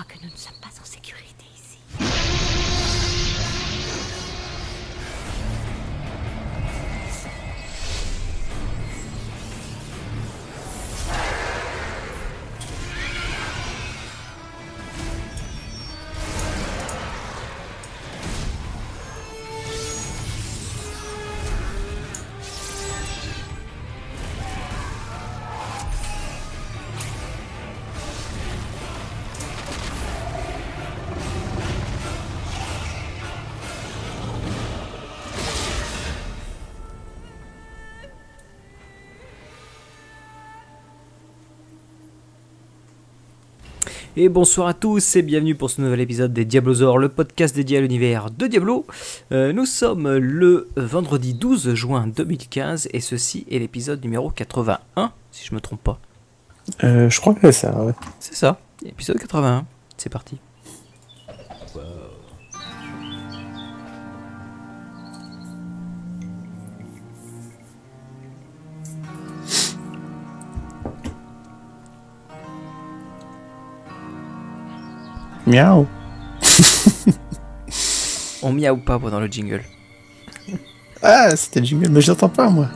Crois 0.00 0.16
que 0.16 0.24
nous 0.24 0.30
ne 0.30 0.36
sommes 0.36 0.58
pas 0.62 0.80
en 0.80 0.84
sécurité 0.86 1.44
ici. 1.54 1.79
Et 44.22 44.28
bonsoir 44.28 44.68
à 44.68 44.74
tous 44.74 45.16
et 45.16 45.22
bienvenue 45.22 45.54
pour 45.54 45.70
ce 45.70 45.80
nouvel 45.80 46.02
épisode 46.02 46.34
des 46.34 46.44
Diablosaures, 46.44 46.98
le 46.98 47.08
podcast 47.08 47.56
dédié 47.56 47.78
à 47.78 47.80
l'univers 47.80 48.30
de 48.30 48.48
Diablo. 48.48 48.84
Euh, 49.32 49.54
nous 49.54 49.64
sommes 49.64 50.14
le 50.18 50.68
vendredi 50.76 51.32
12 51.32 51.72
juin 51.72 52.06
2015 52.06 52.90
et 52.92 53.00
ceci 53.00 53.46
est 53.50 53.58
l'épisode 53.58 54.04
numéro 54.04 54.28
81, 54.28 55.12
si 55.30 55.46
je 55.46 55.54
me 55.54 55.60
trompe 55.62 55.82
pas. 55.82 55.98
Euh, 56.84 57.08
je 57.08 57.18
crois 57.18 57.32
que 57.32 57.50
c'est 57.50 57.66
ça, 57.66 57.82
ouais. 57.82 57.94
C'est 58.18 58.34
ça, 58.34 58.60
épisode 58.84 59.18
81. 59.18 59.64
C'est 59.96 60.10
parti. 60.10 60.36
Miaou. 75.50 75.88
On 78.42 78.52
miaou 78.52 78.76
pas 78.76 79.00
pendant 79.00 79.18
le 79.18 79.26
jingle. 79.26 79.62
Ah, 81.02 81.34
c'était 81.34 81.58
le 81.58 81.66
jingle, 81.66 81.88
mais 81.88 82.00
je 82.00 82.12
l'entends 82.12 82.28
pas, 82.28 82.48
moi. 82.48 82.68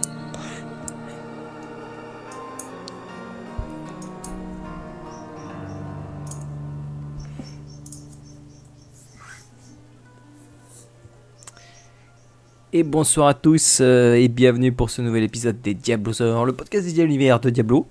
Et 12.72 12.83
bonsoir 12.83 13.28
à 13.28 13.34
tous 13.34 13.78
euh, 13.80 14.14
et 14.14 14.27
bienvenue 14.27 14.72
pour 14.72 14.91
ce 14.91 15.00
nouvel 15.00 15.22
épisode 15.22 15.62
des 15.62 15.75
Diablosaures, 15.75 16.45
le 16.45 16.52
podcast 16.52 16.89
à 16.98 17.05
l'univers 17.05 17.39
de 17.39 17.51
Diablo. 17.51 17.86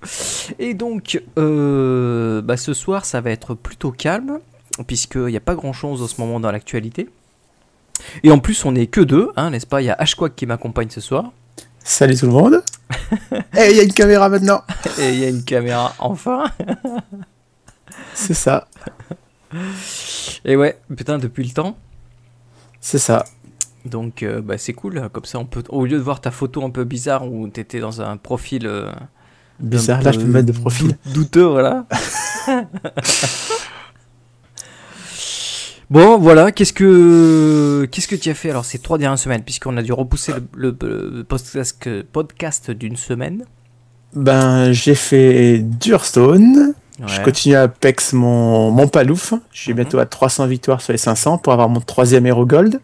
Et 0.60 0.74
donc, 0.74 1.24
euh, 1.38 2.42
bah, 2.42 2.58
ce 2.58 2.74
soir, 2.74 3.06
ça 3.06 3.22
va 3.22 3.32
être 3.32 3.56
plutôt 3.56 3.92
calme, 3.92 4.40
puisqu'il 4.88 5.26
n'y 5.28 5.38
a 5.38 5.42
pas 5.42 5.56
grand-chose 5.56 6.02
en 6.02 6.08
ce 6.08 6.20
moment 6.20 6.40
dans 6.40 6.52
l'actualité. 6.52 7.10
Et 8.24 8.32
en 8.32 8.40
plus, 8.40 8.66
on 8.66 8.72
n'est 8.74 8.88
que 8.88 9.02
deux, 9.02 9.32
hein, 9.36 9.52
n'est-ce 9.52 9.68
pas? 9.68 9.82
Il 9.82 9.86
y 9.86 9.90
a 9.90 9.94
Ashquack 9.94 10.36
qui 10.36 10.46
m'accompagne 10.46 10.90
ce 10.90 11.00
soir. 11.02 11.32
Salut 11.84 12.16
tout 12.16 12.26
le 12.26 12.32
monde. 12.32 12.64
Eh, 13.58 13.70
il 13.72 13.78
y 13.78 13.80
a 13.80 13.84
une 13.84 13.94
caméra 13.94 14.30
maintenant. 14.30 14.62
Et 15.00 15.10
il 15.14 15.20
y 15.20 15.26
a 15.26 15.30
une 15.30 15.44
caméra, 15.44 15.94
enfin 16.00 16.46
C'est 18.14 18.34
ça. 18.34 18.68
Et 20.46 20.56
ouais, 20.56 20.80
putain, 20.96 21.18
depuis 21.20 21.44
le 21.44 21.52
temps. 21.52 21.78
C'est 22.82 22.98
ça. 23.00 23.26
Donc, 23.86 24.24
euh, 24.24 24.42
bah, 24.42 24.58
c'est 24.58 24.74
cool, 24.74 25.10
comme 25.12 25.26
ça, 25.26 25.40
on 25.40 25.46
peut, 25.46 25.64
au 25.70 25.86
lieu 25.86 25.98
de 25.98 26.04
voir 26.04 26.22
ta 26.22 26.32
photo 26.32 26.64
un 26.64 26.70
peu 26.70 26.84
bizarre 26.84 27.28
où 27.32 27.48
t'étais 27.48 27.80
dans 27.80 28.02
un 28.02 28.18
profil... 28.18 28.66
euh, 28.66 28.92
Bizarre. 29.60 30.00
un 30.00 30.04
Là, 30.04 30.12
je 30.12 30.18
peux 30.18 30.24
peu 30.24 30.30
me 30.30 30.34
mettre 30.34 30.48
de 30.48 30.58
profil. 30.60 30.98
dou- 31.06 31.14
douteux, 31.14 31.44
voilà. 31.46 31.86
bon, 35.90 36.18
voilà, 36.18 36.52
qu'est-ce 36.52 36.74
que 36.74 37.88
qu'est-ce 37.92 38.08
que 38.08 38.16
tu 38.16 38.30
as 38.30 38.34
fait 38.34 38.50
alors 38.50 38.66
ces 38.66 38.80
trois 38.80 38.98
dernières 38.98 39.20
semaines, 39.20 39.44
puisqu'on 39.44 39.78
a 39.78 39.82
dû 39.84 39.94
repousser 39.94 40.34
le, 40.56 40.76
le- 40.82 41.12
le 41.18 41.24
podcast, 41.24 41.88
podcast 42.12 42.72
d'une 42.72 42.96
semaine. 42.98 43.46
Ben, 44.16 44.72
j'ai 44.72 44.96
fait 44.96 45.60
Durstone. 45.60 46.74
Je 47.08 47.22
continue 47.22 47.56
à 47.56 47.68
pex 47.68 48.14
mon, 48.14 48.70
mon 48.70 48.88
palouf. 48.88 49.34
Je 49.52 49.60
suis 49.62 49.72
Mhm. 49.72 49.78
bientôt 49.78 49.98
à 50.00 50.06
300 50.06 50.46
victoires 50.46 50.80
sur 50.82 50.92
les 50.92 51.00
500 51.00 51.40
pour 51.40 51.52
avoir 51.54 51.68
mon 51.68 51.82
troisième 51.82 52.26
Hero 52.28 52.46
Gold. 52.46 52.80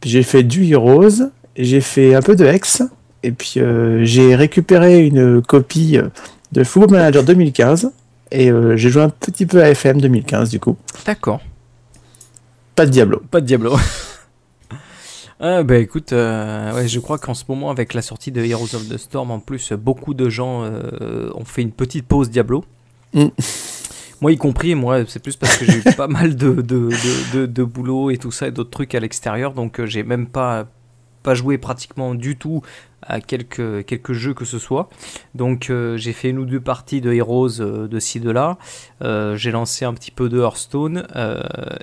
Puis 0.00 0.10
j'ai 0.10 0.24
fait 0.24 0.42
du 0.42 0.64
Heroes. 0.72 1.30
J'ai 1.56 1.80
fait 1.80 2.14
un 2.16 2.20
peu 2.22 2.34
de 2.34 2.44
Hex. 2.44 2.82
Et 3.22 3.30
puis 3.30 3.54
euh, 3.58 4.04
j'ai 4.04 4.34
récupéré 4.34 5.06
une 5.06 5.40
copie 5.40 5.96
euh, 5.98 6.08
de 6.52 6.64
Football 6.64 6.90
Manager 6.98 7.22
2015. 7.22 7.92
Et 8.32 8.50
euh, 8.50 8.76
j'ai 8.76 8.90
joué 8.90 9.02
un 9.02 9.08
petit 9.08 9.46
peu 9.46 9.62
à 9.62 9.70
FM 9.70 10.00
2015 10.00 10.50
du 10.50 10.58
coup. 10.58 10.76
D'accord, 11.06 11.40
Pas 12.76 12.86
de 12.86 12.90
Diablo. 12.90 13.20
pas 13.30 13.40
de 13.40 13.46
Diablo. 13.46 13.76
Ah 15.40 15.64
bah 15.64 15.76
écoute, 15.78 16.12
euh, 16.12 16.72
ouais, 16.74 16.86
je 16.86 17.00
crois 17.00 17.18
qu'en 17.18 17.34
ce 17.34 17.42
moment 17.48 17.68
avec 17.70 17.92
la 17.92 18.02
sortie 18.02 18.30
de 18.30 18.42
Heroes 18.42 18.74
of 18.76 18.88
the 18.88 18.96
Storm, 18.96 19.32
en 19.32 19.40
plus 19.40 19.72
beaucoup 19.72 20.14
de 20.14 20.30
gens 20.30 20.62
euh, 20.62 21.28
ont 21.34 21.44
fait 21.44 21.60
une 21.62 21.72
petite 21.72 22.06
pause 22.06 22.30
Diablo. 22.30 22.64
Mm. 23.14 23.26
Moi 24.20 24.32
y 24.32 24.36
compris, 24.38 24.74
moi 24.76 25.00
c'est 25.08 25.20
plus 25.20 25.36
parce 25.36 25.56
que 25.56 25.64
j'ai 25.66 25.78
eu 25.78 25.82
pas 25.96 26.06
mal 26.06 26.36
de, 26.36 26.52
de, 26.52 26.62
de, 26.62 27.32
de- 27.34 27.46
de 27.46 27.64
boulot 27.64 28.10
et 28.10 28.16
tout 28.16 28.30
ça 28.30 28.46
et 28.46 28.52
d'autres 28.52 28.70
trucs 28.70 28.94
à 28.94 29.00
l'extérieur, 29.00 29.52
donc 29.54 29.80
euh, 29.80 29.86
j'ai 29.86 30.04
même 30.04 30.28
pas, 30.28 30.66
pas 31.24 31.34
joué 31.34 31.58
pratiquement 31.58 32.14
du 32.14 32.36
tout 32.36 32.62
à 33.02 33.20
quelques, 33.20 33.84
quelques 33.84 34.12
jeux 34.12 34.34
que 34.34 34.44
ce 34.44 34.58
soit. 34.58 34.88
Donc 35.34 35.68
euh, 35.68 35.96
j'ai 35.96 36.12
fait 36.12 36.30
une 36.30 36.38
ou 36.38 36.44
deux 36.44 36.60
parties 36.60 37.00
de 37.00 37.12
Heroes 37.12 37.60
euh, 37.60 37.88
de 37.88 37.98
ci 37.98 38.20
de 38.20 38.30
là, 38.30 38.56
Euh, 39.02 39.36
j'ai 39.36 39.50
lancé 39.50 39.84
un 39.84 39.92
petit 39.92 40.12
peu 40.12 40.28
de 40.28 40.38
Hearthstone, 40.40 41.06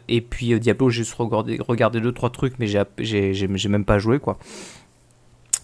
et 0.08 0.22
puis 0.22 0.60
Diablo 0.60 0.90
j'ai 0.90 1.04
juste 1.04 1.14
regardé, 1.16 1.60
regardé 1.60 2.00
deux 2.00 2.14
trois 2.14 2.30
trucs, 2.30 2.58
mais 2.60 2.68
j'ai 2.68 3.68
même 3.68 3.86
pas 3.86 4.00
joué 4.00 4.20
quoi. 4.20 4.38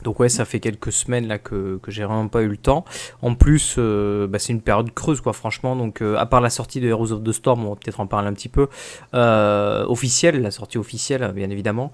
Donc 0.04 0.20
ouais, 0.20 0.30
ça 0.30 0.46
fait 0.46 0.60
quelques 0.60 0.92
semaines 0.92 1.28
là 1.28 1.38
que, 1.38 1.80
que 1.82 1.92
j'ai 1.92 2.04
vraiment 2.04 2.28
pas 2.28 2.42
eu 2.42 2.48
le 2.48 2.58
temps. 2.58 2.86
En 3.22 3.36
plus, 3.36 3.76
euh, 3.78 4.28
bah, 4.28 4.40
c'est 4.40 4.54
une 4.54 4.62
période 4.62 4.94
creuse 4.94 5.22
quoi, 5.22 5.34
franchement. 5.34 5.76
Donc 5.76 6.02
euh, 6.02 6.16
à 6.18 6.26
part 6.26 6.42
la 6.42 6.50
sortie 6.50 6.80
de 6.80 6.88
Heroes 6.88 7.12
of 7.12 7.24
the 7.24 7.32
Storm, 7.32 7.66
on 7.66 7.70
va 7.70 7.76
peut-être 7.76 8.00
en 8.00 8.08
parler 8.08 8.28
un 8.28 8.34
petit 8.34 8.50
peu. 8.50 8.68
Euh, 9.14 9.86
officielle, 9.88 10.42
la 10.42 10.52
sortie 10.52 10.78
officielle, 10.78 11.32
bien 11.36 11.50
évidemment. 11.50 11.92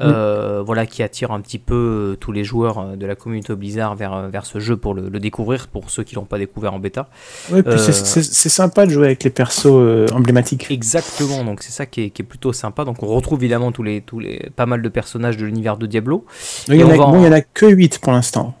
Euh, 0.00 0.62
Voilà 0.64 0.86
qui 0.86 1.02
attire 1.02 1.30
un 1.32 1.40
petit 1.40 1.58
peu 1.58 2.16
tous 2.20 2.32
les 2.32 2.44
joueurs 2.44 2.96
de 2.96 3.06
la 3.06 3.14
communauté 3.14 3.54
Blizzard 3.54 3.94
vers, 3.96 4.28
vers 4.28 4.46
ce 4.46 4.58
jeu 4.60 4.76
pour 4.76 4.94
le, 4.94 5.08
le 5.08 5.18
découvrir, 5.20 5.68
pour 5.68 5.90
ceux 5.90 6.02
qui 6.04 6.14
l'ont 6.14 6.24
pas 6.24 6.38
découvert 6.38 6.74
en 6.74 6.78
bêta. 6.78 7.08
Ouais, 7.52 7.62
puis 7.62 7.78
c'est- 7.78 8.48
sympa 8.48 8.86
de 8.86 8.90
jouer 8.90 9.06
avec 9.06 9.22
les 9.24 9.30
persos 9.30 10.10
emblématiques. 10.12 10.70
Exactement, 10.70 11.44
donc 11.44 11.62
c'est 11.62 11.72
ça 11.72 11.84
qui 11.86 12.02
est, 12.02 12.10
qui 12.10 12.22
est 12.22 12.24
plutôt 12.24 12.52
sympa. 12.52 12.84
Donc 12.84 13.02
on 13.02 13.06
retrouve 13.06 13.40
évidemment 13.40 13.72
tous 13.72 13.82
les, 13.82 14.00
tous 14.00 14.18
les, 14.18 14.50
pas 14.56 14.66
mal 14.66 14.82
de 14.82 14.88
personnages 14.88 15.36
de 15.36 15.44
l'univers 15.44 15.76
de 15.76 15.86
Diablo. 15.86 16.24
Il 16.68 16.76
y, 16.76 16.82
en 16.84 16.88
Et 16.88 16.92
a, 16.92 16.94
on 16.94 16.98
va 16.98 17.04
en- 17.06 17.12
bon, 17.12 17.18
il 17.22 17.24
y 17.26 17.28
en 17.28 17.32
a 17.32 17.40
que 17.54 17.66
8 17.66 17.98
pour 18.00 18.12
l'instant. 18.12 18.54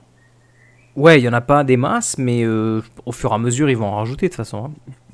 Ouais, 0.96 1.20
il 1.20 1.24
y 1.24 1.28
en 1.28 1.32
a 1.34 1.42
pas 1.42 1.62
des 1.62 1.76
masses, 1.76 2.16
mais 2.18 2.42
euh, 2.44 2.80
au 3.04 3.12
fur 3.12 3.30
et 3.30 3.34
à 3.34 3.38
mesure 3.38 3.68
ils 3.68 3.76
vont 3.76 3.86
en 3.86 3.96
rajouter 3.96 4.26
de 4.26 4.30
toute 4.32 4.36
façon. 4.38 4.70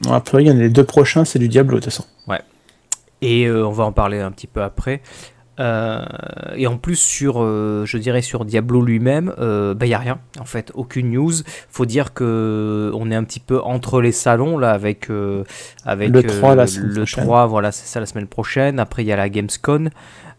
hein. 0.06 0.12
Après, 0.12 0.42
il 0.42 0.46
y 0.46 0.50
en 0.50 0.56
a 0.56 0.60
les 0.60 0.70
deux 0.70 0.84
prochains, 0.84 1.24
c'est 1.24 1.38
du 1.40 1.48
Diablo 1.48 1.78
de 1.78 1.84
toute 1.84 1.92
façon. 1.92 2.04
Et 3.24 3.46
euh, 3.46 3.64
on 3.66 3.70
va 3.70 3.84
en 3.84 3.92
parler 3.92 4.18
un 4.18 4.32
petit 4.32 4.48
peu 4.48 4.62
après. 4.62 5.00
Euh, 5.60 6.02
et 6.56 6.66
en 6.66 6.76
plus 6.76 6.96
sur, 6.96 7.36
euh, 7.42 7.84
je 7.84 7.98
dirais 7.98 8.22
sur 8.22 8.44
Diablo 8.44 8.82
lui-même, 8.82 9.32
euh, 9.38 9.74
bah 9.74 9.86
y 9.86 9.94
a 9.94 9.98
rien 9.98 10.18
en 10.40 10.44
fait, 10.44 10.72
aucune 10.74 11.12
news. 11.12 11.32
Faut 11.68 11.84
dire 11.84 12.14
que 12.14 12.90
on 12.94 13.10
est 13.10 13.14
un 13.14 13.22
petit 13.22 13.38
peu 13.38 13.60
entre 13.60 14.00
les 14.00 14.10
salons 14.12 14.58
là 14.58 14.72
avec 14.72 15.08
avec 15.84 16.10
Le 16.10 16.22
3 16.22 16.54
la 16.56 16.66
semaine 16.66 16.88
le 16.88 16.94
prochaine. 16.94 17.24
3, 17.24 17.46
voilà 17.46 17.70
c'est 17.70 17.86
ça 17.86 18.00
la 18.00 18.06
semaine 18.06 18.26
prochaine. 18.26 18.80
Après 18.80 19.02
il 19.04 19.06
y 19.06 19.12
a 19.12 19.16
la 19.16 19.28
Gamescom. 19.28 19.90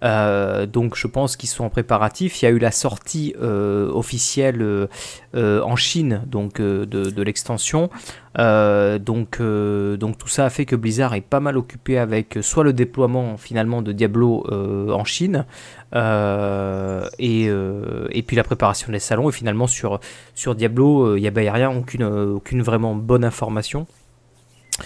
Euh, 0.04 0.66
donc 0.66 0.96
je 0.96 1.08
pense 1.08 1.36
qu'ils 1.36 1.50
sont 1.50 1.64
en 1.64 1.70
préparatif. 1.70 2.42
Il 2.42 2.46
y 2.46 2.48
a 2.48 2.52
eu 2.52 2.60
la 2.60 2.72
sortie 2.72 3.36
euh, 3.42 3.90
officielle 3.92 4.62
euh, 4.62 5.62
en 5.62 5.76
Chine 5.76 6.24
donc 6.26 6.60
de, 6.60 7.22
l'extension. 7.22 7.90
Donc, 8.38 9.42
donc 9.42 10.18
tout 10.18 10.28
ça 10.28 10.46
a 10.46 10.50
fait 10.50 10.66
que 10.66 10.76
Blizzard 10.76 11.14
est 11.14 11.22
pas 11.22 11.40
mal 11.40 11.58
occupé 11.58 11.98
avec 11.98 12.40
soit 12.42 12.64
le 12.64 12.74
déploiement 12.74 13.38
finalement 13.38 13.82
de 13.82 13.92
Diablo 13.92 14.46
en 14.92 15.04
Chine 15.06 15.46
et, 15.94 17.50
puis 18.28 18.36
la 18.36 18.44
préparation 18.44 18.92
des 18.92 19.00
salons 19.00 19.30
et 19.30 19.32
finalement 19.32 19.68
sur, 19.68 20.00
sur 20.36 20.56
Diablo 20.56 21.16
il 21.16 21.22
n'y 21.22 21.28
a, 21.28 21.32
bah, 21.32 21.44
y 21.44 21.48
a 21.48 21.54
rien, 21.54 21.72
aucune, 21.72 22.04
aucune 22.04 22.62
vraiment 22.62 22.96
bonne 22.96 23.24
information. 23.24 23.88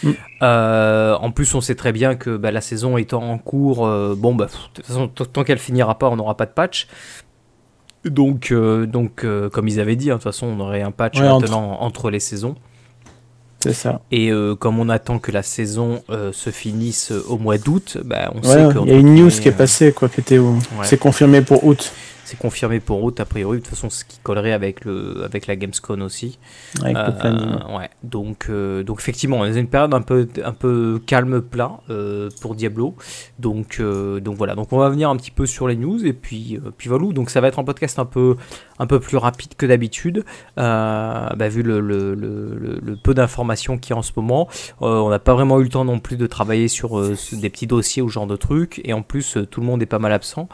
Mm. 0.04 0.12
Euh, 0.44 1.16
en 1.16 1.32
plus, 1.32 1.54
on 1.56 1.62
sait 1.62 1.76
très 1.76 1.92
bien 1.92 2.16
que 2.16 2.36
bah, 2.38 2.52
la 2.52 2.62
saison 2.62 2.98
étant 2.98 3.24
en 3.24 3.38
cours, 3.38 3.86
euh, 3.86 4.16
bon, 4.18 4.36
bah, 4.36 4.48
pff, 4.48 4.56
de 4.56 4.82
toute 4.82 4.86
façon, 4.86 5.08
tant 5.08 5.44
qu'elle 5.44 5.60
finira 5.60 5.98
pas, 5.98 6.10
on 6.10 6.16
n'aura 6.16 6.36
pas 6.36 6.46
de 6.46 6.52
patch. 6.52 6.88
Donc, 8.06 8.52
euh, 8.52 8.86
donc 8.86 9.26
comme 9.52 9.68
ils 9.68 9.80
avaient 9.80 9.96
dit, 9.96 10.10
hein, 10.12 10.16
de 10.16 10.20
toute 10.20 10.24
façon, 10.32 10.48
on 10.48 10.60
aurait 10.60 10.82
un 10.82 10.92
patch 10.92 11.20
Ouais, 11.20 11.28
maintenant 11.28 11.78
entre 11.82 12.10
les 12.10 12.20
saisons. 12.20 12.56
C'est 13.60 13.74
ça. 13.74 14.02
Et 14.12 14.32
comme 14.60 14.80
on 14.80 14.88
attend 14.88 15.20
que 15.20 15.32
la 15.32 15.42
saison 15.42 16.04
se 16.32 16.50
finisse 16.52 17.12
au 17.12 17.38
mois 17.38 17.58
d'août, 17.58 17.98
bah, 18.06 18.32
on 18.34 18.38
Ouais, 18.40 18.44
sait 18.54 18.68
il 18.86 18.92
y 18.92 18.94
a 18.94 18.98
une 18.98 19.16
news 19.16 19.30
qui 19.32 19.48
est 19.48 19.52
passée, 19.52 19.92
quoi, 19.92 20.10
qui 20.10 20.22
était 20.22 20.38
au- 20.38 20.54
Ouais. 20.54 20.84
C'est 20.84 20.98
confirmé 21.00 21.42
pour 21.42 21.66
août, 21.66 21.92
C'est 22.28 22.38
confirmé 22.38 22.80
pour 22.80 23.02
août 23.04 23.20
a 23.20 23.26
priori. 23.26 23.60
De 23.60 23.64
toute 23.64 23.70
façon, 23.74 23.90
ce 23.90 24.04
qui 24.04 24.20
collerait 24.22 24.52
avec 24.54 24.84
le 24.86 25.24
avec 25.24 25.48
la 25.48 25.56
Gamescom 25.56 26.02
aussi. 26.02 26.40
avec 26.84 26.98
Euh, 26.98 27.12
le 27.24 27.76
ouais. 27.78 27.90
Donc 28.04 28.28
donc 28.48 28.52
donc 28.86 29.00
effectivement, 29.00 29.38
on 29.38 29.46
est 29.46 29.52
dans 29.52 29.58
une 29.58 29.68
période 29.70 29.94
un 29.94 30.02
peu 30.02 30.28
un 30.44 30.52
peu 30.52 31.00
calme 31.06 31.42
plat 31.42 31.80
euh, 31.90 32.30
pour 32.42 32.56
Diablo. 32.56 32.96
Donc 33.40 33.78
euh, 33.80 34.20
donc 34.20 34.36
voilà. 34.36 34.56
Donc 34.56 34.74
on 34.74 34.78
va 34.78 34.90
venir 34.90 35.10
un 35.10 35.16
petit 35.16 35.32
peu 35.32 35.46
sur 35.46 35.68
les 35.70 35.76
news 35.78 36.06
et 36.06 36.12
puis 36.14 36.58
euh, 36.58 36.72
puis 36.78 36.90
voilà. 36.90 36.98
Donc 37.14 37.30
ça 37.30 37.40
va 37.40 37.48
être 37.48 37.60
un 37.60 37.64
podcast 37.64 38.00
un 38.00 38.06
peu 38.06 38.36
un 38.80 38.86
peu 38.88 39.00
plus 39.00 39.18
rapide 39.18 39.56
que 39.56 39.66
d'habitude, 39.66 40.24
euh, 40.60 41.30
bah, 41.36 41.50
vu 41.50 41.64
le, 41.64 41.80
le, 41.80 42.14
le, 42.14 42.56
le- 42.56 42.80
le 42.84 42.96
peu 42.96 43.14
d'informations 43.16 43.78
qu'il 43.78 43.92
y 43.92 43.94
a 43.94 43.98
en 43.98 44.02
ce 44.04 44.12
moment. 44.16 44.48
Euh, 44.82 45.00
on 45.00 45.10
n'a 45.10 45.18
pas 45.20 45.34
vraiment 45.34 45.60
eu 45.60 45.64
le 45.64 45.70
temps 45.70 45.86
non 45.86 46.00
plus 46.00 46.16
de 46.18 46.28
travailler 46.28 46.68
sur 46.68 47.00
euh, 47.00 47.16
des 47.32 47.50
petits 47.50 47.66
dossiers 47.68 48.02
ou 48.04 48.10
genre 48.10 48.28
de 48.28 48.36
trucs. 48.36 48.82
Et 48.84 48.94
en 48.94 49.02
plus, 49.02 49.38
euh, 49.38 49.46
tout 49.46 49.62
le 49.62 49.66
monde 49.68 49.82
est 49.82 49.88
pas 49.88 49.98
mal 50.00 50.12
absent. 50.12 50.48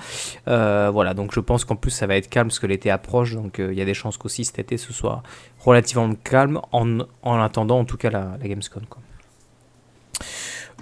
Euh, 0.48 0.90
voilà, 0.94 1.14
donc 1.14 1.34
je 1.34 1.40
pense 1.42 1.62
qu'en 1.65 1.75
plus 1.75 1.92
ça 1.92 2.07
va 2.07 2.15
être 2.15 2.30
calme 2.30 2.48
parce 2.48 2.60
que 2.60 2.68
l'été 2.68 2.89
approche. 2.89 3.33
Donc 3.33 3.60
euh, 3.60 3.71
il 3.71 3.77
y 3.77 3.81
a 3.81 3.86
des 3.86 3.94
chances 3.94 4.18
qu'aussi 4.18 4.45
cet 4.45 4.60
été 4.60 4.77
ce 4.77 4.94
soit 4.94 5.24
relativement 5.60 6.13
calme 6.15 6.60
en, 6.71 7.00
en 7.21 7.42
attendant 7.42 7.80
en 7.80 7.86
tout 7.86 7.98
cas 7.98 8.10
la, 8.10 8.38
la 8.42 8.48
Gamescom. 8.48 8.83
Quoi. 8.89 9.01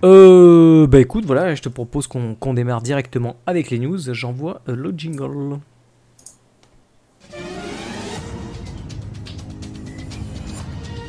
Euh, 0.03 0.87
bah 0.87 0.99
écoute, 0.99 1.25
voilà, 1.25 1.53
je 1.53 1.61
te 1.61 1.69
propose 1.69 2.07
qu'on 2.07 2.33
qu'on 2.35 2.53
démarre 2.55 2.81
directement 2.81 3.35
avec 3.45 3.69
les 3.69 3.77
news. 3.79 3.99
J'envoie 4.13 4.61
euh, 4.67 4.75
le 4.75 4.91
jingle. 4.97 5.59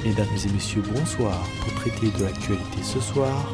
Mesdames 0.05 0.27
et 0.47 0.53
messieurs, 0.53 0.83
bonsoir. 0.95 1.43
Pour 1.61 1.73
traiter 1.75 2.11
de 2.19 2.25
l'actualité 2.25 2.83
ce 2.83 3.01
soir, 3.01 3.51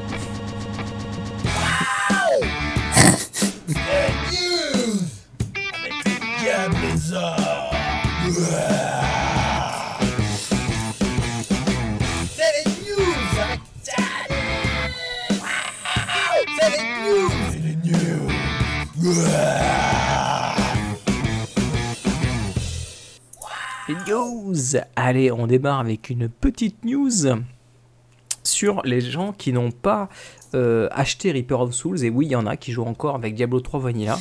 Les 23.89 23.95
news 24.07 24.77
Allez, 24.97 25.31
on 25.31 25.47
démarre 25.47 25.81
avec 25.81 26.09
une 26.09 26.31
petite 26.31 26.83
news. 26.85 27.11
Sur 28.43 28.81
les 28.85 29.03
gens 29.03 29.33
qui 29.33 29.53
n'ont 29.53 29.71
pas 29.71 30.09
euh, 30.55 30.89
acheté 30.93 31.31
Reaper 31.31 31.61
of 31.61 31.75
Souls, 31.75 32.03
et 32.03 32.09
oui, 32.09 32.27
il 32.27 32.33
y 32.33 32.37
en 32.37 32.47
a 32.47 32.57
qui 32.57 32.73
jouent 32.73 32.87
encore 32.87 33.15
avec 33.15 33.35
Diablo 33.35 33.61
3 33.61 33.81
Vanilla. 33.81 34.19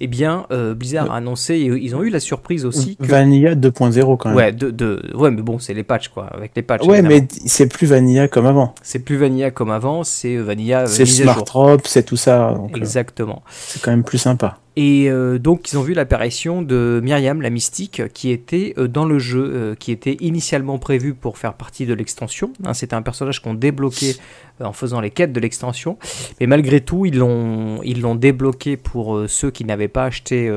Eh 0.00 0.06
bien, 0.06 0.46
euh, 0.50 0.74
Blizzard 0.74 1.10
a 1.10 1.16
annoncé, 1.16 1.54
et 1.54 1.64
ils 1.66 1.94
ont 1.96 2.02
eu 2.02 2.10
la 2.10 2.20
surprise 2.20 2.64
aussi 2.64 2.96
que... 2.96 3.04
Vanilla 3.06 3.54
2.0 3.54 4.16
quand 4.16 4.28
même. 4.30 4.36
Ouais, 4.36 4.52
de, 4.52 4.70
de- 4.70 5.02
ouais, 5.14 5.30
mais 5.30 5.42
bon, 5.42 5.58
c'est 5.58 5.74
les 5.74 5.82
patchs, 5.84 6.08
quoi, 6.08 6.26
avec 6.26 6.52
les 6.56 6.62
patchs. 6.62 6.86
Ouais, 6.86 6.98
évidemment. 6.98 7.26
mais 7.32 7.40
c'est 7.46 7.66
plus 7.68 7.86
Vanilla 7.86 8.28
comme 8.28 8.46
avant. 8.46 8.74
C'est 8.82 8.98
plus 9.00 9.16
Vanilla 9.16 9.50
comme 9.50 9.70
avant, 9.70 10.04
c'est 10.04 10.36
euh, 10.36 10.42
Vanilla 10.42 10.82
euh, 10.82 10.86
C'est 10.86 11.06
Smart. 11.06 11.42
Drop, 11.44 11.86
c'est 11.86 12.02
tout 12.04 12.16
ça. 12.16 12.52
donc, 12.54 12.72
euh, 12.72 12.76
Exactement. 12.76 13.42
c'est 13.50 13.80
quand 13.82 13.90
même 13.90 14.04
plus 14.04 14.18
sympa. 14.18 14.58
Et 14.78 15.08
euh, 15.08 15.38
donc, 15.38 15.72
ils 15.72 15.78
ont 15.78 15.82
vu 15.82 15.94
l'apparition 15.94 16.60
de 16.60 17.00
Myriam, 17.02 17.40
la 17.40 17.48
mystique, 17.48 18.02
qui 18.12 18.30
était 18.30 18.74
euh, 18.76 18.88
dans 18.88 19.06
le 19.06 19.18
jeu, 19.18 19.50
euh, 19.54 19.74
qui 19.74 19.90
était 19.90 20.18
initialement 20.20 20.78
prévu 20.78 21.14
pour 21.14 21.38
faire 21.38 21.54
partie 21.54 21.86
de 21.86 21.94
l'extension. 21.94 22.52
Hein, 22.62 22.74
C'était 22.74 22.92
un 22.94 23.00
personnage 23.00 23.40
qu'on 23.40 23.54
débloquait 23.54 24.16
en 24.60 24.74
faisant 24.74 25.00
les 25.00 25.10
quêtes 25.10 25.32
de 25.32 25.40
l'extension. 25.40 25.96
Mais 26.40 26.46
malgré 26.46 26.82
tout, 26.82 27.06
ils 27.06 27.16
l'ont 27.16 27.80
ils 27.84 28.02
l'ont 28.02 28.14
débloqué 28.16 28.76
pour 28.76 29.24
ceux 29.28 29.50
qui 29.50 29.64
n'avaient 29.64 29.88
pas 29.88 30.04
acheté 30.04 30.50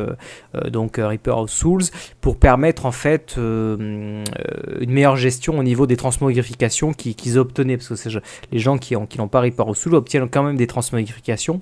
donc 0.72 0.96
Reaper 0.98 1.38
of 1.38 1.50
Souls, 1.50 1.84
pour 2.22 2.38
permettre 2.38 2.86
en 2.86 2.94
fait 2.94 3.36
une 3.38 4.24
meilleure 4.88 5.18
gestion 5.18 5.60
au 5.60 5.64
niveau 5.64 5.86
des 5.86 5.98
transmogrifications 5.98 6.94
qui- 6.94 7.14
qu'ils 7.14 7.38
obtenaient. 7.38 7.76
Parce 7.78 8.02
que 8.02 8.20
les 8.54 8.60
gens 8.60 8.78
qui 8.78 8.94
n'ont 8.94 9.06
qui 9.06 9.18
pas 9.18 9.42
Reaper 9.42 9.68
of 9.68 9.78
Souls 9.78 9.96
obtiennent 9.96 10.30
quand 10.30 10.44
même 10.44 10.56
des 10.56 10.68
transmogrifications. 10.68 11.60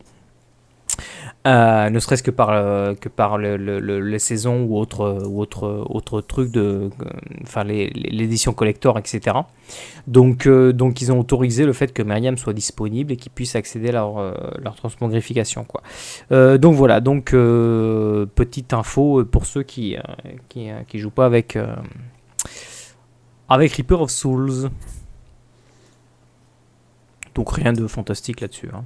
Euh, 1.45 1.89
ne 1.89 1.99
serait-ce 1.99 2.23
que 2.23 2.31
par, 2.31 2.49
euh, 2.49 2.93
que 2.95 3.07
le- 3.37 3.55
le- 3.57 3.79
le- 3.79 3.99
les 4.01 4.19
saisons 4.19 4.63
ou 4.63 4.77
autres 4.77 5.23
autre, 5.27 5.85
autre 5.89 6.19
trucs 6.21 6.51
de 6.51 6.89
euh, 7.01 7.09
enfin 7.43 7.63
l'édition 7.63 8.51
collector 8.53 8.97
etc 8.97 9.37
donc 10.07 10.45
euh, 10.45 10.73
donc 10.73 10.99
ils 11.01 11.11
ont 11.11 11.19
autorisé 11.19 11.65
le 11.65 11.71
fait 11.73 11.93
que 11.93 12.01
Myriam 12.03 12.37
soit 12.37 12.53
disponible 12.53 13.13
et 13.13 13.17
qu'ils 13.17 13.31
puissent 13.31 13.55
accéder 13.55 13.89
à 13.89 13.93
leur, 13.93 14.17
euh, 14.17 14.33
leur 14.61 14.75
transmogrification 14.75 15.63
quoi. 15.63 15.81
Euh, 16.31 16.57
donc 16.57 16.75
voilà. 16.75 16.99
Donc 17.01 17.33
euh, 17.33 18.25
petite 18.25 18.73
info 18.73 19.23
pour 19.25 19.45
ceux 19.45 19.63
qui 19.63 19.95
euh, 19.97 20.01
qui, 20.49 20.69
euh, 20.69 20.81
jouent 20.95 21.09
pas 21.11 21.25
avec 21.25 21.55
euh, 21.55 21.75
avec 23.49 23.73
Reaper 23.73 24.01
of 24.01 24.09
Souls. 24.11 24.69
Donc 27.35 27.51
rien 27.51 27.73
de 27.73 27.85
fantastique 27.87 28.41
là-dessus 28.41 28.69
hein. 28.73 28.83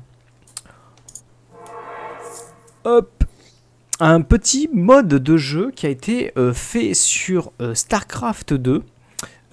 Un 4.04 4.22
petit 4.22 4.68
mode 4.74 5.10
de 5.10 5.38
jeu 5.38 5.72
qui 5.76 5.86
a 5.86 5.90
été 5.90 6.32
euh, 6.36 6.54
fait 6.54 6.96
sur 6.96 7.52
euh, 7.62 7.76
StarCraft 7.76 8.54
2. 8.54 8.84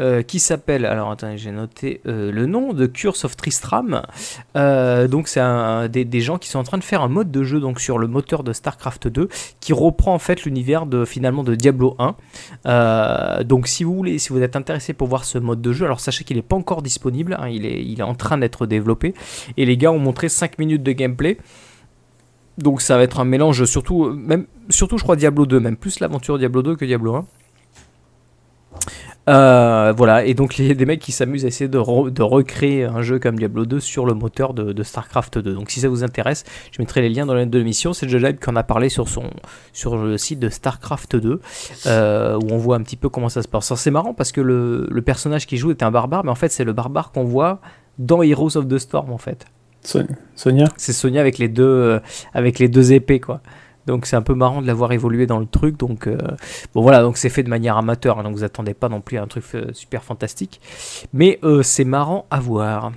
euh, 0.01 0.23
qui 0.23 0.39
s'appelle, 0.39 0.87
alors 0.87 1.11
attendez, 1.11 1.37
j'ai 1.37 1.51
noté 1.51 2.01
le 2.05 2.47
nom 2.47 2.73
de 2.73 2.87
Curse 2.87 3.25
of 3.25 3.37
Tristram. 3.37 4.03
Donc 4.55 5.29
c'est 5.29 5.43
des, 5.91 6.21
gens 6.21 6.39
qui 6.39 6.49
sont 6.49 6.61
en 6.61 6.63
train 6.63 6.79
de 6.79 6.85
faire 6.85 7.03
un 7.03 7.09
mode 7.09 7.33
de 7.33 7.43
jeu 7.43 7.59
donc 7.59 7.81
sur 7.81 7.99
le 7.99 8.07
moteur 8.07 8.45
de 8.45 8.53
StarCraft 8.53 9.09
2 9.09 9.29
qui 9.61 9.73
reprend 9.73 10.15
en 10.15 10.19
fait 10.21 10.45
l'univers 10.45 10.87
de 10.87 11.05
finalement 11.05 11.43
de 11.43 11.57
Diablo 11.57 11.97
1. 11.99 12.15
Euh, 12.67 13.43
donc 13.43 13.67
si 13.67 13.83
vous 13.83 13.95
voulez, 13.95 14.19
si 14.19 14.29
vous 14.31 14.41
êtes 14.41 14.55
intéressé 14.55 14.95
pour 14.95 15.09
voir 15.09 15.25
ce 15.25 15.37
mode 15.37 15.61
de 15.61 15.73
jeu, 15.73 15.85
alors 15.85 16.01
sachez 16.01 16.23
qu'il 16.25 16.37
n'est 16.37 16.43
pas 16.43 16.57
encore 16.57 16.81
disponible, 16.81 17.37
hein, 17.39 17.49
il, 17.49 17.67
est, 17.67 17.85
il 17.85 17.99
est 17.99 18.05
en 18.05 18.15
train 18.15 18.39
d'être 18.39 18.67
développé 18.67 19.15
et 19.57 19.67
les 19.67 19.77
gars 19.77 19.91
ont 19.91 19.99
montré 19.99 20.29
5 20.29 20.59
minutes 20.59 20.85
de 20.85 20.93
gameplay. 20.93 21.39
Donc 22.59 22.83
ça 22.83 22.97
va 22.97 23.03
être 23.05 23.21
un 23.21 23.25
mélange 23.25 23.65
surtout, 23.65 24.07
euh, 24.07 24.13
même, 24.13 24.47
surtout 24.69 24.99
je 24.99 25.03
crois 25.05 25.17
Diablo 25.17 25.47
2, 25.47 25.61
même 25.61 25.77
plus 25.77 26.01
l'aventure 26.01 26.39
Diablo 26.39 26.63
2 26.63 26.77
que 26.77 26.85
Diablo 26.85 27.15
1. 27.15 27.27
Euh, 29.29 29.93
voilà, 29.95 30.25
et 30.25 30.33
donc 30.33 30.59
il 30.59 30.67
y 30.67 30.71
a 30.71 30.75
des 30.75 30.87
mecs 30.87 31.01
qui 31.01 31.13
s'amusent 31.13 31.45
à 31.45 31.49
essayer 31.49 31.69
de, 31.69 31.79
re- 31.79 32.11
de 32.11 32.23
recréer 32.23 32.85
un 32.85 33.03
jeu 33.03 33.19
comme 33.19 33.37
Diablo 33.37 33.67
2 33.67 33.79
sur 33.79 34.07
le 34.07 34.15
moteur 34.15 34.55
de, 34.55 34.83
StarCraft 34.83 35.39
2. 35.39 35.53
Donc 35.53 35.71
si 35.71 35.81
ça 35.81 35.89
vous 35.91 36.03
intéresse, 36.03 36.45
je 36.73 36.81
mettrai 36.81 37.03
les 37.03 37.11
liens 37.11 37.27
dans 37.27 37.35
la 37.35 37.43
note 37.45 37.51
de 37.51 37.59
l'émission. 37.59 37.93
C'est 37.93 38.09
Joe 38.09 38.23
Live 38.23 38.39
qui 38.43 38.49
en 38.49 38.57
a 38.57 38.63
parlé 38.63 38.89
sur, 38.89 39.07
son, 39.09 39.25
le 39.97 40.17
site 40.17 40.39
de 40.41 40.49
StarCraft 40.49 41.17
2, 41.17 41.41
euh, 41.87 42.37
où 42.43 42.47
on 42.53 42.57
voit 42.57 42.77
un 42.77 42.83
petit 42.83 42.97
peu 42.97 43.11
comment 43.11 43.29
ça 43.29 43.43
se 43.43 43.49
passe. 43.49 43.75
C'est 43.75 43.91
marrant 43.91 44.15
parce 44.15 44.33
que 44.33 44.41
le, 44.41 44.87
le 44.91 45.03
personnage 45.03 45.47
qui 45.47 45.59
joue 45.59 45.71
est 45.73 45.83
un 45.83 45.91
barbare, 45.91 46.25
mais 46.25 46.31
en 46.31 46.35
fait 46.35 46.49
c'est 46.51 46.65
le 46.65 46.73
barbare 46.73 47.13
qu'on 47.13 47.25
voit 47.25 47.61
dans 47.99 48.23
Heroes 48.23 48.57
of 48.57 48.67
the 48.67 48.79
Storm 48.79 49.13
en 49.13 49.19
fait. 49.19 49.45
So- 49.83 50.01
Sonia? 50.35 50.67
C'est 50.77 50.93
Sonia 50.93 51.21
avec 51.21 51.39
les 51.39 51.49
deux, 51.49 51.65
euh, 51.65 52.01
avec 52.35 52.59
les 52.59 52.69
deux 52.69 52.93
épées, 52.93 53.21
quoi. 53.21 53.41
Donc 53.87 54.05
c'est 54.05 54.17
un 54.17 54.23
peu 54.23 54.35
marrant 54.35 54.61
de 54.61 54.67
l'avoir 54.67 54.93
évolué 54.93 55.27
dans 55.27 55.39
le 55.39 55.47
truc. 55.47 55.79
Donc 55.79 56.07
euh, 56.07 56.19
bon 56.75 56.83
voilà, 56.83 57.01
donc 57.01 57.17
c'est 57.17 57.31
fait 57.31 57.43
de 57.43 57.49
manière 57.49 57.77
amateur, 57.79 58.19
hein, 58.19 58.23
donc 58.23 58.35
vous 58.35 58.45
attendez 58.45 58.75
pas 58.75 58.89
non 58.91 59.01
plus 59.01 59.17
à 59.17 59.23
un 59.23 59.27
truc 59.27 59.45
euh, 59.55 59.73
super 59.73 60.05
fantastique, 60.05 60.61
mais 61.15 61.41
c'est 61.63 61.85
marrant 61.85 62.27
à 62.31 62.39
voir. 62.39 62.93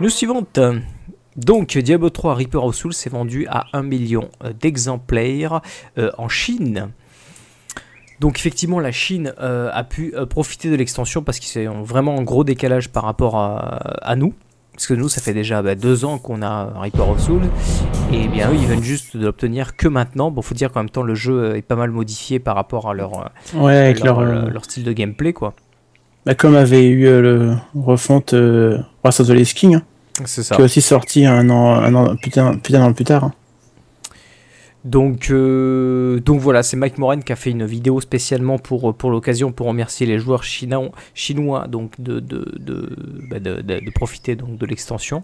News 0.00 0.08
suivante. 0.10 0.60
Donc 1.36 1.76
Diablo 1.78 2.10
3 2.10 2.34
Reaper 2.34 2.62
of 2.64 2.74
Souls 2.74 2.92
s'est 2.92 3.10
vendu 3.10 3.46
à 3.48 3.66
1 3.72 3.82
million 3.82 4.28
d'exemplaires 4.60 5.60
en 6.18 6.28
Chine. 6.28 6.90
Donc 8.22 8.38
effectivement, 8.38 8.78
la 8.78 8.92
Chine 8.92 9.34
euh, 9.40 9.68
a 9.72 9.82
pu 9.82 10.14
euh, 10.14 10.26
profiter 10.26 10.70
de 10.70 10.76
l'extension 10.76 11.24
parce 11.24 11.40
qu'ils 11.40 11.68
ont 11.68 11.82
vraiment 11.82 12.16
un 12.16 12.22
gros 12.22 12.44
décalage 12.44 12.88
par 12.88 13.02
rapport 13.02 13.34
à, 13.36 13.56
à 14.00 14.14
nous. 14.14 14.32
Parce 14.74 14.86
que 14.86 14.94
nous, 14.94 15.08
ça 15.08 15.20
fait 15.20 15.34
déjà 15.34 15.60
bah, 15.60 15.74
deux 15.74 16.04
ans 16.04 16.18
qu'on 16.18 16.40
a 16.40 16.72
Reaper 16.80 17.08
of 17.10 17.20
Souls. 17.20 17.42
Et 18.12 18.28
bien 18.28 18.48
eux, 18.48 18.54
ils 18.54 18.64
viennent 18.64 18.80
juste 18.82 19.16
de 19.16 19.24
l'obtenir 19.24 19.74
que 19.76 19.88
maintenant. 19.88 20.30
Bon, 20.30 20.40
faut 20.40 20.54
dire 20.54 20.70
qu'en 20.70 20.80
même 20.80 20.88
temps, 20.90 21.02
le 21.02 21.16
jeu 21.16 21.56
est 21.56 21.62
pas 21.62 21.74
mal 21.74 21.90
modifié 21.90 22.38
par 22.38 22.54
rapport 22.54 22.88
à 22.88 22.94
leur, 22.94 23.10
euh, 23.18 23.58
Ouais, 23.60 23.76
avec 23.76 24.04
leur, 24.04 24.20
leur, 24.22 24.50
leur 24.50 24.64
style 24.66 24.84
de 24.84 24.92
gameplay, 24.92 25.32
quoi. 25.32 25.52
bah, 26.24 26.36
comme 26.36 26.54
avait 26.54 26.86
eu 26.86 27.02
le 27.06 27.56
refonte 27.74 28.34
Wrath 28.34 29.18
of 29.18 29.26
the 29.26 29.42
King, 29.52 29.74
hein, 29.74 29.82
C'est 30.26 30.44
ça. 30.44 30.54
qui 30.54 30.62
est 30.62 30.64
aussi 30.64 30.80
sorti 30.80 31.26
un 31.26 31.50
an, 31.50 31.74
un 31.74 31.92
an, 31.96 32.14
plus 32.16 32.30
tard. 33.04 33.32
Donc, 34.84 35.30
euh, 35.30 36.18
donc 36.20 36.40
voilà, 36.40 36.64
c'est 36.64 36.76
Mike 36.76 36.98
Moran 36.98 37.20
qui 37.20 37.32
a 37.32 37.36
fait 37.36 37.50
une 37.50 37.64
vidéo 37.64 38.00
spécialement 38.00 38.58
pour, 38.58 38.92
pour 38.94 39.10
l'occasion 39.10 39.52
pour 39.52 39.68
remercier 39.68 40.06
les 40.06 40.18
joueurs 40.18 40.42
chinois, 40.42 41.68
donc 41.68 42.00
de, 42.00 42.18
de, 42.18 42.52
de, 42.58 42.96
bah, 43.30 43.38
de- 43.38 43.60
de- 43.60 43.78
de 43.78 43.90
profiter 43.94 44.34
donc 44.34 44.58
de 44.58 44.66
l'extension. 44.66 45.22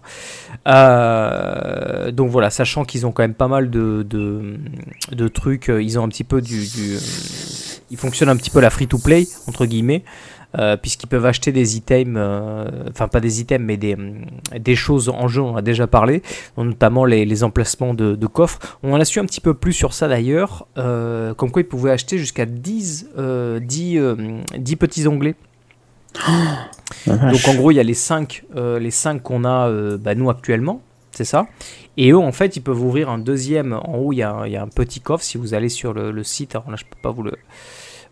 Euh, 0.69 2.11
donc 2.13 2.31
voilà, 2.31 2.51
sachant 2.51 2.85
qu'ils 2.85 3.07
ont 3.07 3.13
quand 3.13 3.23
même 3.23 3.35
pas 3.35 3.49
mal 3.49 3.71
de, 3.71 4.07
de, 4.09 5.29
trucs, 5.29 5.69
euh, 5.71 5.83
ils 5.83 5.99
ont 5.99 6.05
un 6.05 6.09
petit 6.09 6.25
peu 6.25 6.41
du, 6.41 6.61
du, 6.69 6.97
ils 7.91 7.97
fonctionnent 7.97 8.29
un 8.29 8.37
petit 8.37 8.51
peu 8.51 8.61
la 8.61 8.71
free-to-play, 8.71 9.27
entre 9.49 9.67
guillemets, 9.67 10.05
puisqu'ils 10.77 11.07
peuvent 11.09 11.27
acheter 11.27 11.53
des 11.53 11.77
items, 11.77 12.15
euh, 12.17 12.67
enfin 12.91 13.07
pas 13.09 13.21
des 13.21 13.41
items, 13.41 13.65
mais 13.65 13.77
des, 13.77 13.97
des 14.59 14.77
choses 14.77 15.09
en 15.09 15.29
jeu, 15.29 15.43
on 15.43 15.57
a 15.57 15.63
déjà 15.63 15.87
parlé, 15.87 16.23
notamment 16.57 17.05
les, 17.05 17.25
les 17.25 17.45
emplacements 17.45 17.95
de, 17.95 18.15
de 18.15 18.27
coffres. 18.27 18.59
On 18.83 18.93
en 18.95 19.01
a 19.01 19.05
su 19.05 19.19
un 19.21 19.25
petit 19.27 19.41
peu 19.43 19.53
plus 19.55 19.73
sur 19.75 19.93
ça 19.93 20.09
d'ailleurs, 20.09 20.67
euh, 20.79 21.35
comme 21.35 21.51
quoi 21.51 21.63
ils 21.63 21.69
pouvaient 21.69 21.91
acheter 21.93 22.19
jusqu'à 22.19 22.47
10, 22.47 23.11
euh, 23.19 23.61
10, 23.61 23.99
euh, 23.99 24.17
10 24.57 24.77
petits 24.77 25.07
onglets. 25.07 25.37
Vache. 27.07 27.33
Donc 27.33 27.49
en 27.49 27.55
gros, 27.55 27.71
il 27.71 27.75
y 27.75 27.81
a 27.81 27.85
les 27.85 27.95
5 27.95 28.45
les 28.57 28.91
cinq 28.91 29.23
qu'on 29.23 29.45
a 29.45 29.69
euh, 29.69 29.99
bah, 29.99 30.15
nous 30.15 30.31
actuellement, 30.31 30.81
c'est 31.13 31.25
ça. 31.25 31.47
Et 31.97 32.11
eux, 32.13 32.19
en 32.19 32.33
fait, 32.33 32.57
ils 32.57 32.61
peuvent 32.61 32.81
ouvrir 32.83 33.09
un 33.11 33.19
deuxième. 33.19 33.73
En 33.73 33.97
haut, 33.99 34.13
il 34.13 34.17
y 34.17 34.23
a, 34.23 34.31
un- 34.33 34.47
il 34.47 34.53
y 34.53 34.57
a 34.57 34.63
un 34.63 34.69
petit 34.69 35.01
coffre. 35.01 35.25
Si 35.25 35.37
vous 35.37 35.53
allez 35.55 35.69
sur 35.69 35.93
le, 35.93 36.11
le 36.13 36.23
site, 36.25 36.55
alors 36.55 36.71
là, 36.71 36.77
je 36.77 36.85
peux 36.85 36.97
pas 37.03 37.11
vous 37.11 37.23
le 37.25 37.33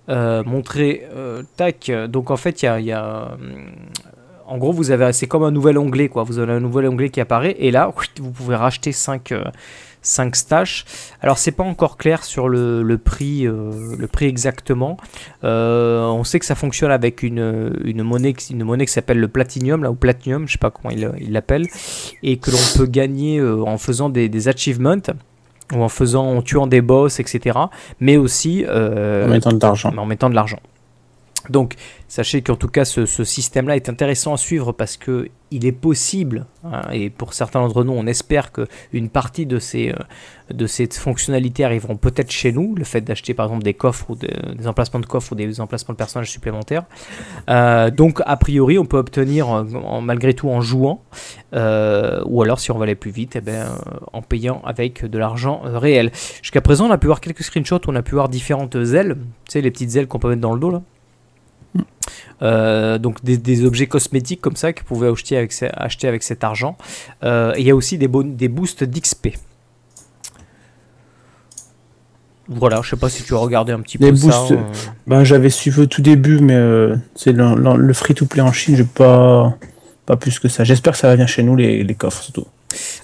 euh, 0.09 0.43
montrer. 0.45 1.07
euh, 1.15 1.43
tac. 1.57 1.91
Donc 2.09 2.31
en 2.31 2.37
fait, 2.37 2.63
il 2.63 2.85
y 2.85 2.93
a, 2.93 3.33
hum, 3.33 3.71
en 4.47 4.59
gros, 4.59 4.73
vous 4.73 4.91
avez, 4.91 5.13
c'est 5.13 5.27
comme 5.27 5.43
un 5.43 5.51
nouvel 5.51 5.79
onglet, 5.79 6.09
quoi. 6.09 6.23
Vous 6.23 6.39
avez 6.39 6.53
un 6.53 6.61
nouvel 6.61 6.89
onglet 6.89 7.11
qui 7.11 7.21
apparaît, 7.21 7.57
et 7.59 7.71
là, 7.71 7.93
vous 8.21 8.31
pouvez 8.31 8.57
racheter 8.57 8.93
5 8.93 9.33
5 10.07 10.37
stash. 10.37 10.85
Alors 11.21 11.39
c'est 11.39 11.53
pas 11.53 11.65
encore 11.65 11.97
clair 11.97 12.25
sur 12.25 12.49
le, 12.49 12.99
prix, 12.99 13.47
euh, 13.47 13.97
le 13.99 14.07
prix 14.07 14.27
exactement. 14.27 14.97
Euh, 15.45 16.05
on 16.05 16.25
sait 16.25 16.39
que 16.39 16.47
ça 16.47 16.55
fonctionne 16.55 16.93
avec 16.93 17.23
une, 17.23 17.77
une 17.85 18.03
monnaie, 18.03 18.35
une 18.51 18.65
monnaie 18.65 18.87
qui 18.87 18.93
s'appelle 18.93 19.19
le 19.19 19.29
Platinum, 19.29 19.83
là, 19.83 19.91
ou 19.91 19.95
Platinum, 19.95 20.47
je 20.47 20.53
sais 20.53 20.59
pas 20.59 20.71
comment 20.71 20.95
il 20.95 21.33
l'appelle, 21.33 21.67
et 22.23 22.39
que 22.39 22.51
l'on 22.51 22.59
peut 22.77 22.87
gagner 22.87 23.39
euh, 23.39 23.63
en 23.63 23.79
faisant 23.79 24.09
des 24.09 24.49
achievements 24.49 24.97
ou 25.75 25.83
en 25.83 25.89
faisant, 25.89 26.27
en 26.37 26.43
tuant 26.43 26.67
des 26.67 26.81
boss, 26.81 27.21
etc. 27.21 27.59
Mais 28.01 28.17
aussi 28.17 28.65
euh, 28.67 29.27
En 29.27 29.31
mettant 29.31 29.53
de 29.53 29.61
l'argent. 29.61 29.93
en 29.97 30.07
mettant 30.07 30.31
de 30.31 30.35
l'argent. 30.35 30.61
Donc, 31.49 31.75
sachez 32.09 32.43
qu'en 32.43 32.57
tout 32.57 32.69
cas, 32.69 32.85
ce, 32.85 33.05
système-là 33.07 33.77
est 33.77 33.89
intéressant 33.89 34.35
à 34.35 34.37
suivre 34.37 34.73
parce 34.73 34.97
que 34.97 35.29
il 35.53 35.65
est 35.65 35.71
possible, 35.73 36.47
hein, 36.65 36.83
et 36.93 37.09
pour 37.09 37.33
certains 37.33 37.61
d'entre 37.61 37.85
nous, 37.85 37.93
on 37.93 38.07
espère 38.09 38.51
que 38.51 38.67
une 38.93 39.09
partie 39.09 39.47
de 39.47 39.61
ces, 39.61 39.91
euh, 39.91 39.95
de 40.53 40.67
fonctionnalités 40.93 41.65
arriveront 41.65 41.97
peut-être 41.97 42.33
chez 42.33 42.51
nous. 42.51 42.75
Le 42.75 42.83
fait 42.83 43.01
d'acheter 43.01 43.33
par 43.33 43.47
exemple 43.47 43.63
des 43.63 43.75
coffres 43.75 44.11
ou 44.11 44.17
de- 44.17 44.55
des 44.57 44.67
emplacements 44.67 44.99
de 44.99 45.07
coffres 45.07 45.33
ou 45.33 45.35
des 45.37 45.61
emplacements 45.61 45.93
de 45.93 45.99
personnages 45.99 46.33
supplémentaires. 46.33 46.83
Euh, 47.49 47.91
donc, 47.93 48.21
a 48.27 48.37
priori, 48.37 48.77
on 48.77 48.87
peut 48.87 48.99
obtenir 48.99 49.49
en- 49.49 50.01
malgré 50.01 50.35
tout 50.35 50.49
en 50.49 50.61
jouant, 50.61 51.05
euh, 51.55 52.21
ou 52.27 52.43
alors 52.43 52.59
si 52.59 52.73
on 52.73 52.79
va 52.79 52.83
aller 52.83 52.97
plus 52.97 53.13
vite, 53.13 53.37
eh 53.37 53.41
ben, 53.41 53.69
en 54.13 54.23
payant 54.23 54.61
avec 54.65 55.05
de 55.05 55.17
l'argent 55.19 55.61
réel. 55.65 56.11
Jusqu'à 56.43 56.61
présent, 56.61 56.89
on 56.89 56.91
a 56.91 56.99
pu 56.99 57.07
voir 57.07 57.21
quelques 57.21 57.43
screenshots, 57.45 57.81
on 57.87 57.95
a 57.95 58.03
pu 58.03 58.15
voir 58.15 58.29
différentes 58.29 58.75
ailes, 58.75 59.17
tu 59.45 59.53
sais, 59.53 59.61
les 59.61 59.71
petites 59.71 59.95
ailes 59.95 60.09
qu'on 60.09 60.19
peut 60.19 60.29
mettre 60.29 60.41
dans 60.41 60.55
le 60.55 60.61
dos 60.61 60.71
là. 60.71 60.83
Euh, 62.43 62.99
donc 62.99 63.25
des, 63.25 63.39
des 63.39 63.65
objets 63.65 63.87
cosmétiques 63.87 64.41
comme 64.43 64.57
ça 64.57 64.73
que 64.75 64.81
vous 64.81 64.87
pouvez 64.87 65.09
acheter 65.09 65.37
avec, 65.39 65.53
ce- 65.53 65.65
acheter 65.73 66.07
avec 66.07 66.23
cet 66.23 66.45
argent. 66.45 66.77
Euh, 67.25 67.55
et 67.57 67.61
il 67.63 67.67
y 67.67 67.71
a 67.71 67.75
aussi 67.77 67.97
des, 67.99 68.09
boosts 68.09 68.85
d'XP. 68.85 69.29
Voilà, 72.49 72.81
je 72.83 72.91
sais 72.91 72.97
pas 72.97 73.09
si 73.09 73.25
tu 73.25 73.35
as 73.35 73.39
regardé 73.39 73.73
un 73.73 73.81
petit 73.81 73.99
Des 73.99 74.11
peu 74.11 74.17
ça. 74.17 74.27
boosts, 74.27 74.53
euh. 74.53 74.63
Ben, 75.07 75.25
j'avais 75.25 75.51
suivi 75.51 75.81
au 75.81 75.87
tout 75.87 76.03
début, 76.03 76.39
mais 76.39 76.55
euh, 76.55 76.95
c'est 77.17 77.33
le, 77.33 77.55
le- 77.57 77.77
le 77.77 77.93
free-to-play 77.93 78.41
en 78.41 78.53
Chine, 78.53 78.77
j'ai 78.77 78.85
pas, 78.85 79.57
pas 80.05 80.17
plus 80.17 80.39
que 80.39 80.47
ça. 80.49 80.63
J'espère 80.63 80.93
que 80.93 80.99
ça 81.01 81.09
va 81.09 81.15
venir 81.15 81.27
chez 81.27 81.43
nous, 81.43 81.57
les, 81.57 81.83
les 81.83 81.95
coffres 81.97 82.23
surtout. 82.23 82.47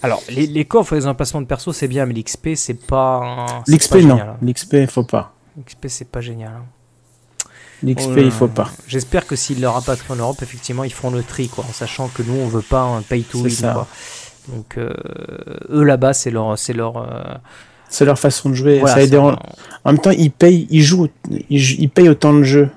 Alors, 0.03 0.23
les, 0.29 0.47
les 0.47 0.65
coffres 0.65 0.93
et 0.93 0.97
les 0.97 1.07
emplacements 1.09 1.41
de 1.41 1.47
perso, 1.47 1.73
c'est 1.73 1.89
bien, 1.89 2.07
mais 2.07 2.15
l'XP, 2.15 2.51
c'est 2.55 2.87
pas. 2.87 3.47
L'XP, 3.67 3.97
non. 4.03 4.19
hein. 4.21 4.37
L'XP, 4.43 4.75
il 4.75 4.87
faut 4.87 5.03
pas. 5.05 5.35
L'XP, 5.59 5.87
c'est 5.89 6.09
pas 6.09 6.21
génial. 6.21 6.53
hein. 6.53 6.65
L'XP, 7.83 8.11
Oh 8.11 8.19
il 8.19 8.31
faut 8.31 8.49
pas. 8.49 8.71
J'espère 8.87 9.27
que 9.27 9.35
s'ils 9.37 9.61
le 9.61 9.69
rapatrient 9.69 10.13
en 10.13 10.17
Europe, 10.17 10.39
effectivement, 10.43 10.85
ils 10.85 10.93
feront 10.93 11.11
le 11.11 11.23
tri, 11.23 11.49
quoi, 11.49 11.65
en 11.69 11.73
sachant 11.73 12.09
que 12.09 12.23
nous, 12.23 12.35
on 12.35 12.47
veut 12.47 12.63
pas 12.63 12.83
un 12.83 13.03
pay 13.03 13.23
to 13.23 13.39
win, 13.39 13.57
quoi. 13.73 13.89
Donc, 14.49 14.77
euh, 14.79 14.93
eux 15.71 15.83
là-bas, 15.85 16.13
c'est 16.13 16.31
leur, 16.31 16.59
c'est 16.59 16.73
leur. 16.73 16.97
euh, 16.99 17.35
C'est 17.89 18.05
leur 18.05 18.19
façon 18.19 18.51
de 18.51 18.55
jouer. 18.55 18.79
voilà, 18.81 18.95
ça 19.07 19.07
leur- 19.07 19.39
En 19.85 19.93
même 19.93 20.01
temps, 20.01 20.11
ils 20.11 20.31
payent, 20.31 20.67
ils 20.71 20.83
jouent, 20.83 21.09
ils, 21.51 21.89
payent 21.89 22.09
autant 22.09 22.33
de 22.33 22.43
jeux. 22.43 22.71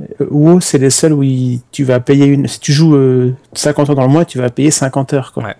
Euh, 0.00 0.26
WoW, 0.30 0.60
c'est 0.60 0.78
les 0.78 0.90
seuls 0.90 1.12
où 1.12 1.22
ils- 1.22 1.60
tu 1.72 1.84
vas 1.84 2.00
payer 2.00 2.26
une. 2.26 2.46
Si 2.48 2.58
tu 2.60 2.72
joues 2.72 2.94
euh, 2.96 3.34
50 3.54 3.88
heures 3.90 3.96
dans 3.96 4.02
le 4.06 4.12
mois, 4.12 4.24
tu 4.24 4.38
vas 4.38 4.50
payer 4.50 4.70
50 4.70 5.12
heures. 5.14 5.32
Quoi. 5.32 5.44
Ouais. 5.44 5.54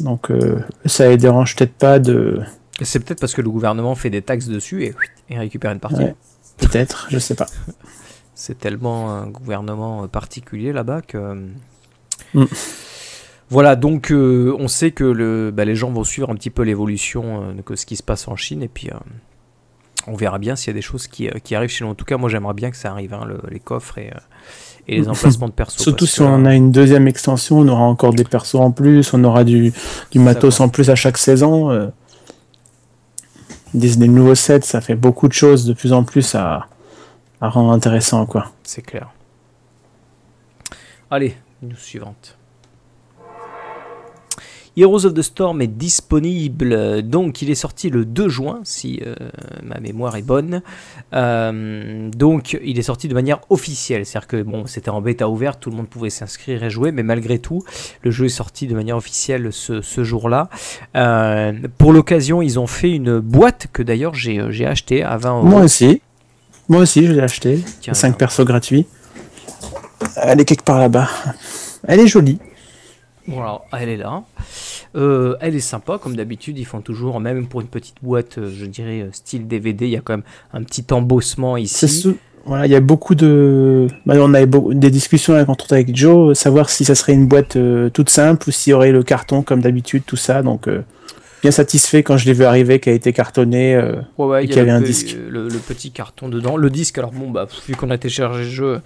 Donc, 0.00 0.30
euh, 0.30 0.60
ça 0.84 1.08
les 1.08 1.16
dérange 1.16 1.56
peut-être 1.56 1.74
pas 1.74 1.98
de. 1.98 2.40
C'est 2.82 3.00
peut-être 3.00 3.20
parce 3.20 3.34
que 3.34 3.40
le 3.40 3.48
gouvernement 3.50 3.94
fait 3.94 4.10
des 4.10 4.20
taxes 4.22 4.46
dessus 4.48 4.84
et, 4.84 4.94
et 5.30 5.38
récupère 5.38 5.72
une 5.72 5.78
partie. 5.80 5.96
Ouais. 6.02 6.14
Peut-être, 6.58 7.06
je 7.10 7.18
sais 7.18 7.34
pas. 7.34 7.46
C'est 8.34 8.58
tellement 8.58 9.10
un 9.14 9.26
gouvernement 9.28 10.04
euh, 10.04 10.06
particulier 10.06 10.72
là-bas 10.72 11.02
que. 11.02 11.16
euh, 11.18 11.46
Mm. 12.34 12.44
Voilà, 13.50 13.76
donc 13.76 14.10
euh, 14.10 14.54
on 14.58 14.66
sait 14.68 14.90
que 14.90 15.04
le, 15.04 15.52
bah, 15.52 15.64
les 15.64 15.76
gens 15.76 15.90
vont 15.90 16.02
suivre 16.02 16.30
un 16.30 16.34
petit 16.34 16.50
peu 16.50 16.62
l'évolution 16.62 17.42
euh, 17.42 17.52
de 17.54 17.76
ce 17.76 17.86
qui 17.86 17.94
se 17.96 18.02
passe 18.02 18.26
en 18.26 18.34
Chine 18.36 18.62
et 18.62 18.68
puis 18.68 18.88
euh, 18.90 18.94
on 20.08 20.14
verra 20.16 20.38
bien 20.38 20.56
s'il 20.56 20.68
y 20.68 20.70
a 20.70 20.74
des 20.74 20.82
choses 20.82 21.06
qui, 21.06 21.28
qui 21.44 21.54
arrivent 21.54 21.70
chez 21.70 21.84
nous. 21.84 21.90
En 21.90 21.94
tout 21.94 22.04
cas, 22.04 22.16
moi 22.16 22.28
j'aimerais 22.28 22.54
bien 22.54 22.70
que 22.70 22.76
ça 22.76 22.90
arrive, 22.90 23.14
hein, 23.14 23.24
le- 23.26 23.40
les 23.50 23.60
coffres 23.60 23.98
et, 23.98 24.12
et 24.88 24.98
les 24.98 25.08
emplacements 25.08 25.46
de 25.48 25.52
perso. 25.52 25.80
Surtout 25.82 26.06
si 26.06 26.18
que, 26.18 26.24
on 26.24 26.44
a 26.44 26.54
une 26.54 26.72
deuxième 26.72 27.06
extension, 27.06 27.58
on 27.58 27.68
aura 27.68 27.82
encore 27.84 28.12
des 28.12 28.24
persos 28.24 28.56
en 28.56 28.72
plus, 28.72 29.14
on 29.14 29.22
aura 29.22 29.44
du, 29.44 29.72
du 30.10 30.18
matos 30.18 30.58
va. 30.58 30.64
en 30.64 30.68
plus 30.68 30.90
à 30.90 30.94
chaque 30.96 31.18
saison. 31.18 31.70
Des, 33.74 33.96
des 33.96 34.08
nouveaux 34.08 34.34
sets, 34.34 34.62
ça 34.62 34.80
fait 34.80 34.94
beaucoup 34.94 35.28
de 35.28 35.32
choses 35.32 35.66
de 35.66 35.74
plus 35.74 35.92
en 35.92 36.04
plus 36.04 36.34
à, 36.34 36.66
à 37.40 37.48
rendre 37.48 37.72
intéressant. 37.72 38.24
quoi. 38.26 38.52
C'est 38.62 38.82
clair. 38.82 39.10
Allez, 41.10 41.36
news 41.62 41.76
suivante. 41.76 42.35
Heroes 44.76 45.06
of 45.06 45.14
the 45.14 45.22
Storm 45.22 45.62
est 45.62 45.66
disponible, 45.66 47.02
donc 47.02 47.40
il 47.40 47.50
est 47.50 47.54
sorti 47.54 47.88
le 47.88 48.04
2 48.04 48.28
juin, 48.28 48.60
si 48.64 49.00
euh, 49.06 49.14
ma 49.62 49.80
mémoire 49.80 50.16
est 50.16 50.22
bonne. 50.22 50.60
Euh, 51.14 52.10
donc 52.10 52.58
il 52.62 52.78
est 52.78 52.82
sorti 52.82 53.08
de 53.08 53.14
manière 53.14 53.40
officielle, 53.48 54.04
c'est-à-dire 54.04 54.28
que 54.28 54.42
bon, 54.42 54.66
c'était 54.66 54.90
en 54.90 55.00
bêta 55.00 55.28
ouverte, 55.28 55.60
tout 55.60 55.70
le 55.70 55.76
monde 55.76 55.88
pouvait 55.88 56.10
s'inscrire 56.10 56.62
et 56.62 56.68
jouer, 56.68 56.92
mais 56.92 57.02
malgré 57.02 57.38
tout, 57.38 57.64
le 58.02 58.10
jeu 58.10 58.26
est 58.26 58.28
sorti 58.28 58.66
de 58.66 58.74
manière 58.74 58.96
officielle 58.96 59.48
ce, 59.50 59.80
ce 59.80 60.04
jour-là. 60.04 60.50
Euh, 60.94 61.52
pour 61.78 61.92
l'occasion, 61.92 62.42
ils 62.42 62.58
ont 62.58 62.66
fait 62.66 62.90
une 62.90 63.18
boîte 63.18 63.68
que 63.72 63.82
d'ailleurs 63.82 64.14
j'ai 64.14 64.40
euh, 64.40 64.50
j'ai 64.50 64.66
acheté 64.66 65.02
à 65.02 65.16
20 65.16 65.38
euros. 65.38 65.46
Moi 65.46 65.60
aussi. 65.62 66.02
Moi 66.68 66.80
aussi, 66.80 67.06
je 67.06 67.12
l'ai 67.12 67.20
acheté. 67.20 67.60
Tiens, 67.80 67.94
5 67.94 68.08
alors. 68.08 68.18
persos 68.18 68.44
gratuits. 68.44 68.86
Elle 70.16 70.40
est 70.40 70.44
quelque 70.44 70.64
part 70.64 70.80
là-bas. 70.80 71.08
Elle 71.86 72.00
est 72.00 72.06
jolie. 72.08 72.38
Voilà, 73.28 73.60
elle 73.78 73.88
est 73.88 73.96
là. 73.96 74.22
Euh, 74.94 75.36
elle 75.40 75.54
est 75.56 75.60
sympa, 75.60 75.98
comme 75.98 76.16
d'habitude. 76.16 76.58
Ils 76.58 76.64
font 76.64 76.80
toujours, 76.80 77.20
même 77.20 77.46
pour 77.46 77.60
une 77.60 77.66
petite 77.66 77.96
boîte, 78.02 78.38
euh, 78.38 78.50
je 78.56 78.66
dirais 78.66 79.00
euh, 79.02 79.08
style 79.12 79.46
DVD, 79.48 79.86
il 79.86 79.90
y 79.90 79.96
a 79.96 80.00
quand 80.00 80.14
même 80.14 80.22
un 80.52 80.62
petit 80.62 80.84
embossement 80.92 81.56
ici. 81.56 81.88
sou- 81.88 82.16
Voilà, 82.44 82.66
il 82.66 82.72
y 82.72 82.76
a 82.76 82.80
beaucoup 82.80 83.14
de. 83.16 83.88
bah, 84.06 84.14
on 84.18 84.32
avait 84.32 84.46
beau- 84.46 84.72
des 84.72 84.90
discussions 84.90 85.34
avec, 85.34 85.48
entre 85.48 85.72
avec 85.72 85.94
Joe, 85.96 86.38
savoir 86.38 86.70
si 86.70 86.84
ça 86.84 86.94
serait 86.94 87.14
une 87.14 87.26
boîte 87.26 87.56
euh, 87.56 87.90
toute 87.90 88.10
simple 88.10 88.48
ou 88.48 88.52
s'il 88.52 88.70
y 88.70 88.74
aurait 88.74 88.92
le 88.92 89.02
carton 89.02 89.42
comme 89.42 89.60
d'habitude, 89.60 90.04
tout 90.06 90.16
ça. 90.16 90.42
Donc, 90.42 90.68
euh, 90.68 90.82
bien 91.42 91.50
satisfait 91.50 92.04
quand 92.04 92.16
je 92.16 92.26
l'ai 92.26 92.32
vu 92.32 92.44
arriver, 92.44 92.78
qui 92.78 92.88
a 92.88 92.92
été 92.92 93.12
cartonné. 93.12 93.76
Ouais, 93.76 94.26
ouais, 94.26 94.42
Et 94.42 94.46
y 94.46 94.48
qu'il 94.48 94.56
y 94.56 94.60
a 94.60 94.62
avait 94.62 94.70
un 94.70 94.80
disque. 94.80 95.16
Le, 95.28 95.48
le 95.48 95.58
petit 95.58 95.90
carton 95.90 96.28
dedans. 96.28 96.56
Le 96.56 96.70
disque, 96.70 96.96
alors 96.98 97.10
bon, 97.12 97.30
bah, 97.30 97.48
vu 97.66 97.74
qu'on 97.74 97.90
a 97.90 97.98
téléchargé 97.98 98.44
le 98.44 98.48
jeu, 98.50 98.80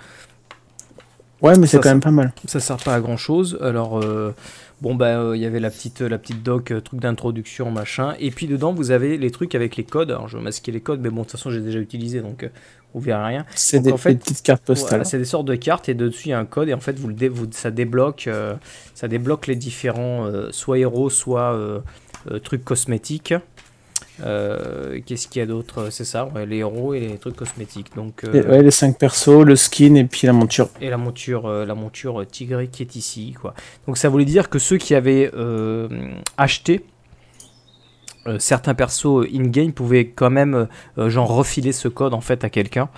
Ouais, 1.42 1.56
mais 1.59 1.66
c'est 1.66 1.78
quand 1.80 1.88
même 1.90 2.00
pas 2.00 2.11
mal. 2.11 2.32
ça 2.47 2.61
sert 2.61 2.76
pas 2.76 2.94
à 2.94 3.00
grand 3.00 3.16
chose. 3.16 3.59
Alors, 3.62 3.99
euh, 4.02 4.35
bon, 4.82 4.94
bah, 4.94 5.18
euh, 5.18 5.37
il 5.37 5.42
y 5.42 5.47
avait 5.47 5.61
la 5.61 5.70
petite, 5.70 6.00
la 6.00 6.18
petite 6.18 6.42
doc, 6.42 6.70
euh, 6.70 6.80
truc 6.80 7.00
d'introduction, 7.00 7.70
machin. 7.70 8.14
Et 8.20 8.30
puis 8.30 8.47
dedans, 8.47 8.73
vous 8.73 8.90
avez 8.90 9.16
les 9.16 9.30
trucs 9.30 9.54
avec 9.54 9.76
les 9.76 9.85
codes. 9.85 10.11
Alors, 10.11 10.28
je 10.28 10.37
vais 10.37 10.42
masquer 10.42 10.73
les 10.73 10.80
codes, 10.80 11.00
mais 11.00 11.09
bon, 11.11 11.16
de 11.16 11.20
toute 11.23 11.32
façon, 11.32 11.50
j'ai 11.50 11.61
déjà 11.61 11.78
utilisé, 11.78 12.20
donc 12.20 12.49
vous 12.92 13.00
verrez 13.00 13.25
rien. 13.25 13.47
C'est 13.54 13.80
des, 13.80 13.92
en 13.92 13.97
fait, 13.97 14.14
des 14.14 14.18
petites 14.18 14.42
cartes 14.42 14.62
postales. 14.64 14.88
Voilà, 14.90 15.04
c'est 15.04 15.18
des 15.18 15.25
sortes 15.25 15.47
de 15.47 15.54
cartes 15.54 15.88
et 15.88 15.94
dessus 15.94 16.28
il 16.28 16.30
y 16.30 16.35
a 16.35 16.38
un 16.40 16.44
code 16.44 16.68
et 16.68 16.75
en 16.75 16.80
fait 16.80 16.99
vous 16.99 17.06
le 17.09 17.14
dé- 17.14 17.28
vous- 17.28 17.47
ça 17.52 17.70
débloque 17.70 18.28
ça 18.94 19.06
débloque 19.09 19.47
les 19.47 19.54
différents 19.54 20.26
soit 20.50 20.78
héros 20.80 21.09
soit 21.09 21.56
trucs 22.42 22.64
cosmétiques. 22.64 23.32
Euh, 24.24 25.00
Qu'est-ce 25.06 25.28
qu'il 25.28 25.40
y 25.40 25.42
a 25.42 25.46
d'autre? 25.46 25.88
C'est 25.90 26.04
ça, 26.04 26.26
ouais, 26.34 26.46
les 26.46 26.58
héros 26.58 26.94
et 26.94 27.00
les 27.00 27.16
trucs 27.18 27.36
cosmétiques. 27.36 27.94
Donc 27.96 28.24
euh, 28.24 28.42
ouais, 28.48 28.62
les 28.62 28.70
5 28.70 28.98
persos, 28.98 29.44
le 29.44 29.56
skin 29.56 29.94
et 29.94 30.04
puis 30.04 30.26
la 30.26 30.32
monture. 30.32 30.68
et 30.80 30.90
la 30.90 30.96
monture, 30.96 31.46
euh, 31.46 31.64
la 31.64 31.74
monture 31.74 32.26
tigré 32.26 32.68
qui 32.68 32.82
est 32.82 32.96
ici, 32.96 33.34
quoi. 33.40 33.54
Donc 33.86 33.96
ça 33.98 34.08
voulait 34.08 34.24
dire 34.24 34.48
que 34.50 34.58
ceux 34.58 34.76
qui 34.76 34.94
avaient 34.94 35.30
euh, 35.34 35.88
acheté 36.36 36.84
euh, 38.26 38.38
certains 38.38 38.74
persos 38.74 39.26
in-game 39.32 39.72
pouvaient 39.72 40.08
quand 40.08 40.28
même 40.30 40.68
euh, 40.98 41.08
genre 41.08 41.28
refiler 41.34 41.72
ce 41.72 41.88
code 41.88 42.12
en 42.12 42.20
fait 42.20 42.44
à 42.44 42.50
quelqu'un. 42.50 42.90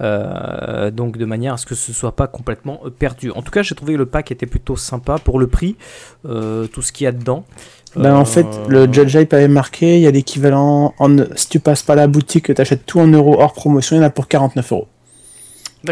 Euh, 0.00 0.90
donc 0.90 1.18
de 1.18 1.26
manière 1.26 1.52
à 1.52 1.56
ce 1.58 1.66
que 1.66 1.74
ce 1.74 1.92
soit 1.92 2.16
pas 2.16 2.26
complètement 2.26 2.80
euh, 2.86 2.90
perdu. 2.90 3.30
En 3.32 3.42
tout 3.42 3.50
cas, 3.50 3.60
j'ai 3.62 3.74
trouvé 3.74 3.92
que 3.92 3.98
le 3.98 4.06
pack 4.06 4.30
était 4.32 4.46
plutôt 4.46 4.74
sympa 4.76 5.18
pour 5.18 5.38
le 5.38 5.46
prix, 5.46 5.76
euh, 6.24 6.66
tout 6.68 6.80
ce 6.80 6.90
qu'il 6.92 7.04
y 7.04 7.06
a 7.06 7.12
dedans. 7.12 7.44
Ben, 7.96 8.14
en 8.14 8.24
fait, 8.24 8.46
Euh, 8.46 8.86
le 8.86 8.92
Judge 8.92 9.14
Hype 9.14 9.32
avait 9.32 9.48
marqué, 9.48 9.96
il 9.96 10.02
y 10.02 10.06
a 10.06 10.10
l'équivalent, 10.10 10.94
en, 10.98 11.16
si 11.34 11.48
tu 11.48 11.58
passes 11.60 11.82
pas 11.82 11.94
la 11.96 12.06
boutique, 12.06 12.46
que 12.46 12.52
tu 12.52 12.60
achètes 12.60 12.86
tout 12.86 13.00
en 13.00 13.06
euros 13.08 13.40
hors 13.40 13.52
promotion, 13.52 13.96
il 13.96 13.98
y 14.00 14.02
en 14.02 14.06
a 14.06 14.10
pour 14.10 14.28
49 14.28 14.72
euros. 14.72 14.86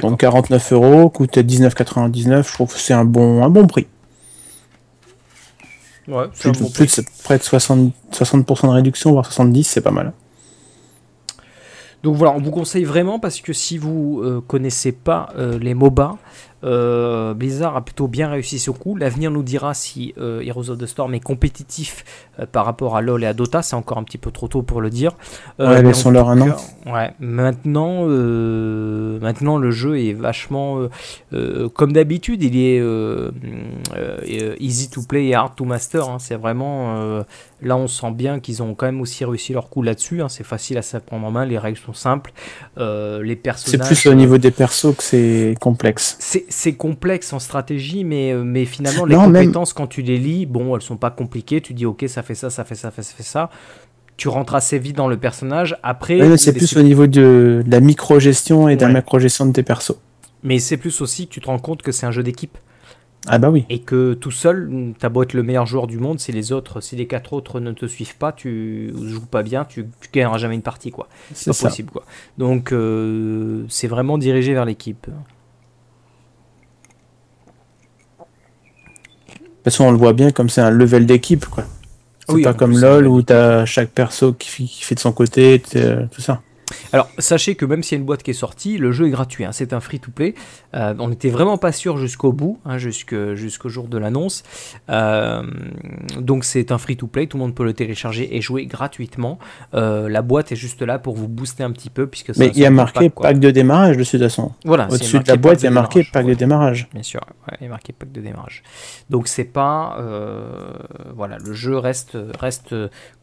Donc 0.03 0.21
49 0.21 0.73
euros, 0.73 1.09
coûte 1.11 1.39
19,99, 1.39 2.47
je 2.47 2.53
trouve 2.53 2.73
que 2.73 2.79
c'est 2.79 2.93
un 2.93 3.05
bon, 3.05 3.43
un 3.43 3.49
bon 3.51 3.67
prix. 3.67 3.87
Ouais, 6.07 6.27
c'est 6.35 6.51
Plus, 6.51 6.61
un 6.61 6.63
bon 6.65 6.71
plus 6.71 6.87
prix. 6.87 7.03
de, 7.03 7.09
près 7.25 7.39
de 7.39 7.43
60%, 7.43 7.91
60% 8.13 8.63
de 8.69 8.73
réduction, 8.73 9.13
voire 9.13 9.27
70, 9.27 9.65
c'est 9.65 9.81
pas 9.81 9.91
mal. 9.91 10.13
Donc 12.03 12.17
voilà, 12.17 12.33
on 12.35 12.41
vous 12.41 12.51
conseille 12.53 12.85
vraiment 12.85 13.19
parce 13.19 13.41
que 13.41 13.53
si 13.53 13.77
vous 13.77 14.21
euh, 14.23 14.41
connaissez 14.47 14.93
pas 14.93 15.31
euh, 15.37 15.59
les 15.59 15.75
MOBA, 15.75 16.17
euh, 16.65 17.35
Blizzard 17.35 17.77
a 17.77 17.85
plutôt 17.85 18.09
bien 18.09 18.29
réussi 18.29 18.59
ce 18.59 18.71
coup. 18.71 18.97
L'avenir 18.97 19.31
nous 19.31 19.43
dira 19.43 19.75
si 19.75 20.15
euh, 20.19 20.41
Heroes 20.43 20.71
of 20.71 20.79
the 20.79 20.87
Storm 20.87 21.15
est 21.15 21.21
compétitif 21.21 22.05
euh, 22.41 22.47
par 22.51 22.65
rapport 22.65 22.97
à 22.97 23.01
LoL 23.03 23.23
et 23.23 23.27
à 23.27 23.35
Dota. 23.35 23.63
C'est 23.63 23.77
encore 23.77 23.99
un 23.99 24.03
petit 24.05 24.19
peu 24.19 24.31
trop 24.31 24.49
tôt 24.49 24.63
pour 24.63 24.81
le 24.81 24.91
dire. 24.91 25.13
Ouais, 25.59 25.83
laissons-leur 25.83 26.29
un 26.31 26.41
an. 26.41 26.57
Ouais, 26.87 27.13
maintenant, 27.21 28.07
maintenant 28.07 29.59
le 29.59 29.71
jeu 29.71 29.99
est 30.01 30.13
vachement 30.15 30.89
comme 31.75 31.93
d'habitude. 31.93 32.43
Il 32.43 32.57
est 32.57 32.83
easy 34.61 34.91
to 34.91 35.03
play 35.03 35.27
et 35.29 35.35
hard 35.35 35.55
to 35.57 35.65
master. 35.65 36.09
hein. 36.09 36.19
C'est 36.19 36.37
vraiment 36.37 37.25
là, 37.61 37.77
on 37.77 37.87
sent 37.89 38.13
bien 38.13 38.41
qu'ils 38.41 38.63
ont 38.63 38.75
quand 38.75 38.87
même 38.87 39.01
aussi 39.01 39.25
réussi 39.25 39.53
leur 39.53 39.69
coup 39.69 39.83
là-dessus. 39.83 40.23
hein. 40.23 40.29
C'est 40.29 40.45
facile 40.45 40.79
à 40.79 40.83
se 40.83 40.97
prendre 40.97 41.27
en 41.27 41.31
main. 41.31 41.45
Les 41.45 41.59
règles 41.59 41.79
sont 41.79 41.95
simples. 41.95 42.33
Les 42.77 43.21
C'est 43.29 43.37
personnages. 43.37 43.87
plus 43.87 44.07
au 44.07 44.15
niveau 44.15 44.39
des 44.39 44.51
persos 44.51 44.95
que 44.97 45.03
c'est 45.03 45.55
complexe. 45.61 46.17
C'est 46.21 46.47
c'est 46.49 46.75
complexe 46.75 47.33
en 47.33 47.39
stratégie, 47.39 48.05
mais, 48.05 48.33
euh, 48.33 48.43
mais 48.45 48.65
finalement, 48.65 49.05
les 49.05 49.15
Non, 49.15 49.29
même- 49.29 49.45
compétences, 49.47 49.73
quand 49.73 49.87
tu 49.87 50.03
les 50.03 50.19
lis, 50.19 50.47
bon, 50.47 50.75
elles 50.75 50.83
sont 50.83 50.97
pas 50.97 51.11
compliquées. 51.11 51.61
Tu 51.61 51.75
dis, 51.75 51.87
ok, 51.87 52.05
ça 52.09 52.23
fait 52.23 52.35
ça, 52.35 52.51
ça 52.51 52.65
fait 52.65 52.75
ça, 52.75 52.91
ça 52.91 53.03
fait 53.03 53.23
ça. 53.23 53.51
Tu 54.17 54.29
rentres 54.29 54.55
assez 54.55 54.79
vite 54.79 54.97
dans 54.97 55.09
le 55.09 55.17
personnage. 55.17 55.77
Après, 55.83 56.21
Ouais, 56.21 56.37
c'est 56.37 56.53
plus 56.53 56.77
au 56.77 56.83
niveau 56.83 57.07
de, 57.07 57.63
de 57.65 57.71
la 57.71 57.81
micro-gestion 57.81 58.69
et 58.69 58.77
de 58.77 58.83
la 58.83 58.89
macro-gestion 58.89 59.47
de 59.47 59.53
tes 59.53 59.63
persos. 59.63 59.97
mais 60.43 60.59
c'est 60.59 60.77
plus 60.77 61.01
aussi 61.01 61.27
que 61.29 61.33
tu 61.35 61.41
te 61.41 61.47
rends 61.47 61.59
compte 61.59 61.83
que 61.83 61.93
c'est 61.93 62.07
un 62.07 62.11
jeu 62.11 62.23
d'équipe. 62.23 62.59
Ah 63.27 63.39
bah 63.39 63.51
oui. 63.51 63.67
Et 63.69 63.81
que 63.81 64.15
tout 64.15 64.31
seul, 64.31 64.95
t'as 64.99 65.09
beau 65.09 65.23
être 65.25 65.35
le 65.35 65.43
meilleur 65.43 65.67
joueur 65.67 65.87
du 65.89 65.99
monde, 65.99 66.19
si 66.21 66.31
les 66.33 66.53
autres, 66.53 66.81
si 66.81 66.97
les 66.97 67.07
quatre 67.07 67.33
autres 67.33 67.61
ne 67.61 67.73
te 67.73 67.85
suivent 67.87 68.17
pas, 68.17 68.33
tu 68.33 68.93
joues 69.05 69.27
pas 69.27 69.43
bien, 69.43 69.65
tu, 69.65 69.87
tu 70.01 70.09
gagneras 70.13 70.39
jamais 70.39 70.55
une 70.55 70.63
partie, 70.63 70.91
quoi. 70.93 71.09
C'est 71.35 71.51
pas 71.51 71.53
ça. 71.55 71.69
possible, 71.69 71.91
quoi. 71.91 72.05
Donc, 72.39 72.73
euh, 72.73 73.65
c'est 73.69 73.89
vraiment 73.89 74.17
dirigé 74.19 74.55
vers 74.55 74.65
l'équipe. 74.65 75.09
De 79.29 79.35
toute 79.35 79.58
façon, 79.71 79.85
on 79.85 79.91
le 79.93 79.99
voit 79.99 80.13
bien 80.13 80.31
comme 80.31 80.49
c'est 80.49 80.61
un 80.61 80.71
level 80.71 81.07
d'équipe, 81.07 81.47
quoi. 81.47 81.65
C'est 82.29 82.35
Oui, 82.35 82.43
pas 82.43 82.53
comme 82.55 82.79
LoL 82.79 83.07
où 83.07 83.23
t'as 83.23 83.65
chaque 83.65 83.89
perso 83.91 84.33
qui, 84.35 84.49
fait- 84.49 84.65
qui 84.65 84.83
fait 84.85 84.95
de 84.95 85.01
son 85.01 85.13
côté, 85.13 85.61
t'es- 85.67 85.97
tout 86.15 86.21
ça. 86.21 86.43
Alors, 86.93 87.11
sachez 87.19 87.55
que 87.55 87.65
même 87.65 87.83
s'il 87.83 87.97
y 87.97 87.99
a 87.99 88.01
une 88.01 88.07
boîte 88.07 88.23
qui 88.23 88.31
est 88.31 88.35
sortie, 88.35 88.79
le 88.79 88.93
jeu 88.93 89.07
est 89.07 89.11
gratuit. 89.11 89.45
hein, 89.45 89.53
c'est 89.53 89.73
un 89.73 89.81
free-to-play. 89.81 90.35
Euh, 90.75 90.95
on 90.99 91.09
n'était 91.09 91.31
vraiment 91.31 91.59
pas 91.59 91.73
sûr 91.73 91.99
jusqu'au 91.99 92.33
bout, 92.33 92.61
hein, 92.65 92.79
jusqu'au 92.79 93.69
jour 93.69 93.89
de 93.89 93.99
l'annonce. 93.99 94.43
Euh, 94.91 95.43
donc, 96.19 96.45
c'est 96.45 96.73
un 96.73 96.79
free-to-play. 96.79 97.27
Tout 97.27 97.37
le 97.37 97.45
monde 97.45 97.55
peut 97.55 97.65
le 97.65 97.75
télécharger 97.75 98.37
et 98.37 98.41
jouer 98.41 98.67
gratuitement. 98.67 99.39
Euh, 99.75 100.09
la 100.09 100.23
boîte 100.23 100.53
est 100.53 100.57
juste 100.57 100.83
là 100.83 100.99
pour 100.99 101.15
vous 101.15 101.29
booster 101.29 101.63
un 101.63 101.73
petit 101.73 101.91
peu. 101.91 102.07
Puisque 102.07 102.37
Mais 102.37 102.49
il 102.49 102.59
y 102.59 102.67
a 102.67 102.71
marqué 102.71 103.11
pack, 103.11 103.39
de 103.39 103.51
démarrage 103.51 103.97
dessus 103.97 104.19
de 104.19 104.25
toute 104.25 104.31
façon. 104.31 104.53
Voilà, 104.65 104.89
Au-dessus 104.91 105.19
de 105.19 105.29
la 105.29 105.37
boîte, 105.37 105.63
il 105.63 105.65
y 105.65 105.69
a 105.69 105.71
marqué 105.71 106.05
pack 106.05 106.27
de 106.27 106.35
démarrage. 106.35 106.89
Bien 106.93 107.03
sûr, 107.03 107.21
ouais, 107.47 107.57
il 107.61 107.67
est 107.67 107.69
marqué 107.69 107.93
pack 107.93 108.13
de 108.13 108.21
démarrage. 108.21 108.63
Donc 109.11 109.29
c'est 109.29 109.45
pas, 109.45 109.99
voilà, 111.15 111.39
le 111.39 111.53
jeu 111.53 111.77
reste 111.77 112.17
reste 112.39 112.75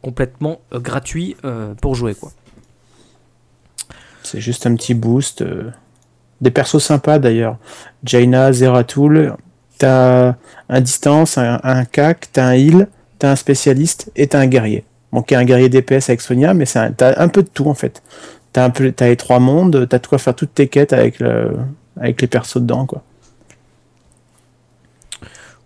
complètement 0.02 0.60
gratuit 0.72 1.36
pour 1.80 1.94
jouer 1.94 2.14
quoi. 2.14 2.32
C'est 4.26 4.40
juste 4.40 4.66
un 4.66 4.74
petit 4.74 4.94
boost. 4.94 5.42
euh. 5.42 5.70
Des 6.40 6.50
persos 6.50 6.82
sympas 6.82 7.18
d'ailleurs. 7.18 7.56
Jaina, 8.04 8.52
Zeratul, 8.52 9.34
t'as 9.78 10.34
un 10.68 10.80
distance, 10.80 11.38
un, 11.38 11.84
cac, 11.86 12.28
t'as 12.32 12.44
un 12.44 12.52
heal, 12.52 12.88
t'as 13.18 13.30
un 13.30 13.36
spécialiste 13.36 14.10
et 14.16 14.26
t'as 14.26 14.40
un 14.40 14.46
guerrier. 14.46 14.84
Bon, 15.12 15.22
qui 15.22 15.32
est 15.32 15.38
un 15.38 15.44
guerrier 15.44 15.70
DPS 15.70 16.10
avec 16.10 16.20
Sonia, 16.20 16.52
mais 16.52 16.66
t'as 16.66 17.22
un 17.22 17.28
peu 17.28 17.42
de 17.42 17.48
tout 17.48 17.68
en 17.68 17.74
fait. 17.74 18.02
T'as 18.52 18.70
les 19.00 19.16
trois 19.16 19.38
mondes, 19.38 19.86
t'as 19.88 19.98
de 19.98 20.06
quoi 20.06 20.18
faire 20.18 20.34
toutes 20.34 20.52
tes 20.52 20.68
quêtes 20.68 20.92
avec 20.92 21.20
le, 21.20 21.56
avec 21.98 22.20
les 22.20 22.26
persos 22.26 22.58
dedans. 22.60 22.86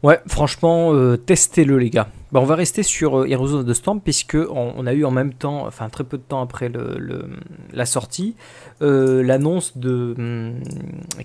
Ouais, 0.02 0.20
franchement, 0.28 0.94
euh, 0.94 1.16
testez-le 1.16 1.78
les 1.78 1.90
gars. 1.90 2.08
Bah, 2.32 2.40
on 2.40 2.44
va 2.44 2.54
rester 2.54 2.82
sur 2.82 3.20
euh, 3.20 3.26
Heroes 3.28 3.54
of 3.54 3.66
the 3.66 3.72
Storm 3.72 4.00
puisque 4.00 4.36
on, 4.36 4.72
on 4.76 4.86
a 4.86 4.92
eu 4.92 5.04
en 5.04 5.10
même 5.10 5.32
temps, 5.32 5.66
enfin 5.66 5.88
très 5.88 6.04
peu 6.04 6.16
de 6.16 6.22
temps 6.22 6.40
après 6.40 6.68
le, 6.68 6.96
le- 6.98 7.28
la 7.72 7.86
sortie, 7.86 8.36
euh, 8.82 9.22
l'annonce 9.22 9.76
de 9.76 10.14
hum, 10.16 10.54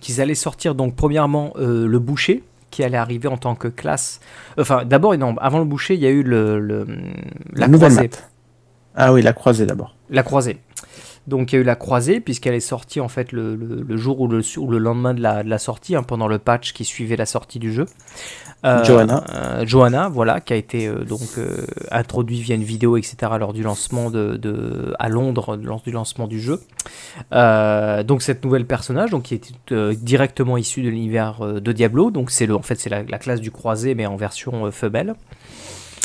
qu'ils 0.01 0.19
allaient 0.21 0.33
sortir 0.35 0.73
donc 0.75 0.95
premièrement 0.95 1.53
euh, 1.57 1.85
le 1.87 1.99
boucher 1.99 2.43
qui 2.71 2.83
allait 2.83 2.97
arriver 2.97 3.27
en 3.27 3.37
tant 3.37 3.55
que 3.55 3.67
classe. 3.67 4.19
Enfin 4.57 4.83
d'abord 4.83 5.15
non, 5.17 5.35
avant 5.37 5.59
le 5.59 5.65
boucher 5.65 5.93
il 5.93 6.01
y 6.01 6.07
a 6.07 6.09
eu 6.09 6.23
le, 6.23 6.59
le- 6.59 6.87
la 7.53 7.67
nouvelle 7.67 7.91
croisée. 7.91 8.09
map. 8.09 8.17
Ah 8.95 9.13
oui, 9.13 9.21
la 9.21 9.33
croisée 9.33 9.65
d'abord. 9.65 9.95
La 10.09 10.23
croisée. 10.23 10.57
Donc 11.27 11.51
il 11.51 11.55
y 11.55 11.57
a 11.57 11.61
eu 11.61 11.63
la 11.65 11.75
croisée, 11.75 12.19
puisqu'elle 12.19 12.53
est 12.53 12.59
sortie 12.59 12.99
en 13.01 13.07
fait 13.07 13.31
le, 13.31 13.55
le- 13.55 13.81
le 13.81 13.97
jour 13.97 14.19
ou 14.21 14.27
le, 14.27 14.41
ou 14.57 14.69
le 14.69 14.77
lendemain 14.77 15.13
de 15.15 15.21
la, 15.21 15.43
de 15.43 15.49
la 15.49 15.57
sortie, 15.57 15.95
hein, 15.95 16.03
pendant 16.03 16.27
le 16.27 16.37
patch 16.37 16.71
qui 16.73 16.85
suivait 16.85 17.15
la 17.15 17.25
sortie 17.25 17.57
du 17.59 17.73
jeu. 17.73 17.85
Euh, 18.63 18.83
Johanna. 18.83 19.23
euh, 19.33 19.65
Johanna, 19.65 20.07
voilà, 20.09 20.39
qui 20.39 20.53
a 20.53 20.55
été 20.55 20.87
euh, 20.87 21.03
donc 21.03 21.21
euh, 21.37 21.65
introduit 21.91 22.41
via 22.41 22.55
une 22.55 22.63
vidéo, 22.63 22.97
etc., 22.97 23.15
lors 23.39 23.53
du 23.53 23.63
lancement 23.63 24.09
de, 24.09 24.37
de- 24.37 24.93
à 24.99 25.09
Londres, 25.09 25.55
lors 25.61 25.81
du 25.81 25.91
lancement 25.91 26.27
du 26.27 26.39
jeu. 26.39 26.61
Donc 27.31 28.21
cette 28.21 28.43
nouvelle 28.43 28.65
personnage, 28.65 29.09
donc 29.11 29.23
qui 29.23 29.35
est 29.35 29.73
directement 29.95 30.57
issu 30.57 30.81
de 30.83 30.89
l'univers 30.89 31.39
de 31.61 31.71
Diablo, 31.71 32.11
donc 32.11 32.31
c'est 32.31 32.45
le, 32.45 32.55
en 32.55 32.61
fait 32.61 32.75
c'est 32.79 32.89
la, 32.89 33.03
la 33.03 33.17
classe 33.17 33.41
du 33.41 33.51
croisé, 33.51 33.95
mais 33.95 34.05
en 34.05 34.15
version 34.15 34.71
femelle, 34.71 35.15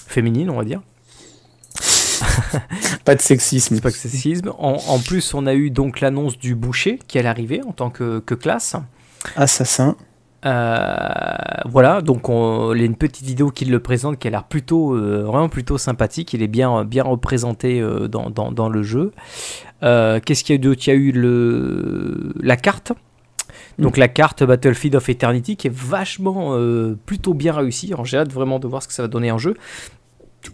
féminine, 0.07 0.51
on 0.51 0.57
va 0.57 0.65
dire. 0.65 0.81
Pas 3.05 3.15
de 3.15 3.21
sexisme. 3.21 3.81
Pas 3.81 3.91
c'est 3.91 4.09
sexisme. 4.09 4.53
En, 4.59 4.79
en 4.87 4.99
plus, 4.99 5.35
on 5.35 5.47
a 5.47 5.55
eu 5.55 5.71
donc 5.71 6.01
l'annonce 6.01 6.39
du 6.39 6.55
boucher 6.55 6.99
qui 7.09 7.19
allait 7.19 7.29
arriver 7.29 7.63
en 7.67 7.73
tant 7.73 7.91
que, 7.91 8.21
que 8.21 8.35
classe. 8.35 8.77
Assassin. 9.37 9.97
Euh, 10.47 11.35
voilà, 11.67 12.01
donc 12.01 12.29
on, 12.31 12.73
il 12.75 12.81
y 12.81 12.83
a 12.83 12.87
une 12.87 12.97
petite 12.97 13.27
vidéo 13.27 13.51
qui 13.51 13.67
le 13.67 13.79
présente 13.81 14.19
qui 14.19 14.27
a 14.27 14.31
l'air 14.31 14.45
plutôt, 14.45 14.95
euh, 14.95 15.23
vraiment 15.25 15.49
plutôt 15.49 15.79
sympathique. 15.79 16.33
Il 16.33 16.43
est 16.43 16.49
bien, 16.49 16.85
bien 16.85 17.03
représenté 17.03 17.81
euh, 17.81 18.09
dans, 18.09 18.31
dans, 18.31 18.51
dans 18.51 18.69
le 18.69 18.83
jeu. 18.83 19.13
Qu'est-ce 19.83 20.45
qu'il 20.45 20.55
y 20.55 20.57
a 20.57 20.57
eu 20.57 20.59
d'autre? 20.59 20.83
Il 20.87 20.91
y 20.91 20.93
a 20.93 20.97
eu 20.97 21.13
le, 21.13 22.33
la 22.41 22.57
carte. 22.57 22.93
Donc 23.79 23.97
la 23.97 24.09
carte 24.09 24.45
Battlefield 24.45 24.95
of 24.95 25.09
Eternity 25.09 25.57
qui 25.57 25.69
est 25.69 25.75
vachement 25.75 26.55
plutôt 27.07 27.33
bien 27.33 27.55
réussie. 27.55 27.93
J'ai 28.05 28.19
hâte 28.19 28.33
vraiment 28.33 28.59
de 28.59 28.69
voir 28.69 28.83
ce 28.83 28.89
que 28.89 28.95
ça 28.95 29.03
va 29.03 29.09
donner 29.09 29.33
en 29.33 29.39
jeu. 29.39 29.57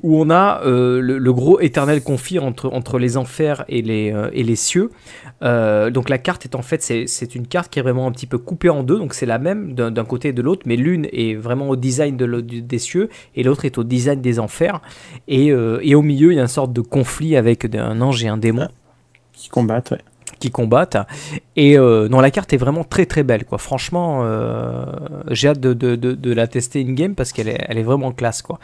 Où 0.02 0.20
on 0.20 0.30
a 0.30 0.62
euh, 0.64 1.00
le, 1.00 1.32
gros 1.32 1.60
éternel 1.60 2.02
conflit 2.02 2.40
entre, 2.40 2.68
entre 2.72 2.98
les 2.98 3.16
enfers 3.16 3.64
et 3.68 3.82
les, 3.82 4.12
euh, 4.12 4.30
et 4.32 4.42
les 4.42 4.56
cieux. 4.56 4.90
Euh, 5.42 5.90
donc 5.90 6.08
la 6.08 6.18
carte 6.18 6.44
est 6.44 6.56
en 6.56 6.62
fait, 6.62 6.82
c'est 6.82 7.34
une 7.34 7.46
carte 7.46 7.72
qui 7.72 7.78
est 7.78 7.82
vraiment 7.82 8.06
un 8.08 8.10
petit 8.10 8.26
peu 8.26 8.38
coupée 8.38 8.68
en 8.68 8.82
deux. 8.82 8.98
Donc 8.98 9.14
c'est 9.14 9.26
la 9.26 9.38
même 9.38 9.74
d'un 9.74 10.04
côté 10.04 10.28
et 10.28 10.32
de 10.32 10.42
l'autre, 10.42 10.62
mais 10.66 10.76
l'une 10.76 11.06
est 11.12 11.34
vraiment 11.34 11.68
au 11.68 11.76
design 11.76 12.16
de 12.16 12.40
des 12.40 12.78
cieux 12.78 13.08
et 13.36 13.42
l'autre 13.44 13.64
est 13.64 13.78
au 13.78 13.84
design 13.84 14.20
des 14.20 14.40
enfers. 14.40 14.80
Et, 15.28 15.46
et 15.46 15.94
au 15.94 16.02
milieu, 16.02 16.32
il 16.32 16.36
y 16.36 16.38
a 16.38 16.42
une 16.42 16.48
sorte 16.48 16.72
de 16.72 16.80
conflit 16.80 17.36
avec 17.36 17.64
un 17.74 18.00
ange 18.00 18.24
et 18.24 18.28
un 18.28 18.38
démon 18.38 18.68
Qui 19.32 19.48
combattent. 19.48 19.94
Qui 20.38 20.50
combattent. 20.50 20.96
Et 21.56 21.78
euh, 21.78 22.08
non, 22.08 22.20
la 22.20 22.30
carte 22.30 22.52
est 22.52 22.56
vraiment 22.56 22.84
très 22.84 23.06
très 23.06 23.22
belle, 23.22 23.44
quoi. 23.44 23.58
Franchement, 23.58 24.20
euh, 24.22 24.84
j'ai 25.30 25.48
hâte 25.48 25.60
de, 25.60 25.72
de, 25.72 25.96
de, 25.96 26.12
de 26.12 26.32
la 26.32 26.46
tester 26.46 26.80
in 26.80 26.92
game 26.92 27.14
parce 27.14 27.32
qu'elle 27.32 27.48
est, 27.48 27.64
elle 27.68 27.78
est 27.78 27.82
vraiment 27.82 28.12
classe, 28.12 28.42
quoi. 28.42 28.58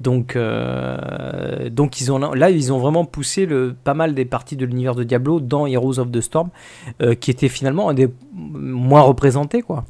Donc, 0.00 0.36
euh, 0.36 1.68
donc 1.70 2.00
ils 2.00 2.10
ont 2.12 2.18
là, 2.18 2.50
ils 2.50 2.72
ont 2.72 2.78
vraiment 2.78 3.04
poussé 3.04 3.46
le, 3.46 3.74
pas 3.84 3.94
mal 3.94 4.14
des 4.14 4.24
parties 4.24 4.56
de 4.56 4.64
l'univers 4.64 4.94
de 4.94 5.04
Diablo 5.04 5.40
dans 5.40 5.66
Heroes 5.66 5.98
of 5.98 6.10
the 6.10 6.20
Storm, 6.20 6.48
euh, 7.02 7.14
qui 7.14 7.30
était 7.30 7.48
finalement 7.48 7.88
un 7.88 7.94
des 7.94 8.08
moins 8.34 9.02
représentés, 9.02 9.62
quoi. 9.62 9.84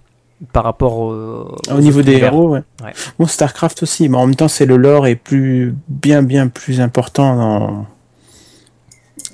Par 0.53 0.63
rapport 0.63 0.99
au, 0.99 1.57
Au 1.69 1.81
niveau 1.81 2.01
des 2.01 2.19
héros, 2.19 2.51
ouais. 2.51 2.63
Ouais. 2.85 2.93
Bon, 3.19 3.27
Starcraft 3.27 3.83
aussi, 3.83 4.09
mais 4.09 4.17
en 4.17 4.27
même 4.27 4.37
temps, 4.37 4.47
c'est 4.47 4.67
le 4.67 4.77
lore 4.77 5.09
est 5.09 5.17
plus, 5.17 5.75
bien, 5.89 6.23
bien 6.23 6.47
plus 6.47 6.81
important 6.81 7.35
dans, 7.35 7.87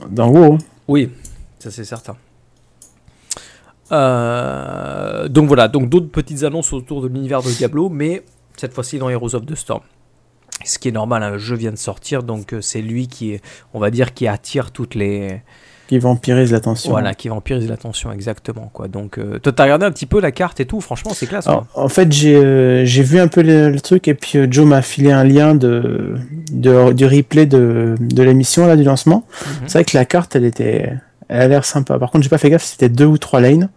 dans 0.08 0.28
WoW. 0.30 0.56
Oui, 0.88 1.10
ça 1.64 1.70
c'est 1.70 1.84
certain. 1.84 2.16
Euh, 3.90 5.28
donc 5.28 5.46
voilà, 5.46 5.68
donc 5.68 5.88
d'autres 5.88 6.10
petites 6.10 6.42
annonces 6.42 6.74
autour 6.74 7.00
de 7.00 7.08
l'univers 7.08 7.42
de 7.42 7.50
Diablo, 7.50 7.88
mais 7.88 8.22
cette 8.56 8.74
fois-ci 8.74 8.98
dans 8.98 9.08
Heroes 9.08 9.34
of 9.34 9.46
the 9.46 9.54
Storm. 9.54 9.80
Ce 10.64 10.78
qui 10.78 10.88
est 10.88 10.92
normal, 10.92 11.22
hein, 11.22 11.30
le 11.30 11.38
jeu 11.38 11.56
vient 11.56 11.72
de 11.72 11.78
sortir, 11.78 12.22
donc 12.22 12.52
euh, 12.52 12.60
c'est 12.60 12.82
lui 12.82 13.08
qui, 13.08 13.40
on 13.72 13.78
va 13.80 13.90
dire, 13.90 14.12
qui 14.12 14.26
attire 14.28 14.72
toutes 14.72 14.94
les, 14.94 15.42
Qui 15.88 15.98
vampirise 15.98 16.52
l'attention. 16.52 16.90
voilà, 16.90 17.12
qui 17.14 17.28
vampirise 17.28 17.68
l'attention 17.68 18.12
exactement, 18.12 18.70
quoi. 18.72 18.88
Donc, 18.88 19.18
euh, 19.18 19.38
toi, 19.38 19.52
t'as 19.52 19.64
regardé 19.64 19.84
un 19.84 19.90
petit 19.90 20.06
peu 20.06 20.20
la 20.20 20.32
carte 20.32 20.60
et 20.60 20.64
tout, 20.66 20.80
franchement, 20.80 21.12
c'est 21.12 21.26
classe. 21.26 21.46
Alors, 21.46 21.66
quoi. 21.66 21.82
en 21.82 21.88
fait, 21.88 22.10
j'ai 22.12 22.36
euh, 22.36 22.84
vu 22.84 23.18
un 23.18 23.28
peu 23.28 23.42
le, 23.42 23.68
le 23.70 23.80
truc 23.80 24.08
et 24.08 24.14
puis 24.14 24.38
euh, 24.38 24.46
Joe 24.50 24.64
m'a 24.66 24.80
filé 24.80 25.12
un 25.12 25.24
lien 25.24 25.54
de, 25.54 26.14
de 26.52 26.92
du 26.92 27.04
replay 27.04 27.44
de, 27.46 27.96
de 28.00 28.22
l'émission 28.22 28.66
là 28.66 28.76
du 28.76 28.84
lancement. 28.84 29.26
Mhm. 29.26 29.52
C'est 29.66 29.78
vrai 29.78 29.84
que 29.84 29.96
la 29.96 30.04
carte, 30.06 30.34
elle 30.36 30.44
était, 30.44 30.94
elle 31.28 31.42
a 31.42 31.48
l'air 31.48 31.64
sympa. 31.64 31.98
Par 31.98 32.10
contre, 32.10 32.24
j'ai 32.24 32.30
pas 32.30 32.38
fait 32.38 32.50
gaffe, 32.50 32.64
si 32.64 32.72
c'était 32.72 32.88
deux 32.88 33.06
ou 33.06 33.18
trois 33.18 33.40
lanes. 33.40 33.70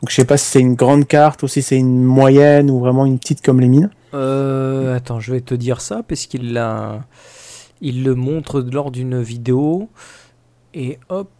Donc, 0.00 0.08
je 0.10 0.14
sais 0.14 0.24
pas 0.24 0.36
si 0.36 0.46
c'est 0.46 0.60
une 0.60 0.74
grande 0.74 1.06
carte 1.06 1.42
ou 1.42 1.48
si 1.48 1.60
c'est 1.62 1.76
une 1.76 2.02
moyenne 2.02 2.70
ou 2.70 2.78
vraiment 2.78 3.04
une 3.04 3.18
petite 3.18 3.42
comme 3.42 3.60
les 3.60 3.68
mines. 3.68 3.90
Euh, 4.14 4.96
attends, 4.96 5.20
je 5.20 5.32
vais 5.32 5.40
te 5.40 5.54
dire 5.54 5.80
ça 5.80 6.02
parce 6.02 6.26
qu'il 6.26 6.52
l'a, 6.52 7.04
il 7.80 8.02
le 8.02 8.14
montre 8.14 8.60
lors 8.60 8.90
d'une 8.90 9.20
vidéo 9.22 9.88
et 10.74 10.98
hop, 11.08 11.30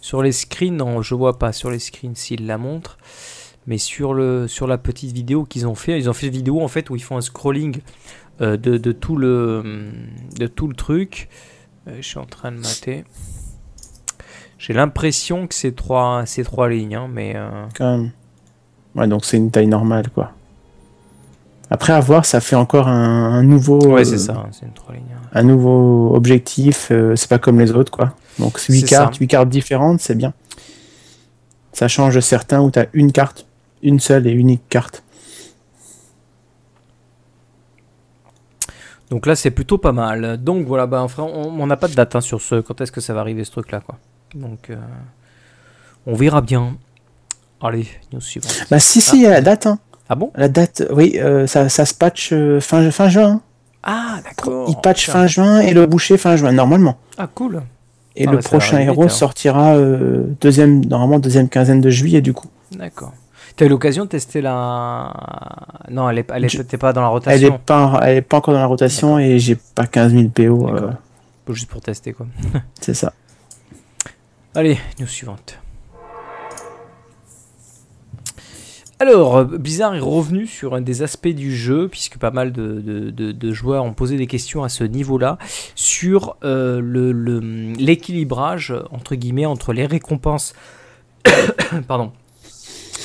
sur 0.00 0.22
les 0.22 0.32
screens, 0.32 0.76
non, 0.76 1.02
je 1.02 1.14
vois 1.14 1.38
pas 1.38 1.52
sur 1.52 1.70
les 1.70 1.78
screens 1.78 2.14
s'il 2.14 2.46
la 2.46 2.56
montre, 2.56 2.98
mais 3.66 3.78
sur 3.78 4.14
le, 4.14 4.46
sur 4.48 4.66
la 4.66 4.78
petite 4.78 5.12
vidéo 5.12 5.44
qu'ils 5.44 5.66
ont 5.66 5.74
fait, 5.74 5.98
ils 5.98 6.08
ont 6.08 6.12
fait 6.12 6.28
une 6.28 6.32
vidéo 6.32 6.60
en 6.60 6.68
fait 6.68 6.88
où 6.90 6.96
ils 6.96 7.02
font 7.02 7.16
un 7.16 7.22
scrolling 7.22 7.80
euh, 8.40 8.56
de, 8.56 8.76
de 8.76 8.92
tout 8.92 9.16
le, 9.16 9.90
de 10.38 10.46
tout 10.46 10.68
le 10.68 10.74
truc. 10.74 11.28
Euh, 11.88 11.96
je 11.96 12.06
suis 12.06 12.18
en 12.18 12.26
train 12.26 12.52
de 12.52 12.58
mater. 12.58 13.04
J'ai 14.64 14.74
l'impression 14.74 15.48
que 15.48 15.54
c'est 15.56 15.74
trois, 15.74 16.22
c'est 16.24 16.44
trois 16.44 16.68
lignes, 16.68 16.94
hein, 16.94 17.08
mais 17.12 17.32
euh, 17.34 17.48
Quand 17.76 17.96
même. 17.98 18.10
Ouais, 18.94 19.08
donc 19.08 19.24
c'est 19.24 19.36
une 19.36 19.50
taille 19.50 19.66
normale, 19.66 20.08
quoi. 20.10 20.30
Après, 21.68 21.92
à 21.92 21.98
voir, 21.98 22.24
ça 22.24 22.40
fait 22.40 22.54
encore 22.54 22.86
un, 22.86 23.32
un 23.32 23.42
nouveau. 23.42 23.80
ouais, 23.88 24.02
euh, 24.02 24.04
c'est 24.04 24.18
ça, 24.18 24.34
hein, 24.34 24.48
c'est 24.52 24.66
une 24.66 24.72
trois 24.72 24.94
lignes. 24.94 25.02
hein. 25.16 25.26
un 25.32 25.42
nouveau 25.42 26.14
objectif, 26.14 26.88
euh, 26.92 27.16
c'est 27.16 27.28
pas 27.28 27.38
comme 27.40 27.58
les 27.58 27.72
autres 27.72 27.90
quoi. 27.90 28.14
Donc 28.38 28.56
8 28.60 28.80
C'est 28.82 28.86
cartes, 28.86 29.14
ça. 29.14 29.18
8 29.20 29.26
cartes 29.26 29.48
différentes, 29.48 29.98
c'est 30.00 30.14
bien. 30.14 30.32
Ça 31.72 31.88
change 31.88 32.20
certains 32.20 32.60
où 32.60 32.70
tu 32.70 32.78
as 32.78 32.86
une 32.92 33.10
carte, 33.10 33.46
une 33.82 33.98
seule 33.98 34.26
et 34.28 34.32
unique 34.32 34.62
carte. 34.68 35.02
Donc 39.10 39.26
là, 39.26 39.34
c'est 39.34 39.50
plutôt 39.50 39.78
pas 39.78 39.92
mal. 39.92 40.36
Donc 40.42 40.66
voilà, 40.66 40.86
bah, 40.86 41.06
on 41.18 41.66
n'a 41.66 41.76
pas 41.76 41.88
de 41.88 41.94
date 41.94 42.14
hein, 42.16 42.20
sur 42.20 42.40
ce. 42.40 42.60
Quand 42.60 42.80
est-ce 42.80 42.92
que 42.92 43.00
ça 43.00 43.12
va 43.12 43.20
arriver 43.20 43.44
ce 43.44 43.50
truc-là, 43.50 43.80
quoi? 43.80 43.98
Donc, 44.34 44.70
euh, 44.70 44.76
on 46.06 46.14
verra 46.14 46.40
bien. 46.40 46.76
Allez, 47.60 47.86
news 48.12 48.20
suivante. 48.20 48.64
Bah 48.70 48.78
si 48.80 49.00
si, 49.00 49.16
il 49.16 49.22
y 49.22 49.26
a 49.26 49.30
la 49.30 49.40
date 49.40 49.66
hein. 49.66 49.78
Ah 50.08 50.14
bon? 50.14 50.30
La 50.34 50.48
date, 50.48 50.82
oui, 50.90 51.12
euh, 51.16 51.46
ça, 51.46 51.68
ça 51.68 51.84
se 51.86 51.94
patch 51.94 52.30
euh, 52.32 52.60
fin, 52.60 52.90
fin 52.90 53.08
juin. 53.08 53.24
hein. 53.30 53.40
Ah, 53.84 54.20
d'accord. 54.24 54.66
Il 54.68 54.76
patch 54.80 55.08
fin 55.08 55.26
juin 55.26 55.60
et 55.60 55.72
le 55.72 55.86
boucher 55.86 56.16
fin 56.18 56.36
juin 56.36 56.52
normalement. 56.52 56.98
Ah, 57.18 57.28
cool. 57.32 57.62
Et 58.16 58.26
Ah 58.26 58.30
le 58.30 58.36
bah, 58.38 58.42
prochain 58.42 58.78
héros 58.78 59.02
vite, 59.02 59.10
sortira 59.12 59.74
euh, 59.74 60.24
deuxième, 60.40 60.84
normalement 60.84 61.18
deuxième 61.18 61.48
quinzaine 61.48 61.80
de 61.80 61.88
juillet 61.90 62.20
du 62.20 62.32
coup. 62.32 62.48
D'accord. 62.72 63.12
T'as 63.56 63.66
eu 63.66 63.68
l'occasion 63.68 64.04
de 64.04 64.08
tester 64.10 64.40
la. 64.40 65.12
Non, 65.90 66.08
elle 66.10 66.18
est, 66.18 66.30
elle 66.34 66.44
est 66.44 66.48
Je- 66.48 66.58
peut-être 66.62 66.80
pas 66.80 66.92
dans 66.92 67.00
la 67.00 67.06
Elle 67.08 67.12
rotation. 67.12 67.54
est 67.54 67.58
pas, 67.58 68.00
elle 68.02 68.16
est 68.18 68.22
pas 68.22 68.38
encore 68.38 68.54
dans 68.54 68.60
la 68.60 68.66
rotation 68.66 69.18
et 69.18 69.38
j'ai 69.38 69.56
pas 69.56 69.86
15 69.86 70.12
000 70.12 70.28
PO. 70.28 70.68
euh. 70.68 70.90
Juste 71.48 71.68
pour 71.70 71.80
tester, 71.80 72.12
quoi. 72.12 72.26
c'est 72.80 72.94
ça. 72.94 73.12
Allez, 74.54 74.76
news 75.00 75.06
suivante. 75.06 75.58
Alors, 78.98 79.38
euh, 79.38 79.44
Blizzard 79.44 79.94
est 79.94 79.98
revenu 79.98 80.46
sur 80.46 80.74
un 80.74 80.82
des 80.82 81.02
aspects 81.02 81.28
du 81.28 81.56
jeu, 81.56 81.88
puisque 81.88 82.18
pas 82.18 82.30
mal 82.30 82.52
de, 82.52 83.52
joueurs 83.52 83.82
ont 83.82 83.94
posé 83.94 84.18
des 84.18 84.26
questions 84.26 84.62
à 84.62 84.68
ce 84.68 84.84
niveau-là, 84.84 85.38
sur 85.74 86.36
euh, 86.44 86.82
l'équilibrage, 87.78 88.74
entre 88.90 89.14
guillemets, 89.14 89.46
entre 89.46 89.72
les 89.72 89.86
récompenses 89.86 90.52
pardon, 91.88 92.12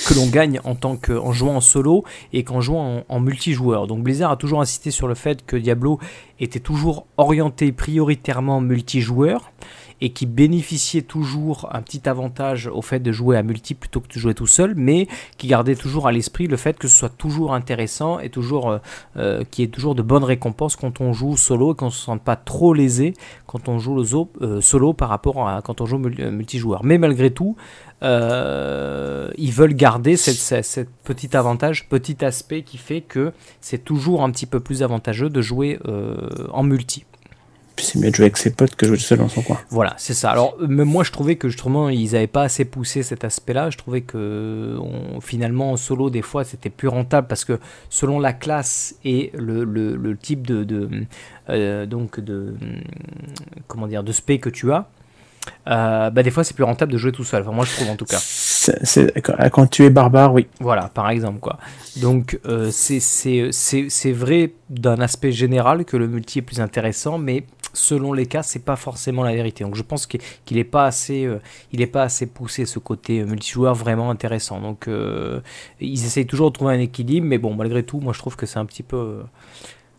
que 0.06 0.16
l'on 0.16 0.28
gagne 0.28 0.60
en, 0.66 0.76
tant 0.76 0.98
que, 0.98 1.18
jouant 1.32 1.56
en 1.56 1.62
solo 1.62 2.04
et 2.34 2.44
qu'en 2.44 2.60
jouant 2.60 3.06
en, 3.08 3.16
en 3.16 3.20
multijoueur. 3.22 3.88
Donc 3.88 4.04
Blizzard 4.04 4.32
a 4.32 4.36
toujours 4.36 4.60
insisté 4.60 4.92
sur 4.92 5.08
le 5.08 5.16
fait 5.16 5.46
que 5.46 5.56
Diablo 5.56 5.98
était 6.42 6.60
toujours 6.60 7.08
orienté 7.16 7.72
prioritairement 7.72 8.60
multijoueur 8.60 9.54
et 10.02 10.12
qui 10.12 10.26
bénéficiait 10.26 11.02
toujours 11.02 11.70
un 11.72 11.82
petit 11.82 12.08
avantage 12.08 12.68
au 12.68 12.82
fait 12.82 13.00
de 13.00 13.12
jouer 13.12 13.38
à 13.38 13.44
multi 13.44 13.74
plutôt 13.74 14.00
que 14.00 14.08
de 14.08 14.20
jouer 14.20 14.34
tout 14.34 14.48
seul, 14.48 14.74
mais 14.76 15.08
qui 15.38 15.48
gardait 15.48 15.76
toujours 15.76 16.08
à 16.08 16.12
l'esprit 16.12 16.48
le 16.48 16.58
fait 16.58 16.78
que 16.78 16.88
ce 16.88 16.96
soit 16.96 17.10
toujours 17.18 17.54
intéressant 17.54 18.20
et 18.20 18.30
toujours 18.30 18.70
euh, 18.70 18.78
euh, 19.18 19.44
qu'il 19.50 19.66
y 19.66 19.68
ait 19.68 19.72
toujours 19.72 19.96
de 19.96 20.02
bonnes 20.02 20.24
récompenses 20.24 20.76
quand 20.76 21.02
on 21.02 21.14
joue 21.14 21.38
solo 21.38 21.74
et 21.74 21.76
qu'on 21.76 21.90
se 21.90 22.04
sente 22.04 22.22
pas 22.22 22.36
trop 22.36 22.74
lésé 22.74 23.14
quand 23.48 23.70
on 23.70 23.80
joue 23.80 23.96
le 23.96 24.04
euh, 24.42 24.62
solo 24.62 24.94
par 24.94 25.10
rapport 25.10 25.48
à 25.48 25.62
quand 25.62 25.82
on 25.82 25.86
joue 25.86 25.98
mul- 25.98 26.32
multijoueur. 26.32 26.84
Mais 26.84 26.98
malgré 26.98 27.32
tout, 27.32 27.56
ils 28.02 29.52
veulent 29.52 29.74
garder 29.74 30.18
cette, 30.18 30.90
petit 31.04 31.36
avantage, 31.36 31.90
petit 31.90 32.24
aspect 32.24 32.62
qui 32.62 32.78
fait 32.78 33.02
que 33.02 33.34
c'est 33.60 33.84
toujours 33.84 34.24
un 34.24 34.30
petit 34.30 34.46
peu 34.46 34.60
plus 34.60 34.84
avantageux 34.84 35.30
de 35.30 35.42
jouer 35.42 35.80
en 36.52 36.62
multi. 36.64 37.06
C'est 37.80 38.00
mieux 38.00 38.10
de 38.10 38.16
jouer 38.16 38.26
avec 38.26 38.38
ses 38.38 38.52
potes 38.52 38.76
que 38.76 38.88
jouer 38.88 38.98
tout 38.98 39.04
seul 39.04 39.20
dans 39.20 39.30
son 39.30 39.42
coin. 39.42 39.60
Voilà, 39.70 39.94
c'est 39.98 40.14
ça. 40.14 40.32
Alors, 40.32 40.56
euh, 40.62 40.68
même 40.68 40.88
moi, 40.88 41.04
je 41.04 41.12
trouvais 41.12 41.36
que 41.36 41.48
justement, 41.48 41.90
ils 41.90 42.12
n'avaient 42.14 42.26
pas 42.28 42.44
assez 42.44 42.66
poussé 42.66 43.04
cet 43.04 43.24
aspect-là. 43.24 43.70
Je 43.70 43.78
trouvais 43.78 44.02
que 44.02 44.78
on- 44.80 45.22
finalement, 45.22 45.72
en 45.74 45.78
solo, 45.78 46.10
des 46.10 46.22
fois, 46.24 46.44
c'était 46.44 46.70
plus 46.72 46.88
rentable 46.88 47.28
parce 47.28 47.46
que 47.46 47.60
selon 47.90 48.20
la 48.20 48.34
classe 48.34 48.96
et 49.06 49.32
le, 49.36 49.64
le- 49.64 49.96
le 49.96 50.18
type 50.18 50.46
de, 50.48 50.64
de, 50.64 50.90
euh, 51.50 51.86
donc 51.86 52.20
de 52.20 52.56
comment 53.68 53.88
dire 53.88 54.04
de 54.04 54.12
spé 54.12 54.40
que 54.40 54.50
tu 54.50 54.72
as, 54.72 54.88
euh, 55.70 56.10
bah, 56.10 56.24
des 56.24 56.32
fois, 56.32 56.44
c'est 56.44 56.54
plus 56.54 56.64
rentable 56.66 56.92
de 56.92 56.98
jouer 56.98 57.12
tout 57.12 57.24
seul. 57.24 57.42
Enfin, 57.42 57.52
moi, 57.52 57.64
je 57.66 57.74
trouve 57.76 57.90
en 57.90 57.96
tout 57.96 58.06
cas. 58.06 58.18
C'est- 58.20 59.14
quand, 59.52 59.68
tu 59.68 59.86
es 59.86 59.90
barbare, 59.90 60.34
oui. 60.34 60.48
Voilà, 60.60 60.90
par 60.94 61.10
exemple, 61.10 61.40
quoi. 61.40 61.58
Donc, 61.98 62.38
euh, 62.46 62.70
c'est- 62.70 63.00
c'est 63.00 63.50
c'est- 63.52 63.88
c'est 63.90 64.12
vrai 64.12 64.52
d'un 64.70 65.00
aspect 65.00 65.32
général 65.32 65.86
que 65.86 65.96
le 65.96 66.08
multi 66.10 66.40
est 66.40 66.42
plus 66.42 66.60
intéressant, 66.60 67.18
mais 67.18 67.46
selon 67.74 68.14
les 68.14 68.26
cas, 68.26 68.44
c'est 68.44 68.64
pas 68.64 68.76
forcément 68.76 69.24
la 69.24 69.34
vérité. 69.36 69.64
Donc, 69.64 69.76
je 69.76 69.84
pense 69.84 70.06
qu'il 70.08 70.20
qu'il 70.46 70.58
est 70.58 70.64
pas 70.64 70.86
assez, 70.86 71.26
euh, 71.26 71.40
il 71.72 71.82
est 71.82 71.88
pas 71.88 72.04
assez 72.04 72.26
poussé 72.28 72.66
ce 72.66 72.80
côté 72.80 73.20
euh, 73.22 73.26
multijoueur 73.26 73.76
vraiment 73.76 74.10
intéressant. 74.10 74.60
Donc, 74.62 74.88
euh, 74.88 75.42
ils 75.80 76.06
essayent 76.06 76.26
toujours 76.28 76.50
de 76.52 76.56
trouver 76.56 76.74
un 76.76 76.80
équilibre, 76.80 77.28
mais 77.28 77.38
bon, 77.38 77.54
malgré 77.54 77.84
tout, 77.84 78.00
moi, 78.00 78.14
je 78.14 78.20
trouve 78.20 78.36
que 78.36 78.46
c'est 78.46 78.60
un 78.60 78.66
petit 78.66 78.84
peu, 78.84 79.22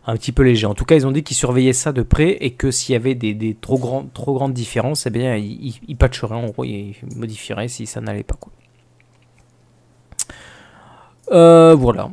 un 0.05 0.15
petit 0.17 0.31
peu 0.31 0.43
léger. 0.43 0.65
En 0.65 0.73
tout 0.73 0.85
cas, 0.85 0.95
ils 0.95 1.05
ont 1.07 1.11
dit 1.11 1.23
qu'ils 1.23 1.37
surveillaient 1.37 1.73
ça 1.73 1.91
de 1.91 2.01
près 2.01 2.31
et 2.41 2.51
que 2.51 2.71
s'il 2.71 2.93
y 2.93 2.95
avait 2.95 3.15
des, 3.15 3.33
des 3.33 3.53
trop, 3.55 3.77
grands, 3.77 4.05
trop 4.13 4.33
grandes 4.33 4.53
différences, 4.53 5.05
eh 5.05 5.09
bien, 5.09 5.35
ils, 5.35 5.95
patcheraient, 5.97 6.35
en 6.35 6.47
gros, 6.47 6.63
ils 6.65 6.95
modifieraient 7.15 7.67
si 7.67 7.85
ça 7.85 8.01
n'allait 8.01 8.23
pas, 8.23 8.35
quoi. 8.39 8.51
Euh, 11.31 11.75
voilà. 11.75 12.09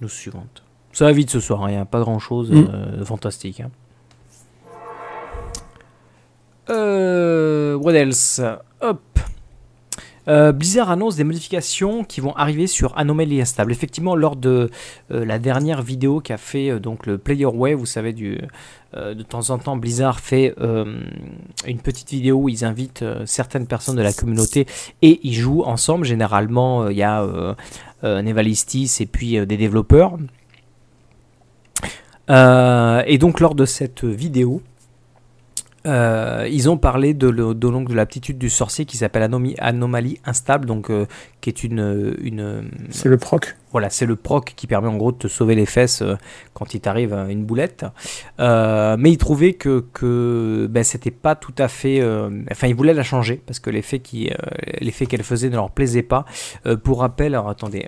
Nous 0.00 0.08
suivante. 0.08 0.62
Ça 0.92 1.04
va 1.06 1.12
vite 1.12 1.30
ce 1.30 1.40
soir, 1.40 1.68
il 1.68 1.72
n'y 1.72 1.78
a 1.78 1.84
pas 1.84 2.00
grand 2.00 2.18
chose 2.18 2.50
Mm. 2.50 2.98
de 2.98 3.04
fantastique. 3.04 3.60
hein. 3.60 3.70
Euh, 6.70 7.74
what 7.74 7.94
else? 7.94 8.40
Hop. 8.80 9.00
Euh, 10.28 10.52
Blizzard 10.52 10.90
annonce 10.90 11.16
des 11.16 11.24
modifications 11.24 12.04
qui 12.04 12.20
vont 12.20 12.34
arriver 12.36 12.66
sur 12.66 12.96
Anomaly 12.96 13.40
Instable. 13.40 13.72
Effectivement, 13.72 14.14
lors 14.14 14.36
de 14.36 14.70
euh, 15.10 15.24
la 15.24 15.38
dernière 15.38 15.82
vidéo 15.82 16.20
qu'a 16.20 16.36
fait 16.36 16.70
euh, 16.70 16.78
donc 16.78 17.06
le 17.06 17.18
Player 17.18 17.46
Way, 17.46 17.74
vous 17.74 17.86
savez, 17.86 18.12
du, 18.12 18.38
euh, 18.94 19.14
de 19.14 19.22
temps 19.22 19.50
en 19.50 19.58
temps, 19.58 19.76
Blizzard 19.76 20.20
fait 20.20 20.54
une 21.66 21.80
petite 21.82 22.10
vidéo 22.10 22.36
où 22.36 22.48
ils 22.48 22.64
invitent 22.64 23.04
certaines 23.24 23.66
personnes 23.66 23.96
de 23.96 24.02
la 24.02 24.12
communauté 24.12 24.66
et 25.02 25.20
ils 25.24 25.34
jouent 25.34 25.62
ensemble. 25.62 26.04
Généralement, 26.04 26.88
il 26.88 26.96
y 26.96 27.02
a 27.02 27.26
Nevalistis 28.02 28.98
et 29.00 29.06
puis 29.06 29.44
des 29.46 29.56
développeurs. 29.56 30.16
Et 32.28 33.18
donc, 33.18 33.40
lors 33.40 33.54
de 33.54 33.64
cette 33.64 34.04
vidéo, 34.04 34.62
euh, 35.86 36.46
ils 36.50 36.68
ont 36.68 36.76
parlé 36.76 37.14
de, 37.14 37.28
l'aptitude 37.94 38.38
du 38.38 38.50
sorcier 38.50 38.84
qui 38.84 38.96
s'appelle 38.96 39.22
anomalie 39.58 40.20
instable, 40.24 40.66
donc 40.66 40.90
euh, 40.90 41.06
qui 41.40 41.48
est 41.50 41.64
une, 41.64 42.14
une 42.22 42.70
C'est 42.90 43.08
le 43.08 43.16
proc. 43.16 43.56
voilà, 43.72 43.88
c'est 43.88 44.04
le 44.04 44.16
proc 44.16 44.52
qui 44.56 44.66
permet 44.66 44.88
en 44.88 44.96
gros 44.96 45.12
de 45.12 45.16
te 45.16 45.28
sauver 45.28 45.54
les 45.54 45.64
fesses 45.66 46.02
euh, 46.02 46.16
quand 46.52 46.74
il 46.74 46.80
t'arrive 46.80 47.14
une 47.30 47.44
boulette. 47.44 47.86
Mais 48.38 49.10
ils 49.10 49.18
trouvaient 49.18 49.54
que, 49.54 49.84
que 49.94 50.66
ben, 50.70 50.84
c'était 50.84 51.10
pas 51.10 51.34
tout 51.34 51.54
à 51.58 51.68
fait. 51.68 52.02
enfin, 52.50 52.66
ils 52.66 52.74
voulaient 52.74 52.94
la 52.94 53.02
changer 53.02 53.40
parce 53.46 53.58
que 53.58 53.70
l'effet 53.70 54.00
qu'elle 54.00 55.22
faisait 55.22 55.48
ne 55.48 55.54
leur 55.56 55.70
plaisait 55.70 56.02
pas. 56.02 56.24
Pour 56.84 57.00
rappel, 57.00 57.34
alors 57.34 57.48
attendez. 57.48 57.86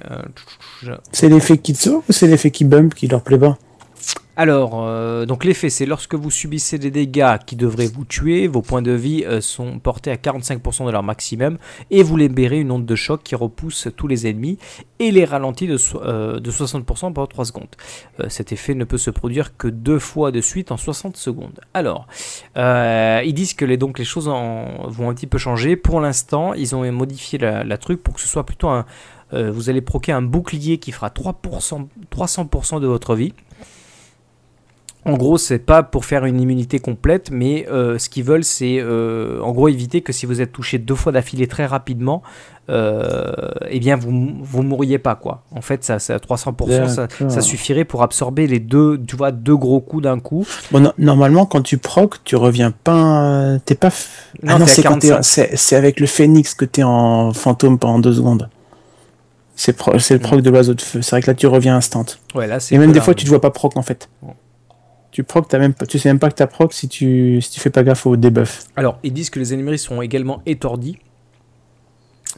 je- 0.82 0.92
C'est 1.12 1.28
l'effet 1.28 1.58
qui 1.58 1.74
te 1.74 1.78
sauve 1.78 2.02
ou 2.08 2.12
c'est 2.12 2.26
l'effet 2.26 2.50
qui 2.50 2.64
bump 2.64 2.94
qui 2.94 3.06
leur 3.08 3.22
plaît 3.22 3.38
pas? 3.38 3.58
Alors, 4.34 4.82
euh, 4.82 5.26
donc 5.26 5.44
l'effet, 5.44 5.68
c'est 5.68 5.84
lorsque 5.84 6.14
vous 6.14 6.30
subissez 6.30 6.78
des 6.78 6.90
dégâts 6.90 7.36
qui 7.44 7.54
devraient 7.54 7.86
vous 7.86 8.06
tuer, 8.06 8.46
vos 8.46 8.62
points 8.62 8.80
de 8.80 8.92
vie 8.92 9.24
euh, 9.26 9.42
sont 9.42 9.78
portés 9.78 10.10
à 10.10 10.16
45% 10.16 10.86
de 10.86 10.90
leur 10.90 11.02
maximum 11.02 11.58
et 11.90 12.02
vous 12.02 12.16
libérez 12.16 12.60
une 12.60 12.70
onde 12.70 12.86
de 12.86 12.94
choc 12.94 13.22
qui 13.22 13.34
repousse 13.34 13.88
tous 13.94 14.08
les 14.08 14.26
ennemis 14.26 14.56
et 14.98 15.10
les 15.10 15.26
ralentit 15.26 15.66
de, 15.66 15.76
so- 15.76 16.02
euh, 16.02 16.40
de 16.40 16.50
60% 16.50 17.12
pendant 17.12 17.26
3 17.26 17.44
secondes. 17.44 17.68
Cet 18.28 18.52
effet 18.52 18.74
ne 18.74 18.84
peut 18.84 18.96
se 18.96 19.10
produire 19.10 19.54
que 19.58 19.68
deux 19.68 19.98
fois 19.98 20.30
de 20.30 20.40
suite 20.40 20.72
en 20.72 20.78
60 20.78 21.16
secondes. 21.18 21.60
Alors, 21.74 22.06
ils 22.56 23.32
disent 23.34 23.54
que 23.54 23.66
les, 23.66 23.76
donc, 23.76 23.98
les 23.98 24.04
choses 24.04 24.28
vont 24.28 25.10
un 25.10 25.14
petit 25.14 25.26
peu 25.26 25.38
changer. 25.38 25.76
Pour 25.76 26.00
l'instant, 26.00 26.54
ils 26.54 26.74
ont 26.74 26.90
modifié 26.90 27.38
la, 27.38 27.76
truc 27.76 28.02
pour 28.02 28.14
que 28.14 28.20
ce 28.20 28.28
soit 28.28 28.46
plutôt 28.46 28.68
un... 28.68 28.86
vous 29.32 29.68
allez 29.68 29.80
proquer 29.80 30.12
un 30.12 30.22
bouclier 30.22 30.78
qui 30.78 30.92
fera 30.92 31.08
3%, 31.08 31.86
300% 32.10 32.80
de 32.80 32.86
votre 32.86 33.14
vie. 33.14 33.34
En 35.04 35.14
gros, 35.16 35.36
c'est 35.36 35.58
pas 35.58 35.82
pour 35.82 36.04
faire 36.04 36.24
une 36.26 36.40
immunité 36.40 36.78
complète, 36.78 37.30
mais 37.32 37.66
euh, 37.72 37.98
ce 37.98 38.08
qu'ils 38.08 38.22
veulent, 38.22 38.44
c'est 38.44 38.78
euh, 38.78 39.40
en 39.42 39.50
gros 39.50 39.66
éviter 39.68 40.00
que 40.00 40.12
si 40.12 40.26
vous 40.26 40.40
êtes 40.40 40.52
touché 40.52 40.78
deux 40.78 40.94
fois 40.94 41.10
d'affilée 41.10 41.48
très 41.48 41.66
rapidement, 41.66 42.22
euh, 42.70 43.32
eh 43.68 43.80
bien 43.80 43.96
vous 43.96 44.30
vous 44.40 44.62
mourriez 44.62 44.98
pas 44.98 45.16
quoi. 45.16 45.42
En 45.50 45.60
fait, 45.60 45.82
ça, 45.82 45.98
ça 45.98 46.18
300%, 46.18 47.08
ça, 47.28 47.40
suffirait 47.40 47.84
pour 47.84 48.04
absorber 48.04 48.46
les 48.46 48.60
deux, 48.60 49.00
tu 49.04 49.16
vois, 49.16 49.32
deux 49.32 49.56
gros 49.56 49.80
coups 49.80 50.04
d'un 50.04 50.20
coup. 50.20 50.46
Bon, 50.70 50.78
no- 50.78 50.92
normalement, 50.98 51.46
quand 51.46 51.62
tu 51.62 51.78
procs, 51.78 52.22
tu 52.22 52.36
reviens 52.36 52.70
pas. 52.70 53.56
T'es 53.64 53.74
pas. 53.74 53.88
Non, 54.44 54.52
ah 54.54 54.58
non, 54.60 54.66
c'est 54.68 54.82
quand 54.84 54.98
t'es- 55.00 55.08
45. 55.08 55.22
c'est 55.24 55.56
c'est 55.56 55.74
avec 55.74 55.98
le 55.98 56.06
phénix 56.06 56.54
que 56.54 56.64
t'es 56.64 56.84
en 56.84 57.32
fantôme 57.32 57.76
pendant 57.78 57.98
deux 57.98 58.12
secondes. 58.12 58.48
C'est 59.56 59.72
pro- 59.76 59.92
le 59.92 60.18
proc 60.18 60.40
de 60.40 60.50
l'oiseau 60.50 60.74
de 60.74 60.80
feu. 60.80 61.02
C'est 61.02 61.10
vrai 61.10 61.22
que 61.22 61.26
là, 61.30 61.34
tu 61.34 61.46
reviens 61.48 61.76
instant. 61.76 62.04
Ouais, 62.36 62.46
là. 62.46 62.58
Et 62.70 62.78
même 62.78 62.92
des 62.92 63.00
fois, 63.00 63.14
tu 63.14 63.24
te 63.24 63.28
vois 63.28 63.40
pas 63.40 63.50
proc 63.50 63.76
en 63.76 63.82
fait. 63.82 64.08
Bon. 64.22 64.34
Tu 65.12 65.22
proc, 65.24 65.46
t'as 65.46 65.58
même 65.58 65.74
tu 65.74 65.98
sais 65.98 66.08
même 66.08 66.18
pas 66.18 66.30
que 66.30 66.34
t'as 66.36 66.46
proc 66.46 66.72
si 66.72 66.88
tu, 66.88 67.40
si 67.42 67.50
tu 67.50 67.60
fais 67.60 67.70
pas 67.70 67.82
gaffe 67.84 68.06
au 68.06 68.16
debuff. 68.16 68.64
Alors, 68.76 68.98
ils 69.02 69.12
disent 69.12 69.28
que 69.30 69.38
les 69.38 69.52
ennemis 69.52 69.78
sont 69.78 70.00
également 70.00 70.42
étourdis, 70.46 70.98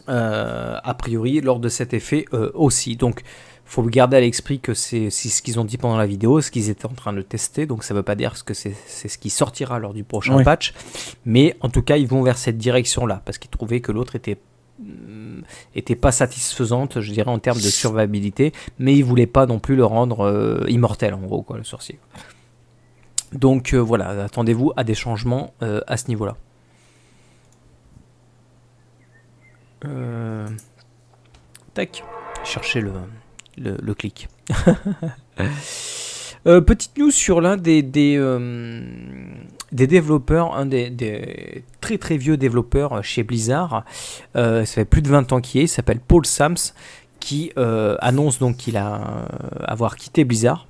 euh, 0.09 0.77
a 0.83 0.95
priori, 0.95 1.41
lors 1.41 1.61
de 1.61 1.69
cet 1.69 1.95
effet 1.95 2.25
euh, 2.35 2.51
aussi. 2.55 2.97
Donc, 2.97 3.23
faut 3.65 3.83
garder 3.85 4.17
à 4.17 4.21
l'esprit 4.21 4.59
que 4.61 4.75
c'est 4.75 5.09
ce 5.11 5.41
qu'ils 5.41 5.59
ont 5.59 5.65
dit 5.65 5.79
pendant 5.79 5.97
la 5.97 6.07
vidéo, 6.07 6.41
ce 6.41 6.51
qu'ils 6.51 6.69
étaient 6.69 6.87
en 6.87 6.91
train 6.95 7.13
de 7.13 7.23
tester. 7.23 7.65
Donc, 7.65 7.85
ça 7.85 7.95
veut 7.95 8.03
pas 8.03 8.17
dire 8.17 8.35
que 8.45 8.53
c'est 8.55 8.75
ce 8.85 9.19
qui 9.19 9.31
sortira 9.31 9.79
lors 9.79 9.95
du 9.95 10.03
prochain 10.05 10.37
Oui. 10.37 10.45
patch. 10.45 10.75
Mais 11.25 11.57
en 11.61 11.69
tout 11.71 11.81
cas, 11.83 11.97
ils 11.97 12.09
vont 12.09 12.23
vers 12.23 12.37
cette 12.37 12.59
direction-là, 12.59 13.23
parce 13.25 13.39
qu'ils 13.39 13.51
trouvaient 13.51 13.81
que 13.81 13.93
l'autre 13.93 14.17
était 14.17 14.39
hum, 14.81 15.43
était 15.77 15.95
pas 15.97 16.13
satisfaisante, 16.13 17.01
je 17.01 17.13
dirais, 17.13 17.31
en 17.31 17.39
termes 17.39 17.59
de 17.59 17.63
survivabilité, 17.63 18.53
mais 18.81 18.95
ils 18.97 19.05
voulaient 19.05 19.27
pas 19.27 19.47
non 19.47 19.61
plus 19.61 19.77
le 19.77 19.85
rendre 19.85 20.21
euh, 20.27 20.65
immortel, 20.69 21.15
en 21.15 21.21
gros, 21.21 21.43
quoi, 21.43 21.57
le 21.57 21.65
sorcier. 21.65 21.99
Donc 23.35 23.75
euh, 23.75 23.79
voilà, 23.79 24.25
attendez-vous 24.25 24.73
à 24.77 24.85
des 24.85 24.95
changements 24.95 25.53
euh, 25.63 25.81
à 25.87 25.97
ce 25.97 26.09
niveau-là. 26.09 26.37
Euh, 29.85 30.49
Tac, 31.75 32.05
chercher 32.45 32.81
le, 32.81 32.93
le, 33.59 33.95
clic. 33.95 34.29
Petite 36.45 36.97
news 36.97 37.11
sur 37.11 37.41
l'un 37.41 37.57
des, 37.57 37.83
des, 37.83 38.17
développeurs, 39.73 40.55
un 40.55 40.67
des, 40.67 40.91
des 40.91 41.65
très 41.81 41.99
très 41.99 42.17
vieux 42.17 42.37
développeurs 42.37 43.03
chez 43.03 43.25
Blizzard. 43.25 43.85
Ça 44.35 44.65
fait 44.65 44.85
plus 44.85 45.03
de 45.03 45.09
20 45.09 45.33
ans 45.33 45.41
qu'il 45.41 45.61
est, 45.61 45.65
il 45.65 45.69
s'appelle 45.69 46.01
Paul 46.01 46.25
Sams, 46.25 46.57
qui 47.21 47.53
annonce 47.57 48.39
donc 48.39 48.57
qu'il 48.57 48.77
a 48.77 49.27
avoir 49.61 49.97
quitté 49.97 50.25
Blizzard 50.25 50.67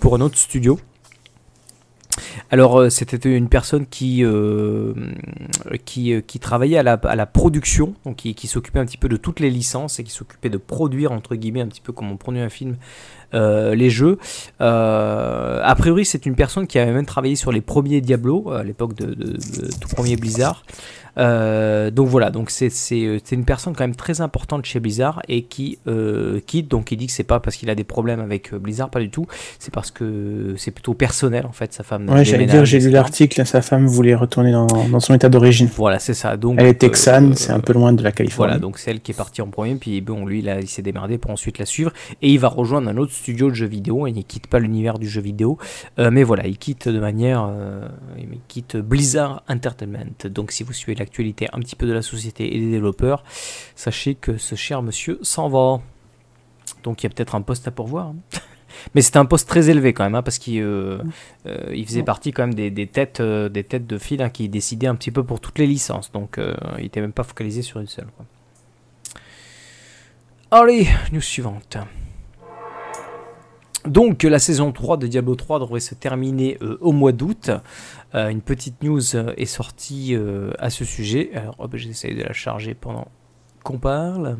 pour 0.00 0.16
un 0.16 0.20
autre 0.20 0.38
studio. 0.38 0.78
Alors, 2.50 2.80
euh, 2.80 2.90
c'était 2.90 3.36
une 3.36 3.48
personne 3.48 3.86
qui, 3.86 4.24
euh, 4.24 4.94
qui, 5.84 6.12
euh, 6.12 6.20
qui 6.20 6.38
travaillait 6.38 6.78
à 6.78 6.82
la, 6.82 6.92
à 6.92 7.16
la 7.16 7.26
production, 7.26 7.94
donc 8.04 8.16
qui, 8.16 8.46
s'occupait 8.46 8.78
un 8.78 8.86
petit 8.86 8.96
peu 8.96 9.08
de 9.08 9.16
toutes 9.16 9.40
les 9.40 9.50
licences 9.50 9.98
et 9.98 10.04
qui 10.04 10.12
s'occupait 10.12 10.50
de 10.50 10.58
produire, 10.58 11.12
entre 11.12 11.34
guillemets, 11.34 11.60
un 11.60 11.68
petit 11.68 11.80
peu 11.80 11.92
comme 11.92 12.10
on 12.10 12.16
produit 12.16 12.40
un 12.40 12.48
film, 12.48 12.76
les 13.32 13.90
jeux. 13.90 14.18
Euh, 14.60 15.60
a 15.62 15.74
priori, 15.74 16.04
c'est 16.04 16.26
une 16.26 16.34
personne 16.34 16.66
qui 16.66 16.78
avait 16.78 16.92
même 16.92 17.06
travaillé 17.06 17.36
sur 17.36 17.52
les 17.52 17.60
premiers 17.60 18.00
Diablo, 18.00 18.50
à 18.50 18.62
l'époque 18.62 18.94
de, 18.94 19.06
de- 19.06 19.32
de 19.32 19.70
tout 19.80 19.88
premier 19.88 20.16
Blizzard. 20.16 20.62
Euh, 21.18 21.90
donc 21.90 22.08
voilà, 22.08 22.30
donc 22.30 22.50
c'est 22.50 22.68
une 23.32 23.44
personne 23.46 23.74
quand 23.74 23.84
même 23.84 23.96
très 23.96 24.20
importante 24.20 24.66
chez 24.66 24.80
Blizzard 24.80 25.22
et 25.28 25.44
qui 25.44 25.78
euh, 25.86 26.40
quitte. 26.46 26.68
Donc 26.68 26.92
il 26.92 26.98
dit 26.98 27.06
que 27.06 27.12
c'est 27.12 27.24
pas 27.24 27.40
parce 27.40 27.56
qu'il 27.56 27.70
a 27.70 27.74
des 27.74 27.84
problèmes 27.84 28.20
avec 28.20 28.52
euh, 28.52 28.58
Blizzard, 28.58 28.90
pas 28.90 29.00
du 29.00 29.08
tout. 29.08 29.26
C'est 29.58 29.72
parce 29.72 29.90
que 29.90 30.54
c'est 30.58 30.72
plutôt 30.72 30.92
personnel 30.92 31.46
en 31.46 31.52
fait. 31.52 31.72
Sa 31.72 31.84
femme. 31.84 32.06
Ouais, 32.10 32.22
j'allais 32.22 32.44
dire, 32.44 32.66
j'ai 32.66 32.80
lu 32.80 32.90
l'article, 32.90 33.46
sa 33.46 33.62
femme 33.62 33.86
voulait 33.86 34.14
retourner 34.14 34.52
dans, 34.52 34.66
dans 34.66 35.00
son 35.00 35.14
état 35.14 35.30
d'origine. 35.30 35.70
Voilà, 35.74 35.98
c'est 35.98 36.12
ça. 36.12 36.36
Donc 36.36 36.56
Elle 36.60 36.66
est 36.66 36.74
texane, 36.74 37.30
euh, 37.30 37.34
c'est 37.34 37.52
un 37.52 37.60
peu 37.60 37.72
loin 37.72 37.94
de 37.94 38.02
la 38.02 38.12
Californie. 38.12 38.50
Voilà, 38.50 38.60
donc 38.60 38.78
c'est 38.78 38.90
elle 38.90 39.00
qui 39.00 39.12
est 39.12 39.14
partie 39.14 39.40
en 39.40 39.46
premier, 39.48 39.74
puis 39.76 40.02
bon, 40.02 40.26
lui, 40.26 40.42
là, 40.42 40.60
il 40.60 40.68
s'est 40.68 40.82
démerdé 40.82 41.16
pour 41.16 41.30
ensuite 41.30 41.58
la 41.58 41.64
suivre, 41.64 41.92
et 42.20 42.28
il 42.30 42.38
va 42.38 42.48
rejoindre 42.48 42.90
un 42.90 42.96
autre 42.98 43.12
studio 43.16 43.48
de 43.50 43.54
jeux 43.54 43.66
vidéo, 43.66 44.06
et 44.06 44.10
il 44.10 44.16
ne 44.16 44.22
quitte 44.22 44.46
pas 44.46 44.58
l'univers 44.58 44.98
du 44.98 45.08
jeu 45.08 45.20
vidéo, 45.20 45.58
Euh, 45.98 46.10
mais 46.10 46.22
voilà, 46.24 46.46
il 46.46 46.58
quitte 46.58 46.88
de 46.88 47.00
manière, 47.00 47.46
euh, 47.48 47.88
il 48.18 48.28
quitte 48.48 48.76
Blizzard 48.76 49.42
Entertainment. 49.48 50.14
Donc 50.26 50.52
si 50.52 50.62
vous 50.62 50.72
suivez 50.72 50.94
l'actualité 50.98 51.48
un 51.52 51.58
petit 51.60 51.76
peu 51.76 51.86
de 51.86 51.92
la 51.92 52.02
société 52.02 52.54
et 52.54 52.60
des 52.60 52.70
développeurs, 52.70 53.24
sachez 53.74 54.14
que 54.14 54.36
ce 54.36 54.54
cher 54.54 54.82
monsieur 54.82 55.18
s'en 55.22 55.48
va. 55.48 55.80
Donc 56.82 57.02
il 57.02 57.06
y 57.06 57.08
a 57.08 57.10
peut-être 57.10 57.34
un 57.34 57.42
poste 57.42 57.66
à 57.68 57.70
pourvoir. 57.70 58.06
hein. 58.08 58.16
Mais 58.94 59.00
c'était 59.00 59.18
un 59.18 59.24
poste 59.24 59.48
très 59.48 59.70
élevé 59.70 59.94
quand 59.94 60.04
même, 60.04 60.14
hein, 60.16 60.22
parce 60.22 60.38
qu'il 60.38 60.60
euh, 60.60 60.98
euh, 61.46 61.72
il 61.74 61.86
faisait 61.86 62.02
partie 62.02 62.32
quand 62.32 62.42
même 62.42 62.54
des, 62.54 62.70
des 62.70 62.86
têtes, 62.86 63.20
euh, 63.20 63.48
des 63.48 63.64
têtes 63.64 63.86
de 63.86 63.96
file 63.96 64.20
hein, 64.20 64.28
qui 64.28 64.50
décidaient 64.50 64.86
un 64.86 64.94
petit 64.96 65.10
peu 65.10 65.24
pour 65.24 65.40
toutes 65.40 65.58
les 65.58 65.66
licences. 65.66 66.12
Donc 66.12 66.38
il 66.76 66.82
n'était 66.82 67.00
même 67.00 67.12
pas 67.14 67.22
focalisé 67.24 67.62
sur 67.62 67.80
une 67.80 67.86
seule. 67.86 68.08
quoi. 68.16 68.26
Allez, 70.50 70.86
news 71.12 71.20
suivante. 71.22 71.78
Donc 73.86 74.22
la 74.24 74.38
saison 74.38 74.72
3 74.72 74.96
de 74.96 75.06
Diablo 75.06 75.34
3 75.34 75.60
devrait 75.60 75.80
se 75.80 75.94
terminer 75.94 76.58
euh, 76.62 76.78
au 76.80 76.92
mois 76.92 77.12
d'août. 77.12 77.50
Euh, 78.14 78.28
une 78.28 78.40
petite 78.40 78.82
news 78.82 79.14
euh, 79.14 79.32
est 79.36 79.46
sortie 79.46 80.16
à 80.58 80.70
ce 80.70 80.84
sujet. 80.84 81.30
Alors 81.34 81.56
hop, 81.58 81.76
j'essaie 81.76 82.14
de 82.14 82.22
la 82.22 82.32
charger 82.32 82.74
pendant 82.74 83.08
qu'on 83.62 83.78
parle. 83.78 84.38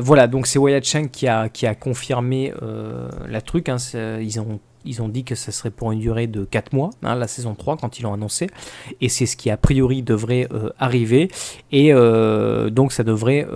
Voilà, 0.00 0.26
donc 0.26 0.46
c'est 0.46 0.58
Wyatt 0.58 0.84
Chang 0.84 1.08
qui 1.08 1.26
a, 1.26 1.48
confirmé 1.74 2.52
la 3.26 3.40
truc. 3.40 3.68
hein, 3.68 3.76
ils, 4.84 5.02
ont, 5.02 5.08
dit 5.08 5.24
que 5.24 5.34
ça 5.34 5.50
serait 5.50 5.70
pour 5.70 5.92
une 5.92 5.98
durée 5.98 6.26
de 6.26 6.44
4 6.44 6.72
mois, 6.74 6.90
hein, 7.02 7.14
la 7.14 7.26
saison 7.26 7.54
3, 7.54 7.78
quand 7.78 7.98
ils 7.98 8.02
l'ont 8.02 8.12
annoncé. 8.12 8.48
Et 9.00 9.08
c'est 9.08 9.26
ce 9.26 9.36
qui 9.36 9.50
a 9.50 9.56
priori 9.56 10.02
devrait 10.02 10.46
arriver. 10.78 11.30
Et 11.72 11.92
donc 11.92 12.92
ça 12.92 13.02
devrait, 13.02 13.46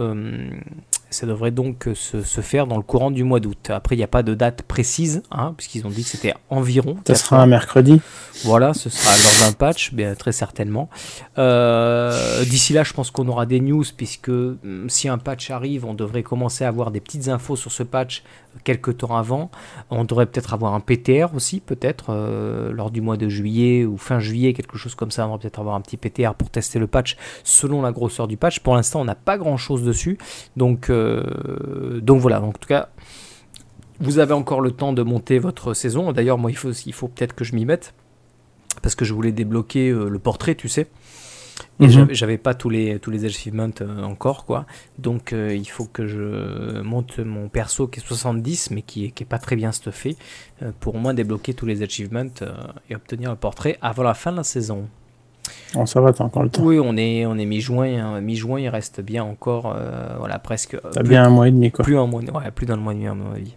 ça 1.12 1.26
devrait 1.26 1.50
donc 1.50 1.88
se, 1.94 2.22
se 2.22 2.40
faire 2.40 2.66
dans 2.66 2.76
le 2.76 2.82
courant 2.82 3.10
du 3.10 3.24
mois 3.24 3.40
d'août. 3.40 3.70
Après, 3.70 3.94
il 3.94 3.98
n'y 3.98 4.04
a 4.04 4.08
pas 4.08 4.22
de 4.22 4.34
date 4.34 4.62
précise, 4.62 5.22
hein, 5.30 5.54
puisqu'ils 5.56 5.86
ont 5.86 5.90
dit 5.90 6.02
que 6.02 6.08
c'était 6.08 6.34
environ. 6.50 6.96
Ça 7.06 7.14
4 7.14 7.16
sera 7.16 7.42
un 7.42 7.46
mercredi. 7.46 8.00
Voilà, 8.44 8.74
ce 8.74 8.90
sera 8.90 9.10
lors 9.10 9.46
d'un 9.46 9.52
patch, 9.52 9.92
bien, 9.92 10.14
très 10.14 10.32
certainement. 10.32 10.88
Euh, 11.38 12.44
D'ici 12.44 12.72
là, 12.72 12.82
je 12.82 12.92
pense 12.92 13.10
qu'on 13.10 13.28
aura 13.28 13.46
des 13.46 13.60
news, 13.60 13.84
puisque 13.96 14.28
hum, 14.28 14.86
si 14.88 15.08
un 15.08 15.18
patch 15.18 15.50
arrive, 15.50 15.84
on 15.84 15.94
devrait 15.94 16.22
commencer 16.22 16.64
à 16.64 16.68
avoir 16.68 16.90
des 16.90 17.00
petites 17.00 17.28
infos 17.28 17.56
sur 17.56 17.70
ce 17.70 17.82
patch 17.82 18.22
quelques 18.64 18.98
temps 18.98 19.16
avant. 19.16 19.50
On 19.90 20.04
devrait 20.04 20.26
peut-être 20.26 20.54
avoir 20.54 20.74
un 20.74 20.80
PTR 20.80 21.34
aussi, 21.34 21.60
peut-être, 21.60 22.06
euh, 22.10 22.72
lors 22.72 22.90
du 22.90 23.00
mois 23.00 23.16
de 23.16 23.28
juillet 23.28 23.84
ou 23.84 23.96
fin 23.96 24.18
juillet, 24.18 24.52
quelque 24.52 24.76
chose 24.76 24.94
comme 24.94 25.10
ça. 25.10 25.26
On 25.26 25.32
va 25.32 25.38
peut-être 25.38 25.60
avoir 25.60 25.74
un 25.74 25.80
petit 25.80 25.96
PTR 25.96 26.34
pour 26.34 26.50
tester 26.50 26.78
le 26.78 26.86
patch 26.86 27.16
selon 27.44 27.82
la 27.82 27.92
grosseur 27.92 28.28
du 28.28 28.36
patch. 28.36 28.60
Pour 28.60 28.74
l'instant, 28.74 29.00
on 29.00 29.04
n'a 29.04 29.14
pas 29.14 29.38
grand-chose 29.38 29.82
dessus. 29.82 30.18
Donc, 30.56 30.90
euh, 30.90 31.01
donc 32.00 32.20
voilà, 32.20 32.40
en 32.42 32.52
tout 32.52 32.68
cas... 32.68 32.88
Vous 34.00 34.18
avez 34.18 34.32
encore 34.34 34.60
le 34.60 34.72
temps 34.72 34.92
de 34.92 35.02
monter 35.02 35.38
votre 35.38 35.74
saison. 35.74 36.12
D'ailleurs, 36.12 36.36
moi, 36.36 36.50
il 36.50 36.56
faut, 36.56 36.72
il 36.72 36.92
faut 36.92 37.06
peut-être 37.06 37.34
que 37.36 37.44
je 37.44 37.54
m'y 37.54 37.64
mette 37.64 37.94
parce 38.82 38.96
que 38.96 39.04
je 39.04 39.14
voulais 39.14 39.30
débloquer 39.30 39.90
euh, 39.90 40.08
le 40.08 40.18
portrait, 40.18 40.56
tu 40.56 40.68
sais. 40.68 40.88
Et 41.78 41.86
Mhm. 41.86 42.08
j'avais- 42.10 42.38
pas 42.38 42.54
tous 42.54 42.68
les, 42.70 42.98
tous 42.98 43.12
les 43.12 43.24
achievements 43.26 43.70
euh, 43.80 44.02
encore, 44.02 44.44
quoi. 44.44 44.66
Donc 44.98 45.32
euh, 45.32 45.54
il 45.54 45.68
faut 45.68 45.84
que 45.84 46.08
je 46.08 46.80
monte 46.80 47.18
mon 47.20 47.48
perso 47.48 47.86
qui 47.86 48.00
est 48.00 48.02
70, 48.04 48.70
mais 48.72 48.82
qui 48.82 49.04
est, 49.04 49.10
qui 49.12 49.22
est 49.22 49.26
pas 49.26 49.38
très 49.38 49.54
bien 49.54 49.70
stuffé, 49.70 50.16
euh, 50.62 50.72
pour 50.80 50.96
au 50.96 50.98
moins 50.98 51.14
débloquer 51.14 51.54
tous 51.54 51.66
les 51.66 51.82
achievements 51.82 52.24
euh, 52.42 52.52
et 52.90 52.96
obtenir 52.96 53.30
le 53.30 53.36
portrait 53.36 53.78
avant 53.82 54.02
la 54.02 54.14
fin 54.14 54.32
de 54.32 54.38
la 54.38 54.42
saison. 54.44 54.88
Bon, 55.74 55.86
ça 55.86 56.00
va, 56.00 56.12
t'as 56.12 56.24
encore 56.24 56.42
le 56.42 56.50
temps. 56.50 56.62
Oui, 56.62 56.78
on 56.82 56.96
est, 56.96 57.24
on 57.26 57.36
est 57.38 57.46
mi-juin, 57.46 57.98
hein. 57.98 58.20
mi-juin, 58.20 58.60
il 58.60 58.68
reste 58.68 59.00
bien 59.00 59.24
encore, 59.24 59.74
euh, 59.76 60.14
voilà, 60.18 60.38
presque. 60.38 60.74
euh, 60.74 60.80
T'as 60.92 61.02
bien 61.02 61.24
un 61.24 61.30
mois 61.30 61.48
et 61.48 61.50
demi, 61.50 61.70
quoi. 61.70 61.84
plus, 61.84 61.96
un 61.98 62.06
mois, 62.06 62.20
ouais, 62.20 62.50
plus 62.54 62.66
d'un 62.66 62.76
mois 62.76 62.92
et 62.92 62.96
demi, 62.96 63.06
à 63.08 63.14
mon 63.14 63.32
avis. 63.32 63.54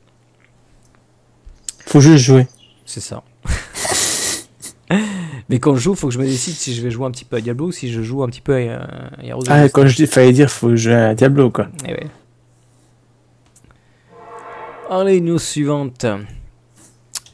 Faut 1.86 2.00
juste 2.00 2.24
jouer. 2.24 2.48
C'est 2.86 3.02
ça. 3.02 3.22
Mais 5.50 5.60
quand 5.60 5.76
je 5.76 5.82
joue, 5.82 5.94
faut 5.96 6.08
que 6.08 6.14
je 6.14 6.20
me 6.20 6.26
décide 6.26 6.54
si 6.56 6.74
je 6.74 6.82
vais 6.82 6.90
jouer 6.90 7.06
un 7.06 7.12
petit 7.12 7.26
peu 7.26 7.36
à 7.38 7.42
Diablo 7.42 7.68
ou 7.68 7.72
si 7.72 7.92
je 7.92 8.02
joue 8.02 8.24
un 8.24 8.28
petit 8.28 8.42
peu 8.42 8.54
à, 8.54 8.58
euh, 8.58 8.80
Heroes 9.22 9.42
of 9.42 9.48
Ah, 9.52 9.70
quand 9.70 9.86
je 9.86 9.96
dis, 9.96 10.08
fallait 10.08 10.32
dire, 10.32 10.50
faut 10.50 10.76
jouer 10.76 10.96
à 10.96 11.14
Diablo, 11.14 11.52
quoi. 11.52 11.68
Eh 11.88 11.92
ouais. 11.92 12.08
Allez, 14.90 15.22
news 15.22 15.38
suivante. 15.40 16.06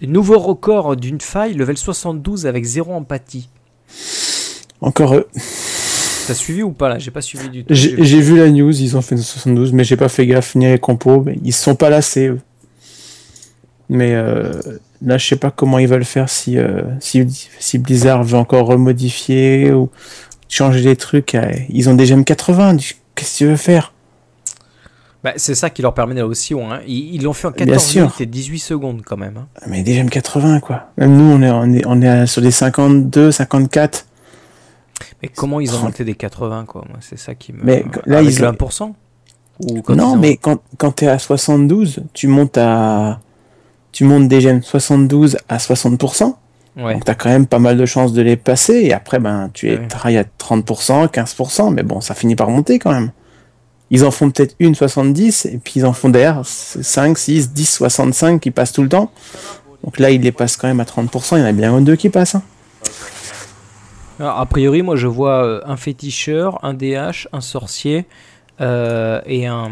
Nouveau 0.01 0.39
record 0.39 0.95
d'une 0.95 1.21
faille, 1.21 1.53
level 1.53 1.77
72 1.77 2.47
avec 2.47 2.63
zéro 2.65 2.93
empathie. 2.93 3.49
Encore 4.81 5.15
eux. 5.15 5.27
T'as 6.27 6.33
suivi 6.33 6.63
ou 6.63 6.71
pas 6.71 6.89
là? 6.89 6.97
J'ai 6.99 7.11
pas 7.11 7.21
suivi 7.21 7.49
du 7.49 7.63
tout. 7.63 7.73
J'ai 7.73 8.21
vu 8.21 8.37
la 8.37 8.49
news, 8.49 8.71
ils 8.79 8.97
ont 8.97 9.01
fait 9.01 9.15
une 9.15 9.21
72, 9.21 9.73
mais 9.73 9.83
j'ai 9.83 9.97
pas 9.97 10.09
fait 10.09 10.25
gaffe 10.27 10.55
ni 10.55 10.65
les 10.67 10.79
compos. 10.79 11.21
mais 11.25 11.37
Ils 11.43 11.53
se 11.53 11.61
sont 11.63 11.75
pas 11.75 11.89
lassés. 11.89 12.27
eux. 12.29 12.39
Mais 13.89 14.13
euh, 14.13 14.53
là, 15.01 15.17
je 15.17 15.27
sais 15.27 15.35
pas 15.35 15.51
comment 15.51 15.77
ils 15.77 15.87
veulent 15.87 16.05
faire 16.05 16.29
si, 16.29 16.57
euh, 16.57 16.81
si, 16.99 17.25
si 17.59 17.77
Blizzard 17.77 18.23
veut 18.23 18.37
encore 18.37 18.65
remodifier 18.67 19.71
ou 19.71 19.89
changer 20.47 20.81
des 20.81 20.95
trucs. 20.95 21.35
euh, 21.35 21.51
Ils 21.69 21.89
ont 21.89 21.93
des 21.95 22.05
gemmes 22.05 22.23
80. 22.25 22.75
du- 22.75 22.95
Qu'est-ce 23.15 23.33
que 23.33 23.37
tu 23.39 23.45
veux 23.47 23.57
faire? 23.57 23.93
Bah, 25.23 25.33
c'est 25.35 25.53
ça 25.53 25.69
qui 25.69 25.81
leur 25.83 25.93
permet 25.93 26.15
d'aller 26.15 26.25
aussi 26.27 26.53
loin. 26.53 26.75
hein. 26.77 26.81
Ils 26.87 27.21
l'ont 27.21 27.33
fait 27.33 27.47
en 27.47 27.51
Bien 27.51 27.65
14 27.65 27.85
sûr. 27.85 28.01
minutes 28.03 28.21
et 28.21 28.25
18 28.25 28.59
secondes 28.59 29.01
quand 29.05 29.17
même. 29.17 29.37
hein. 29.37 29.47
Mais 29.67 29.83
des 29.83 29.93
gemmes 29.93 30.09
80, 30.09 30.59
quoi. 30.61 30.89
Même 30.97 31.15
nous, 31.15 31.25
on 31.31 31.41
est, 31.43 31.51
on 31.51 31.73
est, 31.73 31.85
on 31.85 32.01
est 32.01 32.25
sur 32.25 32.41
des 32.41 32.49
52, 32.49 33.31
54. 33.31 34.07
Mais 35.21 35.29
comment 35.29 35.59
ils 35.59 35.73
ont 35.75 35.79
monté 35.79 36.03
des 36.03 36.15
80 36.15 36.65
quoi 36.67 36.83
Moi, 36.89 36.97
c'est 37.01 37.17
ça 37.19 37.35
qui 37.35 37.53
me. 37.53 37.59
Mais 37.63 37.85
là, 38.05 38.17
Avec 38.19 38.33
ils 38.35 38.39
le 38.41 38.47
ont- 38.47 38.51
1% 38.53 38.95
Ou 39.59 39.81
quand 39.81 39.93
ils 39.93 39.97
Non, 39.97 40.13
ont- 40.13 40.15
mais 40.17 40.37
quand, 40.37 40.59
quand 40.77 40.91
tu 40.95 41.05
es 41.05 41.07
à 41.07 41.19
72, 41.19 42.01
tu 42.13 42.27
montes 42.27 42.57
à. 42.57 43.19
Tu 43.91 44.03
montes 44.05 44.27
des 44.27 44.41
gemmes 44.41 44.63
72 44.63 45.37
à 45.49 45.57
60%. 45.59 46.37
Ouais. 46.77 46.93
Donc 46.93 47.03
tu 47.05 47.11
as 47.11 47.15
quand 47.15 47.29
même 47.29 47.45
pas 47.45 47.59
mal 47.59 47.77
de 47.77 47.85
chances 47.85 48.13
de 48.13 48.21
les 48.21 48.37
passer. 48.37 48.75
Et 48.75 48.93
après, 48.93 49.19
ben, 49.19 49.49
tu 49.53 49.69
es 49.69 49.77
Ouais. 49.77 49.87
travailles 49.87 50.17
à 50.17 50.23
30%, 50.37 51.07
15%. 51.07 51.69
Mais 51.71 51.83
bon, 51.83 51.99
ça 52.01 52.15
finit 52.15 52.35
par 52.35 52.49
monter 52.49 52.79
quand 52.79 52.91
même. 52.91 53.11
Ils 53.91 54.05
en 54.05 54.11
font 54.11 54.31
peut-être 54.31 54.55
une 54.59 54.73
70. 54.73 55.45
Et 55.45 55.57
puis 55.61 55.73
ils 55.81 55.85
en 55.85 55.91
font 55.93 56.07
derrière 56.09 56.41
5, 56.45 57.17
6, 57.17 57.51
10, 57.51 57.65
65 57.69 58.39
qui 58.39 58.49
passent 58.49 58.71
tout 58.71 58.81
le 58.83 58.89
temps. 58.89 59.11
Donc 59.83 59.99
là, 59.99 60.09
ils 60.11 60.21
les 60.21 60.31
passent 60.31 60.55
quand 60.55 60.69
même 60.69 60.79
à 60.79 60.85
30%. 60.85 61.35
Il 61.35 61.41
y 61.41 61.43
en 61.43 61.47
a 61.47 61.51
bien 61.51 61.79
deux 61.81 61.97
qui 61.97 62.09
passent. 62.09 62.35
hein. 62.35 62.43
Alors, 64.21 64.39
a 64.39 64.45
priori, 64.45 64.83
moi 64.83 64.95
je 64.95 65.07
vois 65.07 65.43
euh, 65.43 65.61
un 65.65 65.77
féticheur, 65.77 66.63
un 66.63 66.73
DH, 66.75 67.27
un 67.33 67.41
sorcier 67.41 68.05
euh, 68.61 69.19
et 69.25 69.47
un, 69.47 69.65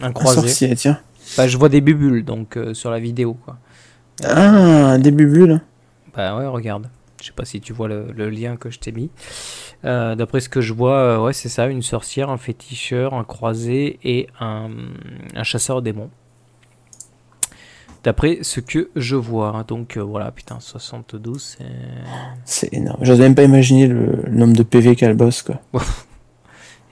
un 0.00 0.06
Un 0.06 0.12
croisé. 0.12 0.42
sorcier, 0.42 0.74
tiens. 0.76 1.00
Bah, 1.36 1.48
je 1.48 1.56
vois 1.58 1.68
des 1.68 1.80
bubules 1.80 2.24
donc 2.24 2.56
euh, 2.56 2.72
sur 2.72 2.90
la 2.90 3.00
vidéo 3.00 3.34
quoi. 3.44 3.58
Ah, 4.24 4.96
des 4.98 5.10
bubules. 5.10 5.60
Bah 6.16 6.36
ouais, 6.38 6.46
regarde. 6.46 6.88
Je 7.20 7.26
sais 7.26 7.32
pas 7.32 7.44
si 7.44 7.60
tu 7.60 7.72
vois 7.72 7.88
le, 7.88 8.12
le 8.16 8.30
lien 8.30 8.56
que 8.56 8.70
je 8.70 8.78
t'ai 8.78 8.92
mis. 8.92 9.10
Euh, 9.84 10.14
D'après 10.14 10.40
ce 10.40 10.48
que 10.48 10.60
je 10.60 10.72
vois, 10.72 11.20
ouais, 11.22 11.32
c'est 11.32 11.48
ça 11.48 11.66
une 11.66 11.82
sorcière, 11.82 12.30
un 12.30 12.38
féticheur, 12.38 13.12
un 13.14 13.24
croisé 13.24 13.98
et 14.04 14.28
un, 14.40 14.70
un 15.34 15.42
chasseur 15.42 15.82
démon. 15.82 16.10
D'après 18.02 18.38
ce 18.42 18.60
que 18.60 18.90
je 18.96 19.16
vois. 19.16 19.64
Donc 19.68 19.96
euh, 19.96 20.00
voilà, 20.02 20.30
putain, 20.30 20.58
72, 20.60 21.56
c'est. 21.58 21.64
C'est 22.44 22.72
énorme. 22.72 22.98
J'ose 23.04 23.20
même 23.20 23.34
pas 23.34 23.42
imaginer 23.44 23.86
le, 23.88 24.22
le 24.24 24.30
nombre 24.36 24.56
de 24.56 24.62
PV 24.62 24.96
qu'a 24.96 25.08
le 25.08 25.14
boss, 25.14 25.42
quoi. 25.42 25.60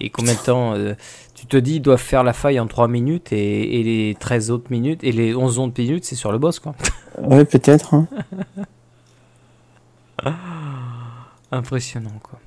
Et 0.01 0.11
combien 0.11 0.35
de 0.35 0.39
temps 0.39 0.75
euh, 0.75 0.95
Tu 1.35 1.47
te 1.47 1.57
dis, 1.57 1.77
ils 1.77 1.81
doivent 1.81 1.99
faire 2.01 2.23
la 2.23 2.33
faille 2.33 2.61
en 2.61 2.67
3 2.69 2.87
minutes 2.89 3.33
et, 3.33 3.81
et 3.81 3.83
les 3.83 4.15
13 4.21 4.51
autres 4.53 4.71
minutes 4.71 5.03
et 5.03 5.11
les 5.13 5.35
11 5.35 5.59
autres 5.59 5.81
minutes, 5.83 6.05
c'est 6.05 6.15
sur 6.15 6.31
le 6.31 6.39
boss 6.39 6.61
quoi. 6.61 6.75
Ouais, 7.21 7.45
peut-être. 7.45 7.95
hein. 7.95 8.07
Impressionnant 11.51 12.13
quoi. 12.23 12.39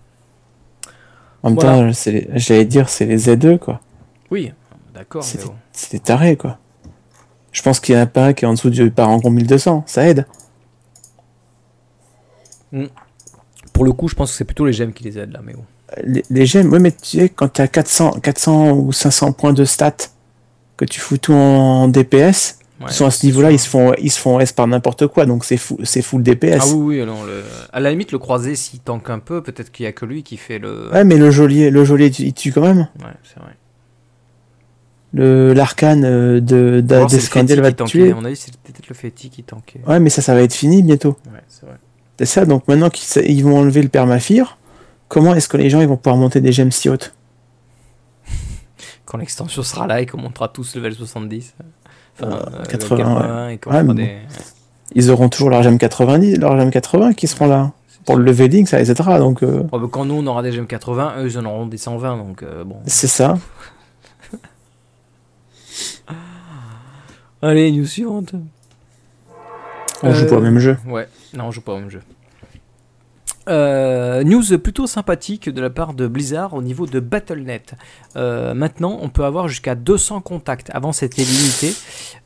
En 1.43 1.50
même 1.50 1.60
Voilà. 1.60 1.91
temps, 1.91 2.00
j'allais 2.36 2.65
dire, 2.65 2.88
c'est 2.88 3.06
les 3.06 3.17
Z2, 3.17 3.58
quoi. 3.58 3.82
Oui, 4.30 4.52
d'accord. 4.93 5.24
C'est 5.24 5.39
mais 5.39 5.45
bon. 5.45 5.56
c'est 5.74 5.91
des 5.93 6.00
tarés, 6.00 6.38
quoi. 6.38 6.60
Je 7.52 7.62
pense 7.62 7.80
qu'il 7.80 7.96
y 7.96 7.98
en 7.98 8.02
a 8.02 8.06
pas 8.06 8.28
un 8.28 8.34
qui 8.34 8.46
est 8.46 8.48
en 8.48 8.54
dessous 8.54 8.70
du 8.70 8.92
Parangon 8.92 9.30
1200. 9.30 9.84
Ça 9.88 10.08
aide. 10.08 10.26
Pour 13.74 13.84
le 13.84 13.92
coup, 13.92 14.08
je 14.08 14.16
pense 14.16 14.32
que 14.32 14.38
c'est 14.38 14.46
plutôt 14.46 14.66
les 14.66 14.74
gemmes 14.74 14.94
qui 14.94 15.04
les 15.04 15.18
aident 15.20 15.34
là, 15.34 15.42
mais 15.44 15.54
bon. 15.54 15.66
Les, 16.04 16.24
les 16.30 16.46
gemmes, 16.46 16.72
ouais, 16.72 16.80
mais 16.80 16.92
tu 16.92 17.20
sais, 17.20 17.30
quand 17.30 17.50
tu 17.50 17.62
as 17.62 17.68
400, 17.68 18.20
400 18.22 18.72
ou 18.72 18.94
500 18.94 19.34
points 19.34 19.52
de 19.52 19.66
stats, 19.66 20.08
que 20.78 20.86
tu 20.86 21.02
fous 21.02 21.18
tout 21.18 21.34
en 21.34 21.90
DPS, 21.90 22.60
Ouais, 22.82 22.88
ils 22.90 22.94
sont 22.94 23.06
à 23.06 23.12
ce 23.12 23.26
niveau-là, 23.28 23.52
ils 23.52 23.60
se 23.60 23.70
font, 23.70 23.94
ils 24.02 24.10
se 24.10 24.20
font 24.20 24.40
S 24.40 24.54
par 24.54 24.66
n'importe 24.66 25.06
quoi, 25.06 25.28
donc 25.28 25.46
c'est 25.46 25.58
fou, 25.58 25.78
c'est 25.84 26.02
full 26.02 26.24
DPS. 26.24 26.62
Ah 26.62 26.66
oui, 26.70 26.96
oui, 26.96 27.02
alors 27.02 27.24
le... 27.24 27.44
à 27.72 27.80
la 27.80 27.92
limite, 27.92 28.12
le 28.12 28.18
croisé, 28.18 28.56
s'il 28.56 28.80
tank 28.80 29.08
un 29.12 29.20
peu, 29.20 29.44
peut-être 29.44 29.72
qu'il 29.72 29.84
y 29.84 29.88
a 29.88 29.92
que 29.92 30.04
lui 30.04 30.24
qui 30.24 30.36
fait 30.38 30.58
le. 30.58 30.90
Ouais, 30.92 31.04
mais 31.04 31.18
le 31.18 31.30
geôlier, 31.30 31.70
le 31.70 31.86
geôlier, 31.86 32.08
il 32.08 32.34
tue 32.34 32.52
quand 32.52 32.62
même. 32.62 32.88
Ouais, 33.00 33.14
c'est 33.24 33.40
vrai. 33.40 33.52
Le 35.13 35.54
l'arcane 35.54 36.06
euh, 36.06 36.39
de 36.39 36.80
d'Escandel 36.82 37.62
va 37.62 37.71
te 37.71 37.84
tuer. 37.84 38.12
À 38.12 38.15
mon 38.15 38.24
avis, 38.24 38.36
c'est 38.38 38.56
peut-être 38.58 38.88
le 38.88 38.95
Féti 38.95 39.30
qui 39.30 39.43
tankait. 39.43 39.82
Ouais, 39.86 40.00
mais 40.00 40.10
ça, 40.10 40.21
ça 40.21 40.34
va 40.34 40.41
être 40.41 40.54
fini 40.54 40.84
bientôt. 40.84 41.17
Ouais, 41.32 41.41
c'est 41.50 41.65
vrai. 41.65 41.76
C'est 42.17 42.26
ça, 42.26 42.45
donc 42.45 42.67
maintenant 42.67 42.89
qu'ils 42.89 43.30
ils 43.30 43.43
vont 43.43 43.58
enlever 43.58 43.82
le 43.82 43.89
permaphire, 43.89 44.58
comment 45.08 45.34
est-ce 45.34 45.50
que 45.50 45.58
les 45.58 45.69
gens 45.69 45.82
ils 45.82 45.88
vont 45.88 45.97
pouvoir 45.97 46.17
monter 46.17 46.39
des 46.39 46.52
gemmes 46.52 46.71
si 46.71 46.88
hautes? 46.88 47.13
Quand 49.06 49.17
l'extension 49.17 49.63
sera 49.63 49.88
là 49.88 50.02
et 50.02 50.06
qu'on 50.06 50.21
montera 50.21 50.47
tous 50.47 50.76
level 50.76 50.93
70. 50.93 51.56
Enfin, 52.19 52.32
Euh, 52.32 52.36
euh, 52.36 52.50
level 52.60 52.67
80, 52.67 52.97
80 52.97 53.50
et 53.50 53.58
qu'on 53.58 53.71
Ouais, 53.71 53.93
des. 53.95 54.17
Ils 54.93 55.10
auront 55.10 55.30
toujours 55.30 55.50
leur 55.50 55.63
gemme 55.63 55.78
90, 55.78 56.38
leur 56.38 56.58
gemme 56.58 56.69
80 56.69 57.13
qui 57.13 57.28
seront 57.28 57.47
là 57.47 57.71
pour 58.06 58.15
le 58.17 58.24
leveling, 58.24 58.65
ça, 58.65 58.80
etc. 58.82 58.95
Donc 59.17 59.43
euh, 59.43 59.62
Ouais, 59.71 59.80
bah, 59.80 59.88
quand 59.91 60.06
nous 60.06 60.15
on 60.15 60.28
aura 60.28 60.41
des 60.43 60.52
gemmes 60.52 60.67
80, 60.67 61.13
eux 61.19 61.28
ils 61.28 61.38
en 61.38 61.45
auront 61.45 61.65
des 61.65 61.78
120, 61.78 62.17
donc 62.17 62.43
euh, 62.43 62.63
bon. 62.63 62.78
c'est 62.86 63.08
ça. 63.08 63.38
Allez, 67.41 67.71
news 67.71 67.86
suivante. 67.86 68.34
On 70.04 70.13
joue 70.13 70.27
pas 70.27 70.38
au 70.38 70.41
même 70.41 70.60
jeu. 70.60 70.77
Ouais, 70.88 71.08
non, 71.36 71.45
on 71.45 71.51
joue 71.51 71.62
pas 71.62 71.73
au 71.73 71.80
même 71.80 71.89
jeu. 71.89 72.01
Euh, 73.49 74.23
news 74.23 74.43
plutôt 74.60 74.86
sympathique 74.86 75.49
de 75.49 75.60
la 75.62 75.71
part 75.71 75.93
de 75.95 76.08
Blizzard 76.08 76.54
au 76.54 76.62
niveau 76.62 76.86
de 76.86 76.99
Battle.net. 76.99 77.73
Euh, 78.15 78.54
maintenant, 78.54 78.99
on 79.01 79.10
peut 79.10 79.25
avoir 79.25 79.47
jusqu'à 79.47 79.73
200 79.73 80.21
contacts. 80.21 80.69
Avant, 80.73 80.91
c'était 80.91 81.23
limité. 81.23 81.73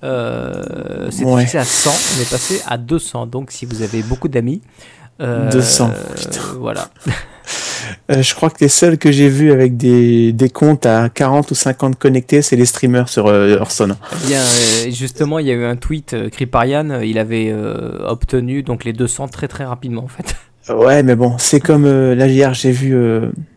Euh, 0.03 1.09
c'était 1.11 1.25
Ouais. 1.31 1.41
fixé 1.43 1.57
à 1.57 1.63
100. 1.65 1.89
On 2.17 2.21
est 2.21 2.29
passé 2.29 2.61
à 2.67 2.77
200. 2.77 3.27
Donc, 3.27 3.51
si 3.51 3.65
vous 3.65 3.81
avez 3.81 4.03
beaucoup 4.03 4.27
d'amis. 4.27 4.61
euh, 5.21 5.49
200, 5.49 5.89
euh, 5.91 6.13
putain. 6.15 6.41
voilà. 6.59 6.89
Euh, 8.11 8.21
je 8.21 8.35
crois 8.35 8.49
que 8.49 8.57
les 8.61 8.67
seuls 8.67 8.97
que 8.97 9.11
j'ai 9.11 9.29
vus 9.29 9.51
avec 9.51 9.77
des, 9.77 10.31
des 10.31 10.49
comptes 10.49 10.85
à 10.85 11.09
40 11.09 11.51
ou 11.51 11.55
50 11.55 11.97
connectés, 11.97 12.41
c'est 12.41 12.55
les 12.55 12.65
streamers 12.65 13.09
sur 13.09 13.27
euh, 13.27 13.57
Hearthstone. 13.57 13.95
Eh 14.13 14.27
Bien, 14.27 14.41
euh, 14.41 14.91
justement, 14.91 15.39
il 15.39 15.47
y 15.47 15.51
a 15.51 15.55
eu 15.55 15.65
un 15.65 15.75
tweet. 15.75 16.15
Kriparian, 16.31 16.89
euh, 16.89 17.05
il 17.05 17.17
avait 17.17 17.53
obtenu 18.05 18.63
donc 18.63 18.83
les 18.83 18.93
200 18.93 19.27
très 19.29 19.47
très 19.47 19.65
rapidement 19.65 20.03
en 20.03 20.07
fait. 20.07 20.35
Ouais, 20.67 21.03
mais 21.03 21.15
bon, 21.15 21.35
c'est 21.37 21.59
comme 21.59 21.85
là 21.85 22.25
hier, 22.25 22.55
j'ai 22.55 22.71
vu 22.71 22.97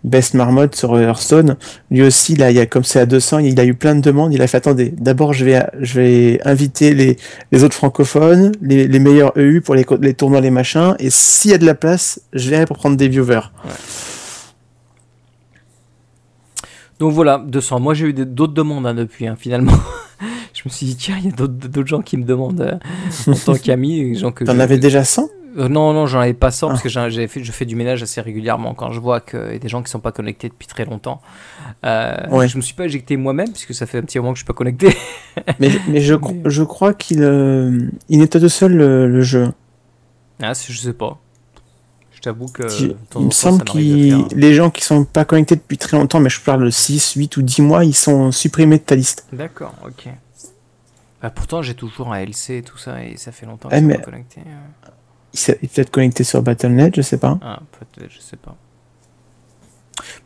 Best 0.05 0.35
Marmot 0.35 0.66
sur 0.74 0.98
Hearthstone. 0.98 1.57
Lui 1.90 2.03
aussi, 2.03 2.37
là, 2.37 2.51
il 2.51 2.57
y 2.59 2.61
a 2.61 2.66
comme 2.66 2.85
c'est 2.85 3.01
à 3.01 3.07
200, 3.07 3.38
il 3.38 3.59
a 3.59 3.64
eu 3.64 3.72
plein 3.72 3.94
de 3.94 4.03
demandes. 4.03 4.35
Il 4.35 4.42
a 4.42 4.46
fait 4.46 4.59
attendez, 4.59 4.92
d'abord 4.94 5.33
je 5.33 5.46
vais 5.46 5.62
je 5.81 5.98
vais 5.98 6.40
inviter 6.44 6.92
les, 6.92 7.16
les 7.51 7.64
autres 7.64 7.74
francophones, 7.74 8.53
les, 8.61 8.87
les 8.87 8.98
meilleurs 8.98 9.33
EU 9.38 9.62
pour 9.62 9.74
les, 9.74 9.87
les 10.03 10.12
tournois, 10.12 10.42
les 10.42 10.51
machins, 10.51 10.96
et 10.98 11.09
s'il 11.09 11.51
y 11.51 11.55
a 11.55 11.59
de 11.59 11.64
la 11.64 11.74
place, 11.74 12.20
je 12.35 12.51
verrai 12.51 12.66
pour 12.66 12.77
prendre 12.77 12.98
des 12.98 13.09
viewers. 13.09 13.51
Donc 16.98 17.12
voilà, 17.12 17.38
200. 17.38 17.80
Moi 17.80 17.94
j'ai 17.94 18.06
eu 18.06 18.12
d'autres 18.12 18.54
demandes 18.54 18.87
hein, 18.87 18.94
depuis, 18.94 19.26
hein, 19.26 19.37
finalement. 19.38 19.72
je 20.54 20.62
me 20.64 20.70
suis 20.70 20.87
dit, 20.87 20.96
tiens, 20.96 21.16
il 21.18 21.26
y 21.26 21.28
a 21.28 21.32
d'autres 21.46 21.87
gens 21.87 22.02
qui 22.02 22.16
me 22.16 22.24
demandent 22.24 22.61
euh, 22.61 23.30
en 23.30 23.34
tant 23.34 23.54
qu'ami. 23.62 24.18
T'en 24.20 24.32
je- 24.54 24.61
avais 24.61 24.78
déjà 24.78 25.04
100 25.04 25.28
Euh, 25.56 25.68
Non, 25.68 25.92
non, 25.92 26.06
j'en 26.06 26.20
avais 26.20 26.34
pas 26.34 26.50
100 26.50 26.68
parce 26.68 26.80
Ah. 26.80 26.82
que 27.06 27.08
j'ai 27.11 27.26
fait, 27.28 27.42
je 27.42 27.52
fais 27.52 27.64
du 27.64 27.74
ménage 27.76 28.02
assez 28.02 28.20
régulièrement 28.20 28.74
quand 28.74 28.90
je 28.92 29.00
vois 29.00 29.20
qu'il 29.20 29.38
y 29.38 29.56
a 29.56 29.58
des 29.58 29.68
gens 29.68 29.82
qui 29.82 29.90
sont 29.90 30.00
pas 30.00 30.12
connectés 30.12 30.48
depuis 30.48 30.66
très 30.66 30.84
longtemps. 30.84 31.20
Euh, 31.87 32.16
Ouais. 32.30 32.48
Je 32.48 32.56
me 32.56 32.62
suis 32.62 32.74
pas 32.74 32.84
éjecté 32.84 33.16
moi-même 33.16 33.50
puisque 33.50 33.74
ça 33.74 33.87
fait 33.87 33.98
un 33.98 34.02
petit 34.02 34.18
moment 34.18 34.32
que 34.32 34.38
je 34.38 34.42
suis 34.42 34.46
pas 34.46 34.52
connecté. 34.54 34.88
Mais, 35.61 35.70
mais 35.88 36.00
je, 36.00 36.14
cro- 36.14 36.42
je 36.48 36.62
crois 36.64 36.92
qu'il 36.94 37.22
euh, 37.22 37.88
il 38.08 38.18
nettoie 38.18 38.40
tout 38.40 38.48
seul 38.48 38.72
le, 38.74 39.06
le 39.08 39.20
jeu. 39.22 39.52
ah, 40.42 40.52
je 40.52 40.76
sais 40.76 40.92
pas. 40.92 41.16
Je 42.18 42.22
t'avoue 42.22 42.48
que. 42.48 42.62
Temps 42.64 42.68
il 42.74 42.90
en 42.90 43.20
me 43.20 43.24
temps, 43.26 43.31
semble 43.31 43.62
que 43.64 43.72
faire. 43.78 44.26
les 44.34 44.53
gens 44.53 44.70
qui 44.70 44.82
sont 44.82 45.05
pas 45.05 45.24
connectés 45.24 45.55
depuis 45.55 45.78
très 45.78 45.97
longtemps, 45.97 46.18
mais 46.18 46.28
je 46.30 46.40
parle 46.40 46.64
de 46.64 46.70
6, 46.70 47.12
8 47.12 47.36
ou 47.36 47.42
10 47.42 47.62
mois, 47.62 47.84
ils 47.84 47.95
sont 47.95 48.32
supprimés 48.32 48.78
de 48.78 48.82
ta 48.82 48.97
liste. 48.97 49.24
D'accord, 49.32 49.72
ok. 49.86 50.09
Bah, 51.22 51.30
pourtant, 51.30 51.62
j'ai 51.62 51.74
toujours 51.74 52.12
un 52.12 52.18
LC 52.18 52.51
et 52.59 52.62
tout 52.62 52.76
ça 52.76 53.05
et 53.05 53.16
ça 53.16 53.30
fait 53.30 53.47
longtemps 53.47 53.68
que 53.68 53.74
Eh, 53.74 53.78
je 53.78 53.80
suis 53.84 53.86
mais- 53.86 53.99
pas 53.99 54.03
connecté. 54.03 54.40
euh. 54.40 54.90
Il 55.34 55.51
est 55.64 55.72
peut-être 55.72 55.90
connecté 55.90 56.24
sur 56.24 56.42
Battle.net, 56.42 56.97
je 56.97 57.03
sais 57.03 57.18
pas. 57.18 57.38
Ah, 57.40 57.61
peut-être, 57.78 58.11
je 58.11 58.18
sais 58.20 58.36
pas. 58.36 58.57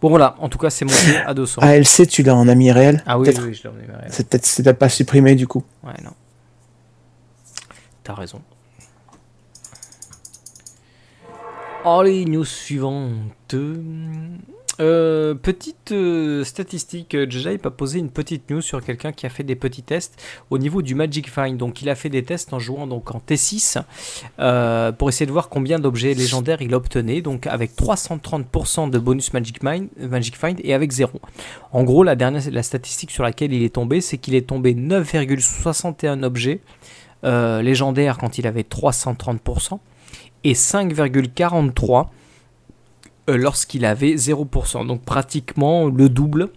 Bon, 0.00 0.08
voilà, 0.08 0.34
en 0.38 0.48
tout 0.48 0.56
cas, 0.58 0.70
c'est 0.70 0.86
monté 0.86 1.16
à 1.26 1.34
200. 1.34 1.60
ALC, 1.60 2.06
tu 2.08 2.22
l'as 2.22 2.34
en 2.34 2.48
ami 2.48 2.72
réel? 2.72 3.02
Ah 3.04 3.18
oui, 3.18 3.28
oui, 3.28 3.52
je 3.52 3.68
l'ai 3.68 3.74
elle. 4.02 4.06
C'est 4.10 4.28
peut-être 4.28 4.46
c'est 4.46 4.62
peut-être 4.62 4.78
pas 4.78 4.88
supprimé 4.88 5.34
du 5.34 5.46
coup. 5.46 5.62
Ouais, 5.82 5.92
non. 6.02 6.12
T'as 8.02 8.14
raison. 8.14 8.40
Allez, 11.84 12.24
news 12.26 12.44
suivante. 12.44 13.56
Euh, 14.80 15.34
petite 15.34 15.90
euh, 15.90 16.44
statistique, 16.44 17.16
euh, 17.16 17.26
Jaja 17.28 17.50
a 17.50 17.70
posé 17.70 17.98
une 17.98 18.08
petite 18.08 18.48
news 18.50 18.60
sur 18.60 18.84
quelqu'un 18.84 19.10
qui 19.10 19.26
a 19.26 19.28
fait 19.28 19.42
des 19.42 19.56
petits 19.56 19.82
tests 19.82 20.14
au 20.50 20.58
niveau 20.58 20.80
du 20.80 20.94
Magic 20.94 21.28
Find. 21.28 21.56
Donc 21.56 21.82
il 21.82 21.90
a 21.90 21.96
fait 21.96 22.08
des 22.08 22.22
tests 22.22 22.52
en 22.52 22.60
jouant 22.60 22.86
donc 22.86 23.12
en 23.12 23.18
T6 23.18 23.82
euh, 24.38 24.92
pour 24.92 25.08
essayer 25.08 25.26
de 25.26 25.32
voir 25.32 25.48
combien 25.48 25.80
d'objets 25.80 26.14
légendaires 26.14 26.62
il 26.62 26.72
obtenait. 26.72 27.20
Donc 27.20 27.48
avec 27.48 27.74
330% 27.74 28.88
de 28.88 28.98
bonus 29.00 29.32
Magic, 29.32 29.58
Find 29.60 30.60
et 30.62 30.74
avec 30.74 30.92
0. 30.92 31.20
En 31.72 31.82
gros, 31.82 32.04
la 32.04 32.14
dernière 32.14 32.42
la 32.52 32.62
statistique 32.62 33.10
sur 33.10 33.24
laquelle 33.24 33.52
il 33.52 33.64
est 33.64 33.74
tombé, 33.74 34.00
c'est 34.00 34.18
qu'il 34.18 34.36
est 34.36 34.46
tombé 34.46 34.74
9,61 34.74 36.22
objets 36.22 36.60
légendaires 37.24 38.18
quand 38.18 38.38
il 38.38 38.46
avait 38.46 38.62
330% 38.62 39.80
et 40.44 40.54
5,43 40.54 42.06
euh, 43.30 43.36
lorsqu'il 43.36 43.84
avait 43.84 44.14
0%. 44.14 44.86
Donc 44.86 45.02
pratiquement 45.02 45.86
le 45.86 46.08
double. 46.08 46.48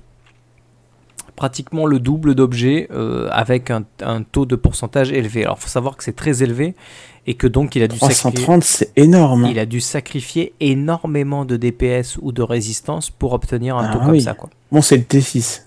Pratiquement 1.36 1.86
le 1.86 2.00
double 2.00 2.34
d'objets 2.34 2.88
euh, 2.92 3.28
avec 3.32 3.70
un, 3.70 3.84
un 4.02 4.24
taux 4.24 4.46
de 4.46 4.56
pourcentage 4.56 5.12
élevé. 5.12 5.44
Alors 5.44 5.60
faut 5.60 5.68
savoir 5.68 5.98
que 5.98 6.04
c'est 6.06 6.16
très 6.16 6.44
élevé 6.44 6.76
et 7.28 7.34
que 7.34 7.46
donc 7.48 7.76
il 7.76 7.84
a 7.84 7.88
dû 7.90 7.98
sacrifier, 7.98 8.32
330, 8.32 8.64
c'est 8.64 8.92
énorme. 8.96 9.46
il 9.50 9.60
a 9.60 9.66
dû 9.66 9.82
sacrifier 9.82 10.54
énormément 10.62 11.44
de 11.44 11.58
DPS 11.58 12.18
ou 12.22 12.32
de 12.32 12.42
résistance 12.42 13.10
pour 13.10 13.34
obtenir 13.34 13.76
un 13.78 13.90
Ah 13.90 13.94
taux 13.94 14.00
comme 14.00 14.20
ça. 14.20 14.34
quoi. 14.34 14.50
Bon, 14.72 14.82
c'est 14.82 14.96
le 14.98 15.04
T6. 15.04 15.64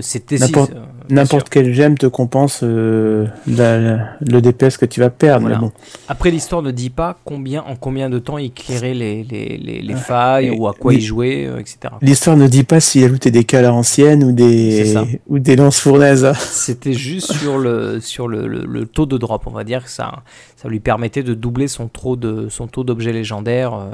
C'était 0.00 0.36
N'importe- 0.36 0.70
si, 0.72 0.76
euh, 0.76 0.80
N'importe 1.10 1.48
quel 1.48 1.72
gemme 1.72 1.96
te 1.96 2.06
compense 2.06 2.60
euh, 2.62 3.26
la- 3.46 3.78
la- 3.80 4.08
le 4.20 4.42
DPS 4.42 4.76
que 4.76 4.84
tu 4.84 5.00
vas 5.00 5.08
perdre. 5.08 5.40
Voilà. 5.42 5.56
Mais 5.56 5.60
bon, 5.62 5.72
Après, 6.08 6.30
l'histoire 6.30 6.60
ne 6.60 6.70
dit 6.70 6.90
pas 6.90 7.18
combien, 7.24 7.62
en 7.62 7.74
combien 7.74 8.10
de 8.10 8.18
temps 8.18 8.36
il 8.36 8.52
clairait 8.52 8.92
les, 8.92 9.24
les, 9.24 9.56
les, 9.56 9.80
les 9.80 9.94
failles 9.94 10.48
Et- 10.48 10.50
ou 10.50 10.68
à 10.68 10.74
quoi 10.74 10.92
il 10.92 11.00
jouait, 11.00 11.46
euh, 11.46 11.58
etc. 11.58 11.78
l'histoire 12.02 12.36
ne 12.36 12.46
dit 12.46 12.64
pas 12.64 12.78
s'il 12.80 13.02
ajoutait 13.04 13.30
des 13.30 13.44
cales 13.44 13.64
à 13.64 13.68
l'ancienne 13.68 14.22
ou 14.22 14.32
des 14.32 14.94
ou 15.28 15.38
des 15.38 15.56
lances 15.56 15.80
fournaises. 15.80 16.30
C'était 16.38 16.92
juste 16.92 17.32
sur 17.32 17.56
le, 17.58 17.98
sur 18.00 18.28
le, 18.28 18.46
le- 18.46 18.66
le 18.66 18.86
taux 18.86 19.06
de 19.06 19.16
drop, 19.16 19.44
on 19.46 19.50
va 19.52 19.64
dire 19.64 19.82
que 19.84 19.90
ça, 19.90 20.22
ça 20.56 20.68
lui 20.68 20.80
permettait 20.80 21.22
de 21.22 21.32
doubler 21.32 21.66
son, 21.68 21.88
taux 21.88 22.16
de, 22.16 22.48
son 22.50 22.66
taux 22.66 22.84
d'objets 22.84 23.12
légendaires 23.12 23.72
euh, 23.74 23.90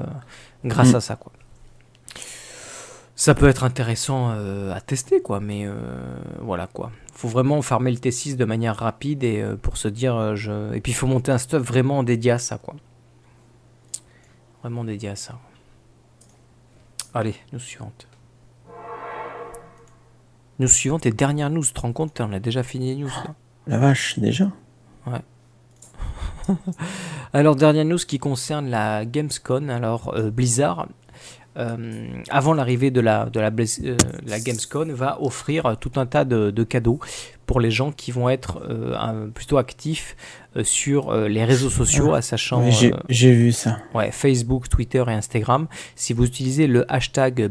grâce 0.64 0.92
Mm. 0.92 0.96
à 0.96 1.00
ça. 1.00 1.14
Quoi. 1.16 1.30
Ça 3.16 3.34
peut 3.34 3.48
être 3.48 3.62
intéressant 3.62 4.32
euh, 4.32 4.74
à 4.74 4.80
tester, 4.80 5.22
quoi, 5.22 5.38
mais 5.38 5.66
euh, 5.66 5.74
voilà 6.40 6.66
quoi. 6.66 6.90
Faut 7.12 7.28
vraiment 7.28 7.62
farmer 7.62 7.92
le 7.92 7.98
T6 7.98 8.36
de 8.36 8.44
manière 8.44 8.76
rapide 8.76 9.22
et 9.22 9.40
euh, 9.40 9.56
pour 9.56 9.76
se 9.76 9.86
dire, 9.86 10.34
je... 10.34 10.74
et 10.74 10.80
puis 10.80 10.92
il 10.92 10.94
faut 10.96 11.06
monter 11.06 11.30
un 11.30 11.38
stuff 11.38 11.62
vraiment 11.62 12.02
dédié 12.02 12.32
à 12.32 12.38
ça, 12.38 12.58
quoi. 12.58 12.74
Vraiment 14.62 14.82
dédié 14.82 15.10
à 15.10 15.16
ça. 15.16 15.38
Allez, 17.12 17.36
news 17.52 17.60
suivante. 17.60 18.08
News 20.58 20.68
suivante 20.68 21.06
et 21.06 21.12
dernière 21.12 21.50
news, 21.50 21.64
tu 21.64 21.72
te 21.72 21.80
rends 21.80 21.92
compte, 21.92 22.20
on 22.20 22.32
a 22.32 22.40
déjà 22.40 22.64
fini 22.64 22.94
les 22.94 23.02
news. 23.02 23.12
là? 23.24 23.34
La 23.66 23.78
vache, 23.78 24.18
déjà? 24.18 24.50
Alors, 27.32 27.56
dernière 27.56 27.84
news 27.84 27.98
qui 27.98 28.18
concerne 28.18 28.68
la 28.68 29.04
Gamescom. 29.04 29.70
Alors, 29.70 30.14
euh, 30.14 30.30
Blizzard, 30.30 30.88
euh, 31.56 32.06
avant 32.30 32.52
l'arrivée 32.54 32.90
de 32.90 33.00
la, 33.00 33.26
de 33.26 33.38
la, 33.40 33.48
euh, 33.48 33.96
Gamescom, 34.44 34.90
va 34.92 35.20
offrir 35.22 35.76
tout 35.80 35.92
un 35.96 36.06
tas 36.06 36.24
de, 36.24 36.50
de 36.50 36.64
cadeaux 36.64 36.98
pour 37.46 37.60
les 37.60 37.70
gens 37.70 37.92
qui 37.92 38.10
vont 38.10 38.28
être 38.28 38.60
euh, 38.68 38.94
un- 38.96 39.28
plutôt 39.30 39.58
actifs 39.58 40.16
euh, 40.56 40.64
sur 40.64 41.10
euh, 41.10 41.28
les 41.28 41.44
réseaux 41.44 41.70
sociaux, 41.70 42.14
à 42.14 42.22
sachant 42.22 42.62
Ouais, 42.62 42.70
J'ai 43.08 43.30
euh, 43.30 43.34
vu 43.34 43.52
ça. 43.52 43.78
ouais, 43.94 44.10
Facebook, 44.10 44.68
Twitter 44.68 45.04
et 45.06 45.12
Instagram. 45.12 45.66
Si 45.94 46.12
vous 46.12 46.24
utilisez 46.24 46.66
le 46.66 46.90
hashtag 46.92 47.50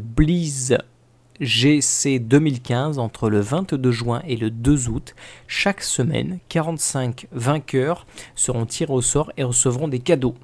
BlizzGC2015 1.39 2.97
entre 2.99 3.29
le 3.29 3.39
22 3.39 3.91
juin 3.91 4.21
et 4.27 4.35
le 4.35 4.49
2 4.49 4.89
août, 4.89 5.15
chaque 5.47 5.81
semaine, 5.83 6.39
45 6.49 7.27
vainqueurs 7.31 8.05
seront 8.35 8.65
tirés 8.65 8.93
au 8.93 9.01
sort 9.01 9.31
et 9.37 9.43
recevront 9.43 9.87
des 9.87 9.99
cadeaux. 9.99 10.35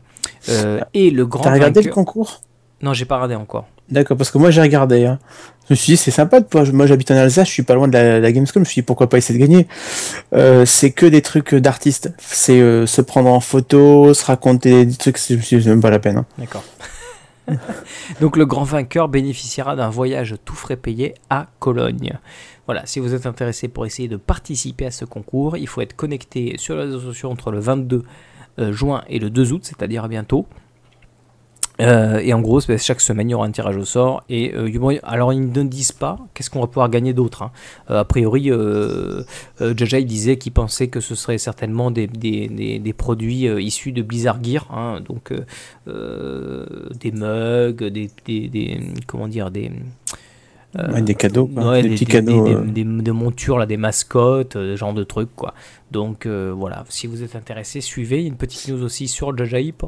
Euh, 0.50 0.80
et 0.94 1.10
le 1.12 1.26
grand 1.26 1.44
T'as 1.44 1.54
regardé 1.54 1.82
le 1.82 1.92
concours? 1.92 2.42
Non, 2.82 2.94
j'ai 2.94 3.06
pas 3.06 3.16
regardé 3.16 3.36
encore. 3.36 3.68
D'accord, 3.90 4.16
parce 4.18 4.32
que 4.32 4.38
moi 4.38 4.52
j'ai 4.52 4.62
regardé. 4.62 5.06
hein. 5.06 5.20
Je 5.68 5.74
me 5.74 5.76
suis 5.76 5.94
dit, 5.94 5.98
c'est 5.98 6.12
sympa 6.12 6.40
de 6.40 6.46
pouvoir. 6.46 6.72
Moi 6.74 6.86
j'habite 6.88 7.12
en 7.12 7.16
Alsace, 7.16 7.48
je 7.48 7.54
suis 7.54 7.64
pas 7.64 7.76
loin 7.76 7.88
de 7.88 7.94
la, 7.94 8.20
la 8.20 8.32
Gamescom. 8.32 8.62
Je 8.64 8.68
me 8.68 8.72
suis 8.72 8.82
dit, 8.82 8.86
pourquoi 8.86 9.10
pas 9.10 9.18
essayer 9.18 9.38
de 9.40 9.44
gagner 9.46 9.68
Euh, 10.34 10.66
C'est 10.66 10.92
que 10.92 11.06
des 11.06 11.22
trucs 11.22 11.54
d'artistes. 11.56 12.14
C'est 12.20 12.60
euh, 12.62 12.86
se 12.86 13.02
prendre 13.02 13.30
en 13.30 13.40
photo, 13.40 14.14
se 14.14 14.26
raconter 14.26 14.86
des 14.86 14.96
trucs. 14.96 15.18
Je 15.18 15.36
me 15.36 15.42
suis 15.42 15.58
dit, 15.58 15.64
c'est 15.64 15.70
même 15.70 15.82
pas 15.82 15.90
la 15.90 16.00
peine. 16.00 16.18
hein. 16.18 16.26
D'accord. 16.38 16.64
Donc 18.22 18.38
le 18.38 18.46
grand 18.46 18.64
vainqueur 18.64 19.08
bénéficiera 19.10 19.76
d'un 19.76 19.90
voyage 19.90 20.36
tout 20.46 20.56
frais 20.56 20.76
payé 20.78 21.16
à 21.30 21.48
Cologne. 21.60 22.14
Voilà, 22.68 22.86
si 22.86 23.00
vous 23.00 23.16
êtes 23.16 23.26
intéressé 23.26 23.68
pour 23.68 23.86
essayer 23.88 24.08
de 24.08 24.18
participer 24.18 24.86
à 24.86 24.92
ce 24.92 25.04
concours, 25.06 25.58
il 25.58 25.68
faut 25.68 25.82
être 25.82 25.96
connecté 25.96 26.56
sur 26.58 26.76
les 26.76 26.82
réseaux 26.84 27.00
sociaux 27.00 27.32
entre 27.32 27.50
le 27.52 27.60
22 27.60 28.04
euh, 28.60 28.72
juin 28.72 29.04
et 29.10 29.18
le 29.18 29.32
2 29.32 29.52
août, 29.54 29.62
c'est-à-dire 29.64 30.08
bientôt. 30.08 30.46
Euh, 31.82 32.20
et 32.20 32.34
en 32.34 32.42
gros, 32.42 32.60
chaque 32.60 33.00
semaine, 33.00 33.30
il 33.30 33.32
y 33.32 33.36
aura 33.36 33.46
un 33.46 33.52
tirage 33.52 33.78
au 33.78 33.86
sort. 33.86 34.24
Et 34.30 34.54
euh, 34.54 34.70
bon, 34.80 34.98
alors, 35.04 35.32
ils 35.32 35.50
ne 35.52 35.64
disent 35.64 35.94
pas 35.94 36.18
qu'est-ce 36.34 36.50
qu'on 36.50 36.60
va 36.60 36.68
pouvoir 36.68 36.90
gagner 36.90 37.14
d'autre. 37.14 37.42
hein. 37.44 37.52
Euh, 37.90 38.00
a 38.02 38.06
priori, 38.06 38.52
Jaja 39.78 40.00
il 40.00 40.06
disait 40.06 40.38
qu'il 40.38 40.52
pensait 40.52 40.88
que 40.90 41.00
ce 41.00 41.16
serait 41.16 41.38
certainement 41.38 41.90
des, 41.90 42.08
des- 42.08 42.48
des- 42.50 42.80
des 42.80 42.94
produits 42.94 43.46
issus 43.64 43.92
de 43.94 44.02
Blizzard 44.02 44.44
Gear, 44.44 44.68
hein, 44.72 45.00
donc 45.08 45.32
des 45.88 47.12
mugs, 47.12 47.84
des, 47.86 48.10
comment 49.08 49.28
dire, 49.28 49.52
des 49.52 49.72
Ouais, 50.78 51.02
des 51.02 51.16
cadeaux, 51.16 51.48
quoi. 51.48 51.72
ouais, 51.72 51.82
des, 51.82 51.90
petits 51.90 52.06
cadeaux. 52.06 52.64
des- 52.64 53.12
montures, 53.12 53.58
là, 53.58 53.66
des 53.66 53.78
mascottes, 53.78 54.54
ce 54.54 54.76
genre 54.76 54.94
de 54.94 55.04
trucs, 55.04 55.36
quoi. 55.36 55.54
Donc 55.92 56.28
voilà, 56.28 56.86
si 56.90 57.08
vous 57.08 57.24
êtes 57.24 57.36
intéressé, 57.36 57.82
suivez. 57.82 58.18
Il 58.18 58.22
y 58.24 58.26
a 58.26 58.28
une 58.28 58.36
petite 58.36 58.68
news 58.70 58.84
aussi 58.84 59.08
sur 59.08 59.36
Jaja 59.36 59.60
Hype. 59.60 59.84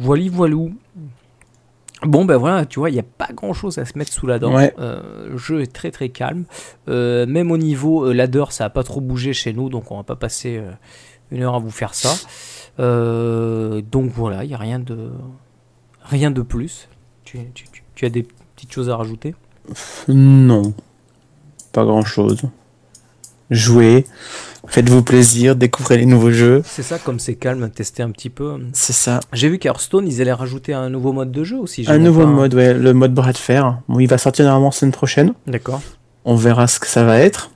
Voilà, 0.00 0.24
voilou. 0.30 0.74
Bon, 2.02 2.24
ben 2.24 2.38
voilà, 2.38 2.64
tu 2.64 2.78
vois, 2.78 2.88
il 2.90 2.94
n'y 2.94 2.98
a 2.98 3.02
pas 3.04 3.28
grand 3.34 3.52
chose 3.52 3.76
à 3.78 3.84
se 3.84 3.96
mettre 3.98 4.12
sous 4.12 4.26
la 4.26 4.38
dent. 4.38 4.54
Ouais. 4.54 4.74
Euh, 4.78 5.28
le 5.28 5.36
jeu 5.36 5.60
est 5.60 5.70
très 5.72 5.90
très 5.90 6.08
calme. 6.08 6.44
Euh, 6.88 7.26
même 7.26 7.50
au 7.50 7.58
niveau 7.58 8.06
euh, 8.06 8.12
ladder, 8.14 8.44
ça 8.50 8.64
n'a 8.64 8.70
pas 8.70 8.82
trop 8.82 9.02
bougé 9.02 9.34
chez 9.34 9.52
nous, 9.52 9.68
donc 9.68 9.90
on 9.92 9.98
va 9.98 10.02
pas 10.02 10.16
passer 10.16 10.62
une 11.30 11.42
heure 11.42 11.54
à 11.54 11.58
vous 11.58 11.70
faire 11.70 11.92
ça. 11.94 12.14
Donc 12.78 14.10
voilà, 14.10 14.44
il 14.44 14.48
n'y 14.48 14.54
a 14.54 14.58
rien 14.58 14.78
de, 14.78 15.10
rien 16.02 16.30
de 16.30 16.40
plus. 16.42 16.88
Tu, 17.24 17.38
tu- 17.54 17.66
tu- 17.70 17.84
tu 17.94 18.06
as 18.06 18.10
des 18.10 18.26
petites 18.56 18.72
choses 18.72 18.88
à 18.88 18.96
rajouter? 18.96 19.34
Non, 20.08 20.72
pas 21.72 21.84
grand 21.84 22.04
chose. 22.04 22.40
Jouez, 23.50 24.06
faites-vous 24.70 25.02
plaisir, 25.02 25.54
découvrez 25.56 25.98
les 25.98 26.06
nouveaux 26.06 26.30
jeux. 26.30 26.62
C'est 26.64 26.82
ça, 26.82 26.98
comme 26.98 27.18
c'est 27.18 27.34
calme, 27.34 27.68
tester 27.70 28.02
un 28.02 28.10
petit 28.10 28.30
peu. 28.30 28.54
C'est 28.72 28.92
ça. 28.94 29.20
J'ai 29.32 29.48
vu 29.48 29.58
qu'Hearthstone, 29.58 30.06
ils 30.08 30.20
allaient 30.22 30.32
rajouter 30.32 30.72
un 30.72 30.88
nouveau 30.88 31.12
mode 31.12 31.30
de 31.32 31.44
jeu 31.44 31.58
aussi. 31.58 31.84
Un 31.88 31.98
nouveau 31.98 32.22
pas- 32.22 32.26
mode, 32.26 32.54
ouais, 32.54 32.72
le 32.74 32.92
mode 32.94 33.12
bras 33.12 33.32
de 33.32 33.38
fer. 33.38 33.78
Bon, 33.88 34.00
il 34.00 34.06
va 34.06 34.16
sortir 34.18 34.44
normalement 34.46 34.68
la 34.68 34.72
semaine 34.72 34.92
prochaine. 34.92 35.32
D'accord. 35.46 35.82
On 36.24 36.34
verra 36.34 36.66
ce 36.66 36.80
que 36.80 36.86
ça 36.86 37.04
va 37.04 37.18
être. 37.18 37.50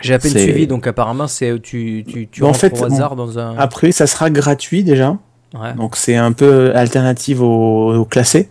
J'ai 0.00 0.14
à 0.14 0.18
peine 0.18 0.32
suivi, 0.32 0.66
donc 0.66 0.86
apparemment, 0.86 1.28
c'est 1.28 1.58
tu, 1.62 2.04
tu, 2.06 2.26
tu 2.28 2.40
Bon, 2.42 2.48
en 2.48 2.52
fait, 2.52 2.78
au 2.80 2.84
hasard 2.84 3.16
dans 3.16 3.38
un. 3.38 3.56
Après, 3.56 3.92
ça 3.92 4.06
sera 4.06 4.28
gratuit 4.28 4.82
déjà. 4.84 5.16
Ouais. 5.54 5.72
Donc 5.74 5.94
c'est 5.96 6.16
un 6.16 6.32
peu 6.32 6.74
alternative 6.74 7.40
au, 7.40 7.94
au 7.94 8.04
classé. 8.04 8.48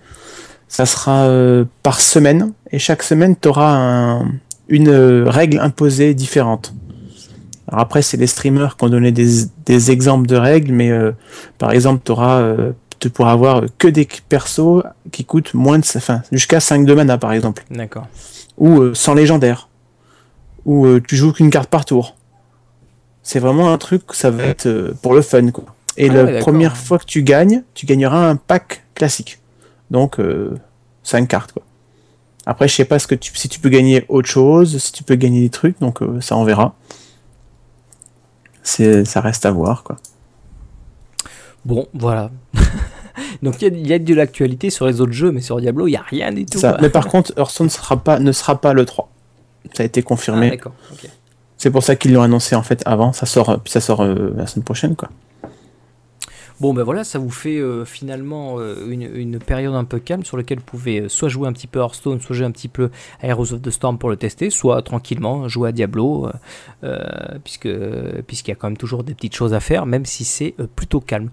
Ça 0.70 0.86
sera 0.86 1.26
euh, 1.26 1.66
par 1.84 2.00
semaine 2.00 2.54
et 2.72 2.80
chaque 2.80 3.04
semaine 3.04 3.36
tu 3.40 3.50
auras 3.50 4.22
une 4.70 4.88
euh, 4.88 5.26
règle 5.28 5.60
imposée 5.60 6.14
différente. 6.14 6.74
Alors 7.68 7.82
après 7.82 8.02
c'est 8.02 8.18
les 8.18 8.28
streamers 8.28 8.76
qui 8.78 8.84
ont 8.84 8.90
donné 8.90 9.12
des, 9.12 9.46
des 9.66 9.92
exemples 9.92 10.28
de 10.28 10.36
règles, 10.36 10.74
mais 10.74 10.92
euh, 10.92 11.12
par 11.58 11.72
exemple 11.72 12.12
auras 12.12 12.40
euh, 12.40 12.72
tu 13.00 13.10
pourras 13.10 13.32
avoir 13.32 13.64
que 13.78 13.88
des 13.88 14.08
persos 14.30 14.84
qui 15.12 15.26
coûtent 15.26 15.54
moins 15.54 15.80
de 15.80 15.86
enfin 15.96 16.22
jusqu'à 16.32 16.60
5 16.60 16.86
de 16.86 16.94
mana 16.94 17.18
par 17.18 17.34
exemple 17.34 17.64
D'accord. 17.70 18.08
ou 18.58 18.80
euh, 18.82 18.94
sans 18.94 19.14
légendaire 19.14 19.70
ou 20.66 20.86
euh, 20.86 21.02
tu 21.06 21.16
joues 21.16 21.34
qu'une 21.34 21.50
carte 21.50 21.70
par 21.70 21.84
tour. 21.86 22.16
C'est 23.22 23.40
vraiment 23.40 23.72
un 23.72 23.78
truc 23.78 24.04
ça 24.12 24.30
va 24.30 24.44
être 24.44 24.94
pour 25.02 25.14
le 25.14 25.22
fun 25.22 25.52
quoi. 25.52 25.66
Et 25.96 26.10
Ah 26.10 26.14
la 26.14 26.24
ouais, 26.24 26.40
première 26.40 26.76
fois 26.76 26.98
que 26.98 27.06
tu 27.06 27.24
gagnes, 27.24 27.64
tu 27.74 27.86
gagneras 27.86 28.30
un 28.30 28.36
pack 28.36 28.86
classique. 28.96 29.40
Donc 29.92 30.18
5 31.04 31.28
cartes 31.28 31.54
quoi. 31.54 31.64
Après 32.46 32.68
je 32.68 32.76
sais 32.76 32.86
pas 32.86 33.00
ce 33.00 33.08
que 33.08 33.16
tu, 33.16 33.32
si 33.36 33.48
tu 33.48 33.60
peux 33.62 33.70
gagner 33.70 34.04
autre 34.10 34.28
chose, 34.28 34.78
si 34.78 34.92
tu 34.92 35.04
peux 35.04 35.16
gagner 35.16 35.42
des 35.42 35.50
trucs, 35.50 35.80
donc 35.80 36.00
ça 36.20 36.36
on 36.36 36.44
verra. 36.44 36.76
C'est 38.64 39.06
ça 39.06 39.22
reste 39.22 39.46
à 39.46 39.52
voir 39.52 39.84
quoi. 39.84 39.98
Bon, 41.66 41.88
voilà. 41.94 42.30
donc 43.44 43.62
il 43.62 43.68
y 43.68 43.72
a- 43.72 43.78
il 43.78 43.88
y, 43.88 43.94
a 43.94 44.00
de 44.00 44.14
l'actualité 44.16 44.70
sur 44.70 44.86
les 44.86 45.00
autres 45.02 45.12
jeux, 45.14 45.32
mais 45.32 45.42
sur 45.42 45.60
Diablo, 45.62 45.88
il 45.88 45.92
n'y 45.92 45.98
a 45.98 46.02
rien 46.02 46.32
du 46.32 46.46
tout. 46.46 46.60
Ça. 46.60 46.78
Mais 46.82 46.90
par 46.90 47.08
contre 47.08 47.32
Hearthstone 47.38 47.70
sera 47.70 47.98
pas, 47.98 48.20
ne 48.20 48.32
sera 48.32 48.60
pas 48.60 48.74
le 48.74 48.86
3. 48.86 49.10
Ça 49.74 49.84
a 49.84 49.86
été 49.86 50.02
Ah, 50.02 50.04
confirmé. 50.08 50.50
d'accord. 50.50 50.74
ok. 50.92 51.10
c'est 51.58 51.72
pour 51.72 51.84
ça 51.84 51.96
qu'ils 51.96 52.12
l'ont 52.14 52.22
annoncé 52.24 52.56
en 52.56 52.64
fait 52.64 52.82
avant. 52.86 53.14
Ça 53.14 53.26
sort, 53.26 53.60
puis 53.64 53.72
ça 53.72 53.80
sort 53.82 54.02
euh, 54.04 54.34
la 54.36 54.46
semaine 54.48 54.66
prochaine 54.66 54.96
quoi. 54.96 55.10
Bon, 56.62 56.74
ben 56.74 56.84
voilà, 56.84 57.04
ça 57.04 57.20
vous 57.20 57.32
fait 57.32 57.58
euh, 57.58 57.84
finalement 57.84 58.60
euh, 58.60 58.88
une, 58.88 59.02
une 59.02 59.40
période 59.40 59.74
un 59.74 59.84
peu 59.84 60.00
calme 60.00 60.24
sur 60.24 60.38
laquelle 60.38 60.60
vous 60.60 60.66
pouvez 60.66 61.02
euh, 61.02 61.10
soit 61.10 61.28
jouer 61.30 61.48
un 61.48 61.54
petit 61.54 61.68
peu 61.68 61.80
Hearthstone, 61.80 62.22
soit 62.22 62.36
jouer 62.36 62.46
un 62.46 62.52
petit 62.52 62.68
peu 62.68 62.90
à 63.22 63.28
Heroes 63.28 63.54
of 63.54 63.62
the 63.62 63.72
Storm 63.72 63.98
pour 63.98 64.10
le 64.10 64.16
tester, 64.16 64.50
soit 64.50 64.82
tranquillement 64.84 65.48
jouer 65.50 65.70
à 65.70 65.72
Diablo, 65.72 66.30
euh, 66.84 67.00
puisque 67.44 67.70
puisqu'il 68.28 68.52
y 68.52 68.54
a 68.54 68.56
quand 68.56 68.68
même 68.68 68.78
toujours 68.78 69.04
des 69.04 69.14
petites 69.16 69.36
choses 69.36 69.54
à 69.54 69.60
faire, 69.60 69.86
même 69.86 70.06
si 70.06 70.24
c'est 70.24 70.56
plutôt 70.76 71.00
calme. 71.02 71.30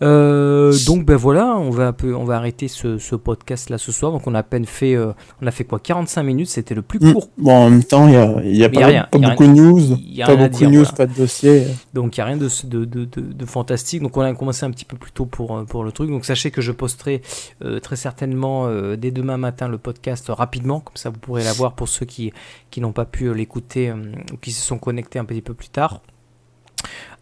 Donc 0.00 1.04
ben 1.06 1.16
voilà, 1.16 1.56
on 1.56 1.70
va 1.70 1.86
un 1.88 1.92
peu, 1.92 2.14
on 2.14 2.24
va 2.24 2.36
arrêter 2.36 2.68
ce, 2.68 2.98
ce 2.98 3.14
podcast 3.16 3.70
là 3.70 3.78
ce 3.78 3.92
soir. 3.92 4.12
Donc 4.12 4.26
on 4.26 4.34
a 4.34 4.40
à 4.40 4.42
peine 4.42 4.66
fait, 4.66 4.96
on 4.98 5.46
a 5.46 5.50
fait 5.50 5.64
quoi, 5.64 5.78
45 5.78 6.22
minutes, 6.22 6.48
c'était 6.48 6.74
le 6.74 6.82
plus 6.82 6.98
Mm. 7.00 7.12
court 7.12 7.28
Bon, 7.38 7.52
en 7.52 7.70
même 7.70 7.84
temps, 7.84 8.08
il 8.08 8.14
y 8.14 8.16
a, 8.16 8.42
y 8.44 8.64
a 8.64 8.68
Mais 8.68 8.76
y 8.76 8.78
pas, 8.78 8.84
a 8.84 8.86
rien, 8.86 9.08
pas 9.10 9.18
y 9.18 9.24
a 9.24 9.30
beaucoup 9.30 9.44
de 9.46 9.52
news, 9.52 9.80
y 10.00 10.22
a 10.22 10.26
pas 10.26 10.36
beaucoup 10.36 10.60
de 10.60 10.66
news, 10.66 10.72
voilà. 10.82 10.92
pas 10.92 11.06
de 11.06 11.14
dossier. 11.14 11.66
Donc 11.94 12.16
il 12.16 12.20
n'y 12.20 12.22
a 12.22 12.26
rien 12.26 12.36
de, 12.36 12.48
de, 12.64 12.84
de, 12.84 13.04
de, 13.04 13.20
de 13.20 13.46
fantastique. 13.46 14.02
Donc 14.02 14.16
on 14.16 14.20
a 14.22 14.32
commencé 14.34 14.55
un 14.64 14.70
petit 14.70 14.84
peu 14.84 14.96
plus 14.96 15.12
tôt 15.12 15.26
pour, 15.26 15.56
euh, 15.56 15.64
pour 15.64 15.84
le 15.84 15.92
truc. 15.92 16.10
Donc 16.10 16.24
sachez 16.24 16.50
que 16.50 16.60
je 16.60 16.72
posterai 16.72 17.22
euh, 17.62 17.80
très 17.80 17.96
certainement 17.96 18.66
euh, 18.66 18.96
dès 18.96 19.10
demain 19.10 19.36
matin 19.36 19.68
le 19.68 19.78
podcast 19.78 20.26
rapidement. 20.28 20.80
Comme 20.80 20.96
ça 20.96 21.10
vous 21.10 21.18
pourrez 21.18 21.44
l'avoir 21.44 21.74
pour 21.74 21.88
ceux 21.88 22.06
qui, 22.06 22.32
qui 22.70 22.80
n'ont 22.80 22.92
pas 22.92 23.04
pu 23.04 23.32
l'écouter 23.34 23.92
ou 23.92 24.36
qui 24.36 24.52
se 24.52 24.64
sont 24.64 24.78
connectés 24.78 25.18
un 25.18 25.24
petit 25.24 25.42
peu 25.42 25.54
plus 25.54 25.68
tard. 25.68 26.02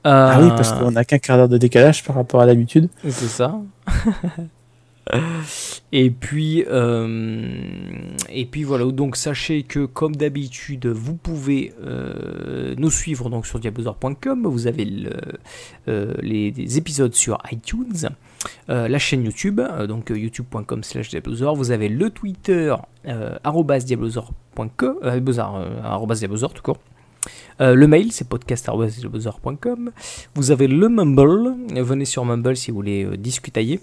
Ah 0.06 0.38
oui, 0.40 0.48
parce 0.50 0.72
qu'on 0.72 0.96
a 0.96 1.04
qu'un 1.04 1.18
quart 1.18 1.38
d'heure 1.38 1.48
de 1.48 1.56
décalage 1.56 2.04
par 2.04 2.16
rapport 2.16 2.40
à 2.42 2.46
l'habitude. 2.46 2.90
c'est 3.04 3.28
ça. 3.28 3.58
et 5.92 6.10
puis, 6.10 6.64
euh, 6.66 7.76
et 8.30 8.46
puis 8.46 8.64
voilà. 8.64 8.84
Donc 8.86 9.16
sachez 9.16 9.62
que 9.62 9.84
comme 9.84 10.16
d'habitude, 10.16 10.86
vous 10.86 11.14
pouvez 11.14 11.72
euh, 11.84 12.74
nous 12.78 12.90
suivre 12.90 13.30
donc 13.30 13.46
sur 13.46 13.58
diablozor.com. 13.58 14.46
Vous 14.46 14.66
avez 14.66 14.88
euh, 15.88 16.14
les, 16.20 16.50
des 16.50 16.78
épisodes 16.78 17.14
sur 17.14 17.38
iTunes, 17.50 18.08
la 18.68 18.98
chaîne 18.98 19.24
YouTube, 19.24 19.60
donc 19.88 20.10
youtube.com/slash 20.10 21.10
diablozor. 21.10 21.56
Vous 21.56 21.70
avez 21.70 21.88
le 21.88 22.10
Twitter 22.10 22.74
arobase 23.44 23.84
diablozor 23.84 24.32
tout 24.54 26.62
court. 26.62 26.78
Le 27.60 27.86
mail, 27.86 28.12
c'est 28.12 28.28
podcast.com. 28.28 29.90
Vous 30.34 30.50
avez 30.50 30.66
le 30.66 30.88
Mumble. 30.88 31.54
Venez 31.82 32.04
sur 32.04 32.24
Mumble 32.24 32.56
si 32.56 32.70
vous 32.70 32.76
voulez 32.76 33.04
euh, 33.04 33.16
discutailler. 33.16 33.80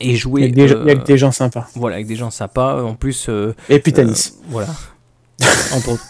Et 0.00 0.16
jouer. 0.16 0.42
y 0.42 0.44
a 0.44 0.48
que 0.48 0.54
des, 0.54 0.72
euh, 0.72 0.94
des 1.04 1.18
gens 1.18 1.32
sympas. 1.32 1.68
Voilà, 1.74 1.96
avec 1.96 2.06
des 2.06 2.16
gens 2.16 2.30
sympas. 2.30 2.82
En 2.82 2.94
plus. 2.94 3.26
euh, 3.28 3.54
Et 3.68 3.78
puis 3.80 3.92
Tanis. 3.92 4.32
euh, 4.34 4.44
voilà. 4.48 4.68
Entre 5.74 5.90
autres. 5.90 6.04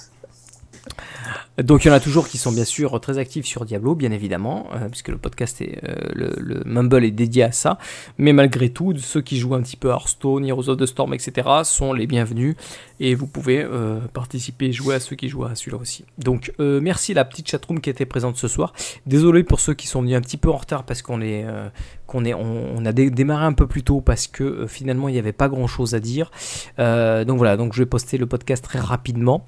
Donc 1.63 1.85
il 1.85 1.89
y 1.89 1.91
en 1.91 1.95
a 1.95 2.01
toujours 2.01 2.29
qui 2.29 2.39
sont 2.39 2.53
bien 2.53 2.65
sûr 2.65 3.01
très 3.01 3.19
actifs 3.19 3.45
sur 3.47 3.65
Diablo, 3.65 3.95
bien 3.95 4.13
évidemment, 4.13 4.69
euh, 4.75 4.89
puisque 4.89 5.09
le 5.09 5.19
podcast 5.19 5.61
est 5.61 5.79
euh, 5.89 5.95
le, 6.15 6.33
le 6.39 6.63
Mumble 6.65 7.05
est 7.05 7.11
dédié 7.11 7.43
à 7.43 7.53
ça. 7.53 7.79
Mais 8.19 8.33
malgré 8.33 8.71
tout, 8.71 8.97
ceux 8.99 9.21
qui 9.21 9.39
jouent 9.39 9.55
un 9.55 9.63
petit 9.63 9.77
peu 9.77 9.91
à 9.91 9.95
Hearthstone, 9.95 10.45
Heroes 10.47 10.69
of 10.69 10.79
the 10.79 10.87
Storm, 10.87 11.13
etc., 11.15 11.49
sont 11.65 11.93
les 11.93 12.07
bienvenus 12.07 12.57
et 13.01 13.15
vous 13.15 13.27
pouvez 13.27 13.63
euh, 13.63 13.99
participer 14.13 14.67
et 14.67 14.73
jouer 14.73 14.95
à 14.95 15.01
ceux 15.01 15.17
qui 15.17 15.29
jouent 15.29 15.45
à 15.45 15.55
celui-là 15.55 15.79
aussi. 15.79 16.05
Donc 16.19 16.53
merci 16.59 17.15
la 17.15 17.25
petite 17.25 17.49
chatroom 17.49 17.81
qui 17.81 17.91
était 17.91 18.07
présente 18.07 18.37
ce 18.37 18.49
soir. 18.49 18.73
Désolé 19.07 19.43
pour 19.43 19.61
ceux 19.61 19.75
qui 19.75 19.87
sont 19.87 20.03
venus 20.03 20.17
un 20.17 20.21
petit 20.21 20.37
peu 20.37 20.51
en 20.51 20.57
retard 20.57 20.85
parce 20.85 21.03
qu'on 21.03 21.21
est 21.21 21.45
a 21.47 22.93
dé- 22.93 23.11
démarré 23.11 23.45
un 23.45 23.53
peu 23.53 23.67
plus 23.67 23.83
tôt 23.83 24.01
parce 24.01 24.27
que 24.27 24.67
finalement 24.67 25.09
il 25.09 25.13
n'y 25.13 25.19
avait 25.19 25.33
pas 25.33 25.49
grand 25.49 25.67
chose 25.67 25.95
à 25.95 26.01
dire. 26.01 26.31
Donc 26.79 27.39
voilà, 27.39 27.57
donc 27.57 27.73
je 27.75 27.79
vais 27.81 27.87
poster 27.87 28.19
le 28.19 28.27
podcast 28.27 28.65
très 28.65 28.79
rapidement. 28.81 29.47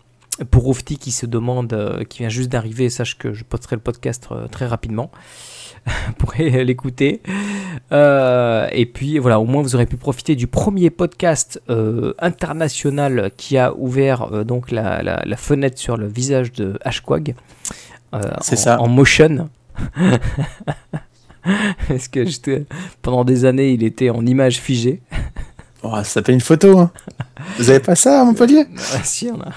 Pour 0.50 0.62
Rofti 0.64 0.96
qui 0.98 1.12
se 1.12 1.26
demande, 1.26 1.72
euh, 1.74 2.04
qui 2.04 2.20
vient 2.20 2.28
juste 2.30 2.48
d'arriver, 2.50 2.88
sache 2.90 3.18
que 3.18 3.32
je 3.34 3.44
posterai 3.44 3.76
le 3.76 3.82
podcast 3.82 4.28
euh, 4.32 4.48
très 4.48 4.66
rapidement. 4.66 5.10
vous 5.86 6.12
pourrez 6.18 6.64
l'écouter. 6.64 7.20
Euh, 7.92 8.66
et 8.72 8.86
puis 8.86 9.18
voilà, 9.18 9.38
au 9.40 9.44
moins 9.44 9.62
vous 9.62 9.74
aurez 9.74 9.84
pu 9.86 9.96
profiter 9.96 10.34
du 10.34 10.46
premier 10.46 10.88
podcast 10.90 11.60
euh, 11.68 12.14
international 12.18 13.30
qui 13.36 13.58
a 13.58 13.74
ouvert 13.76 14.32
euh, 14.32 14.44
donc 14.44 14.70
la, 14.70 15.02
la- 15.02 15.22
la 15.24 15.36
fenêtre 15.36 15.78
sur 15.78 15.96
le 15.98 16.06
visage 16.06 16.52
de 16.52 16.78
Ashquag. 16.82 17.34
C'est 18.40 18.56
ça. 18.56 18.80
En 18.80 18.88
motion. 18.88 19.48
Parce 21.88 22.08
que 22.08 22.64
pendant 23.02 23.24
des 23.24 23.44
années, 23.44 23.72
il 23.72 23.82
était 23.82 24.10
en 24.10 24.24
image 24.24 24.58
figée. 24.60 25.02
Oh, 25.82 25.90
ça 25.96 26.04
s'appelle 26.04 26.36
une 26.36 26.40
photo. 26.40 26.78
hein. 26.78 26.90
Vous 27.58 27.68
avez 27.70 27.80
pas 27.80 27.96
ça 27.96 28.20
à 28.20 28.24
Montpellier? 28.24 28.64
Ah, 28.94 29.00
si, 29.02 29.30
on 29.32 29.40
a. 29.40 29.50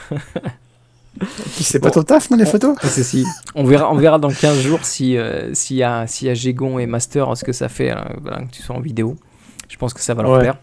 C'est 1.61 1.79
pas 1.79 1.87
Bon. 1.89 1.93
ton 1.95 2.03
taf, 2.03 2.29
non, 2.29 2.37
les 2.37 2.45
photos 2.45 2.75
Ah, 2.81 2.87
si. 2.89 3.25
On 3.55 3.63
verra, 3.63 3.91
on 3.91 3.95
verra 3.95 4.19
dans 4.19 4.29
15 4.29 4.59
jours 4.61 4.79
si, 4.83 5.17
euh, 5.17 5.53
s'il 5.53 5.77
y, 5.77 5.83
a, 5.83 6.07
s'il 6.07 6.27
y 6.27 6.29
a 6.29 6.33
Gégon 6.33 6.77
et 6.79 6.85
Master, 6.87 7.35
ce 7.37 7.43
que 7.43 7.53
ça 7.53 7.69
fait 7.69 7.91
euh, 7.91 7.95
voilà, 8.21 8.39
que 8.43 8.51
tu 8.51 8.61
sois 8.61 8.75
en 8.75 8.81
vidéo. 8.81 9.15
Je 9.69 9.77
pense 9.77 9.93
que 9.93 10.01
ça 10.01 10.13
va 10.13 10.23
leur 10.23 10.33
Ouais. 10.33 10.39
plaire. 10.39 10.57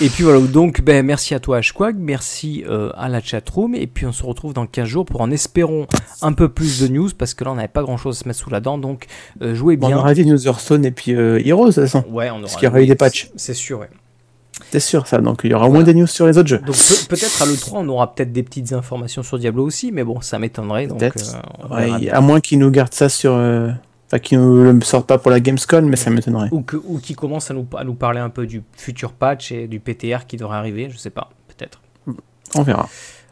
et 0.00 0.08
puis 0.08 0.24
voilà, 0.24 0.40
donc 0.40 0.80
ben, 0.80 1.04
merci 1.04 1.34
à 1.34 1.40
toi 1.40 1.58
Ashquag, 1.58 1.96
merci 1.98 2.64
euh, 2.66 2.90
à 2.96 3.08
la 3.08 3.20
chatroom, 3.20 3.74
et 3.74 3.86
puis 3.86 4.06
on 4.06 4.12
se 4.12 4.24
retrouve 4.24 4.54
dans 4.54 4.66
15 4.66 4.86
jours 4.88 5.04
pour 5.04 5.20
en 5.20 5.30
espérons 5.30 5.86
un 6.22 6.32
peu 6.32 6.48
plus 6.48 6.80
de 6.80 6.88
news, 6.88 7.10
parce 7.16 7.34
que 7.34 7.44
là 7.44 7.52
on 7.52 7.56
n'avait 7.56 7.68
pas 7.68 7.82
grand 7.82 7.96
chose 7.98 8.16
à 8.16 8.22
se 8.22 8.28
mettre 8.28 8.40
sous 8.40 8.50
la 8.50 8.60
dent, 8.60 8.78
donc 8.78 9.06
euh, 9.42 9.54
jouez 9.54 9.76
Bon, 9.76 9.88
bien. 9.88 9.96
on 9.96 10.00
aura 10.00 10.14
dit 10.14 10.24
News 10.24 10.46
Hearthstone 10.46 10.84
et 10.86 10.90
puis 10.92 11.12
Heroes, 11.12 11.68
de 11.68 11.72
toute 11.74 11.82
façon. 11.82 12.04
Ouais, 12.08 12.30
on 12.30 12.34
aura 12.34 12.40
Parce 12.42 12.54
qu'il 12.56 12.64
y 12.64 12.68
aura 12.68 12.80
eu 12.80 12.86
des 12.86 12.94
patchs. 12.94 13.30
C'est 13.36 13.54
sûr, 13.54 13.80
ouais. 13.80 13.90
T'es 14.72 14.80
sûr, 14.80 15.06
ça. 15.06 15.18
Donc 15.18 15.42
il 15.44 15.50
y 15.50 15.54
aura 15.54 15.68
au 15.68 15.70
moins 15.72 15.82
des 15.82 15.92
news 15.94 16.06
sur 16.06 16.26
les 16.26 16.38
autres 16.38 16.48
jeux. 16.48 16.58
Donc 16.58 16.74
peut- 16.74 17.06
peut-être 17.10 17.42
à 17.42 17.46
l'E3 17.46 17.70
on 17.74 17.88
aura 17.90 18.14
peut-être 18.14 18.32
des 18.32 18.42
petites 18.42 18.72
informations 18.72 19.22
sur 19.22 19.38
Diablo 19.38 19.64
aussi, 19.66 19.92
mais 19.92 20.02
bon, 20.02 20.20
ça 20.22 20.38
m'étonnerait. 20.38 20.86
Donc, 20.86 20.98
Peut-être. 20.98 21.36
euh, 21.70 21.74
Ouais, 22.00 22.08
à 22.08 22.20
moins 22.22 22.40
qu'ils 22.40 22.58
nous 22.58 22.70
gardent 22.70 22.94
ça 22.94 23.08
sur. 23.08 23.32
euh, 23.34 23.70
Enfin, 24.08 24.18
qu'ils 24.18 24.38
nous 24.40 24.62
le 24.72 24.80
sortent 24.82 25.06
pas 25.06 25.16
pour 25.18 25.30
la 25.30 25.40
Gamescom, 25.40 25.86
mais 25.86 25.96
ça 25.96 26.10
m'étonnerait. 26.10 26.48
Ou, 26.52 26.60
que, 26.60 26.76
ou 26.76 26.98
qui 26.98 27.14
commence 27.14 27.50
à 27.50 27.54
nous, 27.54 27.66
à 27.76 27.82
nous 27.84 27.94
parler 27.94 28.20
un 28.20 28.28
peu 28.28 28.46
du 28.46 28.62
futur 28.76 29.12
patch 29.12 29.52
et 29.52 29.66
du 29.68 29.80
PTR 29.80 30.26
qui 30.26 30.36
devrait 30.36 30.58
arriver, 30.58 30.90
je 30.90 30.98
sais 30.98 31.08
pas, 31.10 31.30
peut-être. 31.48 31.80
On 32.54 32.62
verra. 32.62 32.88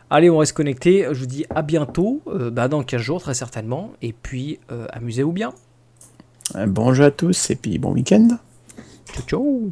Allez, 0.08 0.30
on 0.30 0.38
reste 0.38 0.54
connecté. 0.54 1.06
Je 1.12 1.20
vous 1.20 1.26
dis 1.26 1.44
à 1.54 1.60
bientôt, 1.60 2.22
euh, 2.28 2.50
bah, 2.50 2.68
dans 2.68 2.82
15 2.82 2.98
jours 3.00 3.20
très 3.20 3.34
certainement. 3.34 3.90
Et 4.00 4.14
puis, 4.14 4.58
euh, 4.72 4.86
amusez-vous 4.92 5.32
bien. 5.32 5.52
Bon 6.66 6.92
jeu 6.94 7.04
à 7.04 7.10
tous 7.10 7.50
et 7.50 7.56
puis 7.56 7.78
bon 7.78 7.92
week-end. 7.92 8.28
Ciao, 9.12 9.22
ciao 9.26 9.70